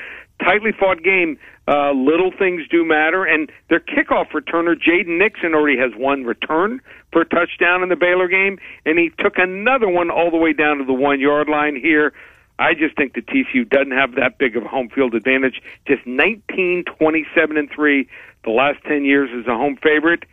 tightly 0.43 0.71
fought 0.71 1.03
game. 1.03 1.37
Uh, 1.67 1.91
little 1.91 2.31
things 2.37 2.61
do 2.69 2.85
matter, 2.85 3.25
and 3.25 3.51
their 3.69 3.79
kickoff 3.79 4.29
returner 4.31 4.75
Jaden 4.75 5.17
Nixon 5.17 5.53
already 5.53 5.77
has 5.77 5.91
one 5.95 6.23
return 6.23 6.79
for 7.11 7.21
a 7.21 7.25
touchdown 7.25 7.81
in 7.81 7.89
the 7.89 7.95
Baylor 7.95 8.27
game, 8.27 8.59
and 8.85 8.99
he 8.99 9.11
took 9.17 9.37
another 9.37 9.89
one 9.89 10.11
all 10.11 10.29
the 10.29 10.37
way 10.37 10.53
down 10.53 10.77
to 10.77 10.85
the 10.85 10.93
one 10.93 11.19
yard 11.19 11.49
line 11.49 11.75
here. 11.75 12.13
I 12.57 12.73
just 12.73 12.95
think 12.95 13.13
the 13.13 13.21
TCU 13.21 13.67
doesn't 13.67 13.91
have 13.91 14.15
that 14.15 14.37
big 14.37 14.55
of 14.55 14.63
a 14.63 14.67
home 14.67 14.89
field 14.89 15.13
advantage. 15.13 15.61
Just 15.87 16.05
19, 16.05 16.85
27, 16.85 17.57
and 17.57 17.69
three 17.69 18.07
the 18.45 18.51
last 18.51 18.81
10 18.87 19.03
years 19.03 19.29
as 19.37 19.45
a 19.47 19.55
home 19.55 19.77
favorite. 19.81 20.23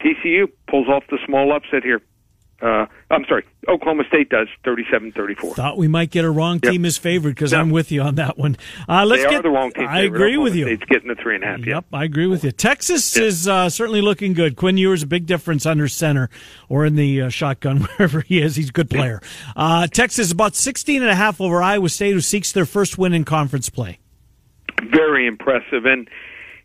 TCU 0.00 0.46
pulls 0.68 0.88
off 0.88 1.04
the 1.10 1.18
small 1.26 1.52
upset 1.52 1.82
here. 1.82 2.02
Uh, 2.60 2.86
I'm 3.10 3.24
sorry, 3.28 3.44
Oklahoma 3.68 4.04
State 4.08 4.30
does 4.30 4.48
37-34. 4.64 5.54
Thought 5.54 5.76
we 5.76 5.88
might 5.88 6.10
get 6.10 6.24
a 6.24 6.30
wrong 6.30 6.58
team 6.58 6.84
yep. 6.84 6.88
as 6.88 6.96
favored 6.96 7.34
because 7.34 7.52
no. 7.52 7.60
I'm 7.60 7.70
with 7.70 7.92
you 7.92 8.00
on 8.00 8.14
that 8.14 8.38
one. 8.38 8.56
Uh, 8.88 9.04
let's 9.04 9.24
they 9.24 9.30
get 9.30 9.42
the 9.42 9.50
wrong 9.50 9.72
team. 9.72 9.86
I 9.86 10.00
agree 10.00 10.38
with 10.38 10.54
you. 10.54 10.66
It's 10.66 10.84
getting 10.84 11.08
the 11.08 11.16
three 11.16 11.34
and 11.34 11.44
a 11.44 11.48
half. 11.48 11.66
Yep, 11.66 11.84
I 11.92 12.04
agree 12.04 12.26
with 12.26 12.44
you. 12.44 12.52
Texas 12.52 13.14
is 13.18 13.46
uh, 13.46 13.68
certainly 13.68 14.00
looking 14.00 14.32
good. 14.32 14.56
Quinn 14.56 14.78
Ewers 14.78 15.02
a 15.02 15.06
big 15.06 15.26
difference 15.26 15.66
under 15.66 15.86
center 15.86 16.30
or 16.70 16.86
in 16.86 16.96
the 16.96 17.22
uh, 17.22 17.28
shotgun 17.28 17.80
wherever 17.98 18.22
he 18.22 18.40
is. 18.40 18.56
He's 18.56 18.70
a 18.70 18.72
good 18.72 18.88
player. 18.88 19.20
Uh, 19.54 19.86
Texas 19.86 20.32
about 20.32 20.54
16 20.54 21.02
and 21.02 21.10
a 21.10 21.14
half 21.14 21.40
over 21.40 21.62
Iowa 21.62 21.90
State, 21.90 22.12
who 22.12 22.20
seeks 22.22 22.52
their 22.52 22.66
first 22.66 22.96
win 22.96 23.12
in 23.12 23.24
conference 23.24 23.68
play. 23.68 23.98
Very 24.82 25.26
impressive, 25.26 25.84
and 25.84 26.08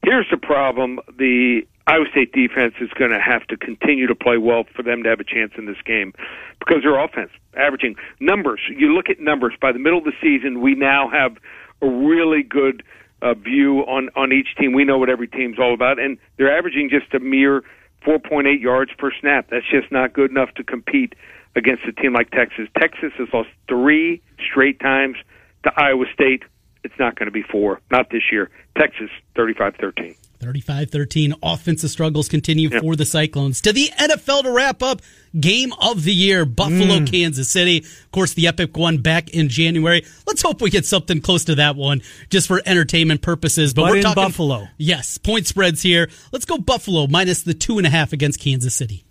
here's 0.04 0.28
the 0.32 0.38
problem: 0.38 1.00
the 1.18 1.66
Iowa 1.92 2.06
State 2.10 2.32
defense 2.32 2.76
is 2.80 2.90
going 2.98 3.12
to 3.12 3.20
have 3.20 3.46
to 3.48 3.58
continue 3.58 4.08
to 4.08 4.16
play 4.16 4.38
well 4.38 4.64
for 4.74 4.82
them 4.82 5.04
to 5.04 5.10
have 5.10 5.20
a 5.20 5.26
chance 5.26 5.52
in 5.58 5.66
this 5.66 5.82
game 5.84 6.14
because 6.58 6.84
their 6.84 6.98
offense 6.98 7.32
averaging 7.58 7.98
numbers. 8.22 8.62
You 8.70 8.94
look 8.94 9.10
at 9.10 9.20
numbers 9.20 9.56
by 9.60 9.74
the 9.74 9.80
middle 9.80 10.00
of 10.00 10.06
the 10.06 10.14
season, 10.22 10.62
we 10.62 10.74
now 10.74 11.10
have 11.10 11.36
a 11.82 11.90
really 11.90 12.44
good 12.44 12.84
uh, 13.22 13.34
view 13.34 13.80
on 13.82 14.10
on 14.16 14.32
each 14.32 14.56
team. 14.58 14.72
We 14.72 14.86
know 14.86 14.98
what 14.98 15.10
every 15.10 15.28
team's 15.28 15.60
all 15.60 15.74
about, 15.74 16.00
and 16.00 16.18
they're 16.38 16.58
averaging 16.58 16.90
just 16.90 17.14
a 17.14 17.20
mere 17.20 17.62
4.8 18.08 18.62
yards 18.62 18.92
per 18.98 19.12
snap. 19.20 19.50
That's 19.52 19.70
just 19.70 19.92
not 19.92 20.14
good 20.14 20.32
enough 20.32 20.54
to 20.56 20.64
compete 20.64 21.14
against 21.58 21.84
a 21.84 21.92
team 21.92 22.14
like 22.14 22.32
Texas. 22.32 22.70
Texas 22.80 23.12
has 23.18 23.28
lost 23.34 23.50
three 23.68 24.22
straight 24.50 24.80
times 24.80 25.18
to 25.64 25.74
Iowa 25.76 26.06
State. 26.14 26.44
It's 26.86 26.98
not 26.98 27.20
going 27.20 27.28
to 27.28 27.34
be 27.34 27.44
four, 27.44 27.82
not 27.92 28.12
this 28.12 28.32
year. 28.32 28.50
Texas 28.78 29.10
35-13. 29.36 30.16
35 30.42 30.90
13. 30.90 31.36
Offensive 31.44 31.90
struggles 31.90 32.28
continue 32.28 32.70
yep. 32.70 32.82
for 32.82 32.96
the 32.96 33.06
Cyclones. 33.06 33.62
To 33.62 33.72
the 33.72 33.90
NFL 33.98 34.44
to 34.44 34.52
wrap 34.52 34.82
up 34.82 35.02
game 35.40 35.72
of 35.80 36.04
the 36.04 36.14
year 36.14 36.46
Buffalo, 36.46 37.00
mm. 37.00 37.12
Kansas 37.12 37.50
City. 37.50 37.78
Of 37.78 38.12
course, 38.12 38.34
the 38.34 38.48
epic 38.48 38.76
one 38.76 38.98
back 38.98 39.30
in 39.30 39.50
January. 39.50 40.04
Let's 40.26 40.42
hope 40.42 40.62
we 40.62 40.70
get 40.70 40.86
something 40.86 41.22
close 41.22 41.46
to 41.46 41.56
that 41.56 41.76
one 41.76 42.02
just 42.30 42.48
for 42.48 42.62
entertainment 42.66 43.22
purposes. 43.22 43.74
But, 43.74 43.84
but 43.84 43.92
we're 43.92 44.02
talking 44.02 44.24
Buffalo. 44.24 44.68
Yes, 44.78 45.18
point 45.18 45.46
spreads 45.46 45.82
here. 45.82 46.10
Let's 46.32 46.46
go 46.46 46.58
Buffalo 46.58 47.08
minus 47.08 47.44
the 47.44 47.54
two 47.54 47.78
and 47.78 47.86
a 47.86 47.92
half 47.92 48.12
against 48.12 48.40
Kansas 48.40 48.74
City. 48.76 49.06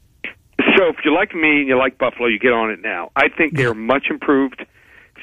So 0.77 0.89
if 0.89 0.97
you 1.05 1.15
like 1.15 1.35
me 1.35 1.61
and 1.61 1.69
you 1.69 1.79
like 1.79 1.97
Buffalo, 1.99 2.27
you 2.27 2.39
get 2.39 2.53
on 2.53 2.71
it 2.71 2.81
now. 2.83 3.13
I 3.15 3.29
think 3.29 3.57
they're 3.57 3.75
much 3.75 4.07
improved 4.11 4.65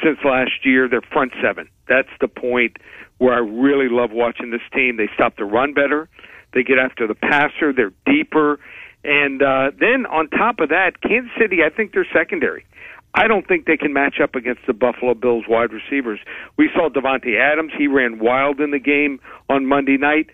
since 0.04 0.20
last 0.24 0.66
year. 0.66 0.88
They're 0.88 1.02
front 1.02 1.34
seven. 1.42 1.70
That's 1.88 2.10
the 2.22 2.28
point 2.28 2.78
where 3.18 3.34
I 3.34 3.40
really 3.40 3.90
love 3.90 4.12
watching 4.12 4.52
this 4.52 4.62
team. 4.74 4.98
They 4.98 5.10
stop 5.14 5.38
the 5.38 5.46
run 5.46 5.74
better. 5.74 6.10
They 6.54 6.64
get 6.64 6.78
after 6.80 7.08
the 7.08 7.16
passer. 7.16 7.74
They're 7.74 7.94
deeper. 8.06 8.60
And 9.04 9.42
uh, 9.42 9.72
then 9.80 10.06
on 10.06 10.30
top 10.30 10.60
of 10.60 10.70
that, 10.70 11.02
Kansas 11.02 11.32
City, 11.40 11.58
I 11.66 11.70
think 11.70 11.94
they're 11.94 12.08
secondary. 12.14 12.66
I 13.14 13.28
don't 13.28 13.48
think 13.48 13.66
they 13.66 13.78
can 13.78 13.94
match 13.94 14.20
up 14.22 14.36
against 14.36 14.62
the 14.68 14.74
Buffalo 14.74 15.14
Bills 15.14 15.46
wide 15.48 15.72
receivers. 15.72 16.20
We 16.58 16.70
saw 16.74 16.90
Davante 16.90 17.40
Adams; 17.40 17.72
he 17.76 17.88
ran 17.88 18.20
wild 18.20 18.60
in 18.60 18.72
the 18.72 18.80
game 18.80 19.20
on 19.50 19.66
Monday 19.66 19.98
night. 19.98 20.28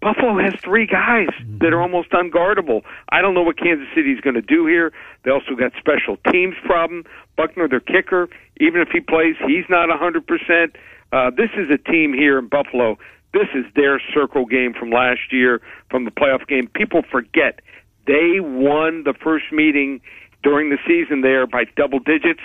Buffalo 0.00 0.38
has 0.38 0.54
three 0.62 0.86
guys 0.86 1.28
that 1.60 1.72
are 1.72 1.82
almost 1.82 2.10
unguardable. 2.10 2.82
I 3.08 3.20
don't 3.20 3.34
know 3.34 3.42
what 3.42 3.58
Kansas 3.58 3.88
City 3.94 4.12
is 4.12 4.20
going 4.20 4.36
to 4.36 4.42
do 4.42 4.66
here. 4.66 4.92
They 5.24 5.32
also 5.32 5.56
got 5.58 5.72
special 5.76 6.16
teams 6.30 6.54
problem. 6.64 7.04
Butker, 7.36 7.68
their 7.68 7.80
kicker, 7.80 8.28
even 8.60 8.80
if 8.80 8.88
he 8.92 9.00
plays, 9.00 9.34
he's 9.44 9.64
not 9.68 9.90
a 9.90 9.94
100%. 9.94 10.76
Uh, 11.12 11.30
this 11.30 11.50
is 11.56 11.70
a 11.70 11.78
team 11.78 12.12
here 12.12 12.38
in 12.38 12.48
Buffalo. 12.48 12.98
This 13.32 13.48
is 13.54 13.64
their 13.74 14.00
circle 14.14 14.46
game 14.46 14.74
from 14.74 14.90
last 14.90 15.32
year, 15.32 15.60
from 15.90 16.04
the 16.04 16.10
playoff 16.10 16.46
game. 16.46 16.68
People 16.74 17.02
forget 17.10 17.60
they 18.06 18.40
won 18.40 19.04
the 19.04 19.14
first 19.22 19.52
meeting 19.52 20.00
during 20.42 20.70
the 20.70 20.78
season 20.86 21.20
there 21.20 21.46
by 21.46 21.64
double 21.76 21.98
digits. 21.98 22.40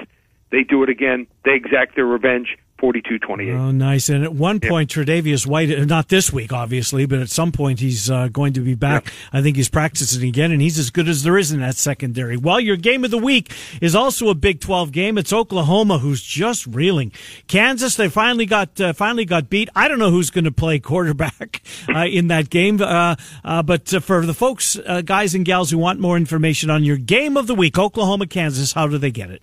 They 0.52 0.64
do 0.64 0.84
it 0.84 0.90
again. 0.90 1.26
They 1.46 1.54
exact 1.54 1.96
their 1.96 2.06
revenge. 2.06 2.58
42-28. 2.80 3.58
Oh, 3.58 3.72
nice. 3.72 4.10
And 4.10 4.24
at 4.24 4.34
one 4.34 4.60
point, 4.60 4.94
yep. 4.94 5.06
Tre'Davious 5.06 5.48
White, 5.48 5.72
uh, 5.72 5.86
not 5.86 6.10
this 6.10 6.34
week, 6.34 6.52
obviously, 6.52 7.06
but 7.06 7.20
at 7.20 7.30
some 7.30 7.52
point 7.52 7.80
he's 7.80 8.12
uh, 8.12 8.28
going 8.28 8.54
to 8.54 8.60
be 8.60 8.76
back. 8.76 9.06
Yep. 9.06 9.14
I 9.32 9.42
think 9.42 9.56
he's 9.56 9.70
practicing 9.70 10.28
again, 10.28 10.52
and 10.52 10.62
he's 10.62 10.78
as 10.78 10.90
good 10.90 11.08
as 11.08 11.24
there 11.24 11.38
is 11.38 11.52
in 11.52 11.62
that 11.62 11.76
secondary. 11.76 12.36
Well, 12.36 12.60
your 12.60 12.76
game 12.76 13.06
of 13.06 13.12
the 13.12 13.18
week 13.18 13.54
is 13.80 13.96
also 13.96 14.30
a 14.30 14.36
Big 14.36 14.60
12 14.60 14.92
game. 14.92 15.18
It's 15.18 15.32
Oklahoma, 15.32 16.00
who's 16.00 16.22
just 16.22 16.68
reeling. 16.68 17.14
Kansas, 17.48 17.96
they 17.96 18.10
finally 18.10 18.46
got 18.46 18.80
uh, 18.82 18.92
finally 18.92 19.26
got 19.26 19.50
beat. 19.50 19.70
I 19.76 19.88
don't 19.88 20.00
know 20.00 20.12
who's 20.12 20.30
going 20.30 20.46
to 20.46 20.52
play 20.52 20.80
quarterback 20.80 21.62
uh, 21.90 22.06
in 22.06 22.28
that 22.28 22.50
game, 22.50 22.82
uh, 22.82 23.16
uh, 23.46 23.64
but 23.64 23.88
for 23.88 24.26
the 24.26 24.34
folks, 24.34 24.78
guys 25.06 25.36
and 25.36 25.46
gals 25.46 25.72
who 25.72 25.78
want 25.78 26.00
more 26.00 26.18
information 26.18 26.70
on 26.70 26.84
your 26.84 26.98
game 26.98 27.38
of 27.38 27.48
the 27.48 27.56
week, 27.56 27.78
Oklahoma, 27.78 28.28
Kansas, 28.28 28.74
how 28.74 28.88
do 28.88 28.98
they 28.98 29.12
get 29.12 29.30
it? 29.30 29.42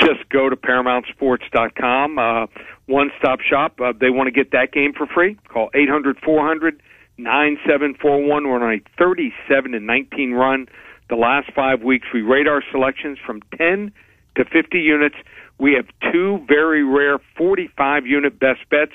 Just 0.00 0.28
go 0.28 0.48
to 0.48 0.56
ParamountSports.com. 0.56 2.18
Uh, 2.18 2.46
one 2.86 3.10
stop 3.18 3.40
shop. 3.40 3.80
Uh, 3.80 3.92
they 3.98 4.10
want 4.10 4.26
to 4.26 4.30
get 4.30 4.52
that 4.52 4.72
game 4.72 4.92
for 4.92 5.06
free. 5.06 5.36
Call 5.48 5.70
800 5.74 6.18
400 6.20 6.82
9741. 7.18 8.48
We're 8.48 8.62
on 8.62 8.74
a 8.74 8.80
37 8.96 9.74
and 9.74 9.86
19 9.86 10.32
run. 10.32 10.68
The 11.08 11.16
last 11.16 11.50
five 11.52 11.82
weeks, 11.82 12.06
we 12.12 12.22
rate 12.22 12.46
our 12.46 12.62
selections 12.70 13.18
from 13.24 13.42
10 13.56 13.92
to 14.36 14.44
50 14.44 14.78
units. 14.78 15.16
We 15.58 15.72
have 15.74 15.86
two 16.12 16.44
very 16.46 16.84
rare 16.84 17.18
45 17.36 18.06
unit 18.06 18.38
best 18.38 18.60
bets, 18.70 18.92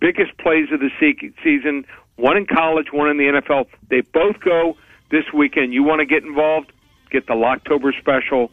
biggest 0.00 0.36
plays 0.38 0.68
of 0.72 0.80
the 0.80 0.90
season, 1.44 1.84
one 2.16 2.36
in 2.36 2.46
college, 2.46 2.92
one 2.92 3.10
in 3.10 3.18
the 3.18 3.24
NFL. 3.24 3.66
They 3.90 4.00
both 4.00 4.40
go 4.40 4.76
this 5.10 5.24
weekend. 5.34 5.74
You 5.74 5.82
want 5.82 6.00
to 6.00 6.06
get 6.06 6.22
involved? 6.24 6.72
Get 7.10 7.26
the 7.26 7.34
Locktober 7.34 7.96
special 7.98 8.50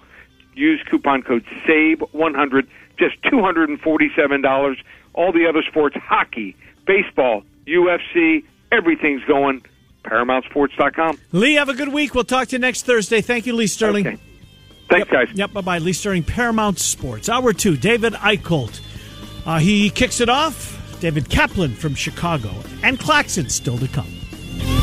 use 0.56 0.82
coupon 0.90 1.24
code 1.24 1.46
SAVE100, 1.68 2.68
just 2.98 3.22
$247. 3.24 4.78
All 5.14 5.32
the 5.32 5.48
other 5.48 5.62
sports, 5.64 5.96
hockey, 6.02 6.56
baseball, 6.86 7.44
UFC, 7.68 8.44
everything's 8.72 9.24
going. 9.26 9.64
ParamountSports.com. 10.04 11.18
Lee, 11.32 11.54
have 11.54 11.70
a 11.70 11.74
good 11.74 11.90
week. 11.90 12.14
We'll 12.14 12.26
talk 12.26 12.50
to 12.50 12.56
you 12.56 12.60
next 12.60 12.86
Thursday. 12.86 13.22
Thank 13.22 13.46
you, 13.46 13.54
Lee 13.54 13.68
Sterling. 13.68 14.06
Okay. 14.06 14.18
Thanks, 14.90 15.10
yep. 15.10 15.28
guys. 15.28 15.36
Yep, 15.36 15.54
bye 15.54 15.62
bye. 15.62 15.78
Lee 15.78 15.94
Sterling, 15.94 16.24
Paramount 16.24 16.78
Sports. 16.78 17.30
Hour 17.30 17.54
two, 17.54 17.78
David 17.78 18.14
Eickholt. 18.14 18.82
Uh, 19.46 19.60
he 19.60 19.90
kicks 19.90 20.20
it 20.20 20.30
off. 20.30 20.80
David 21.00 21.30
Kaplan 21.30 21.74
from 21.76 21.96
Chicago. 21.96 22.52
And 22.82 23.00
Claxon 23.00 23.50
still 23.50 23.78
to 23.78 23.88
come. 23.88 24.23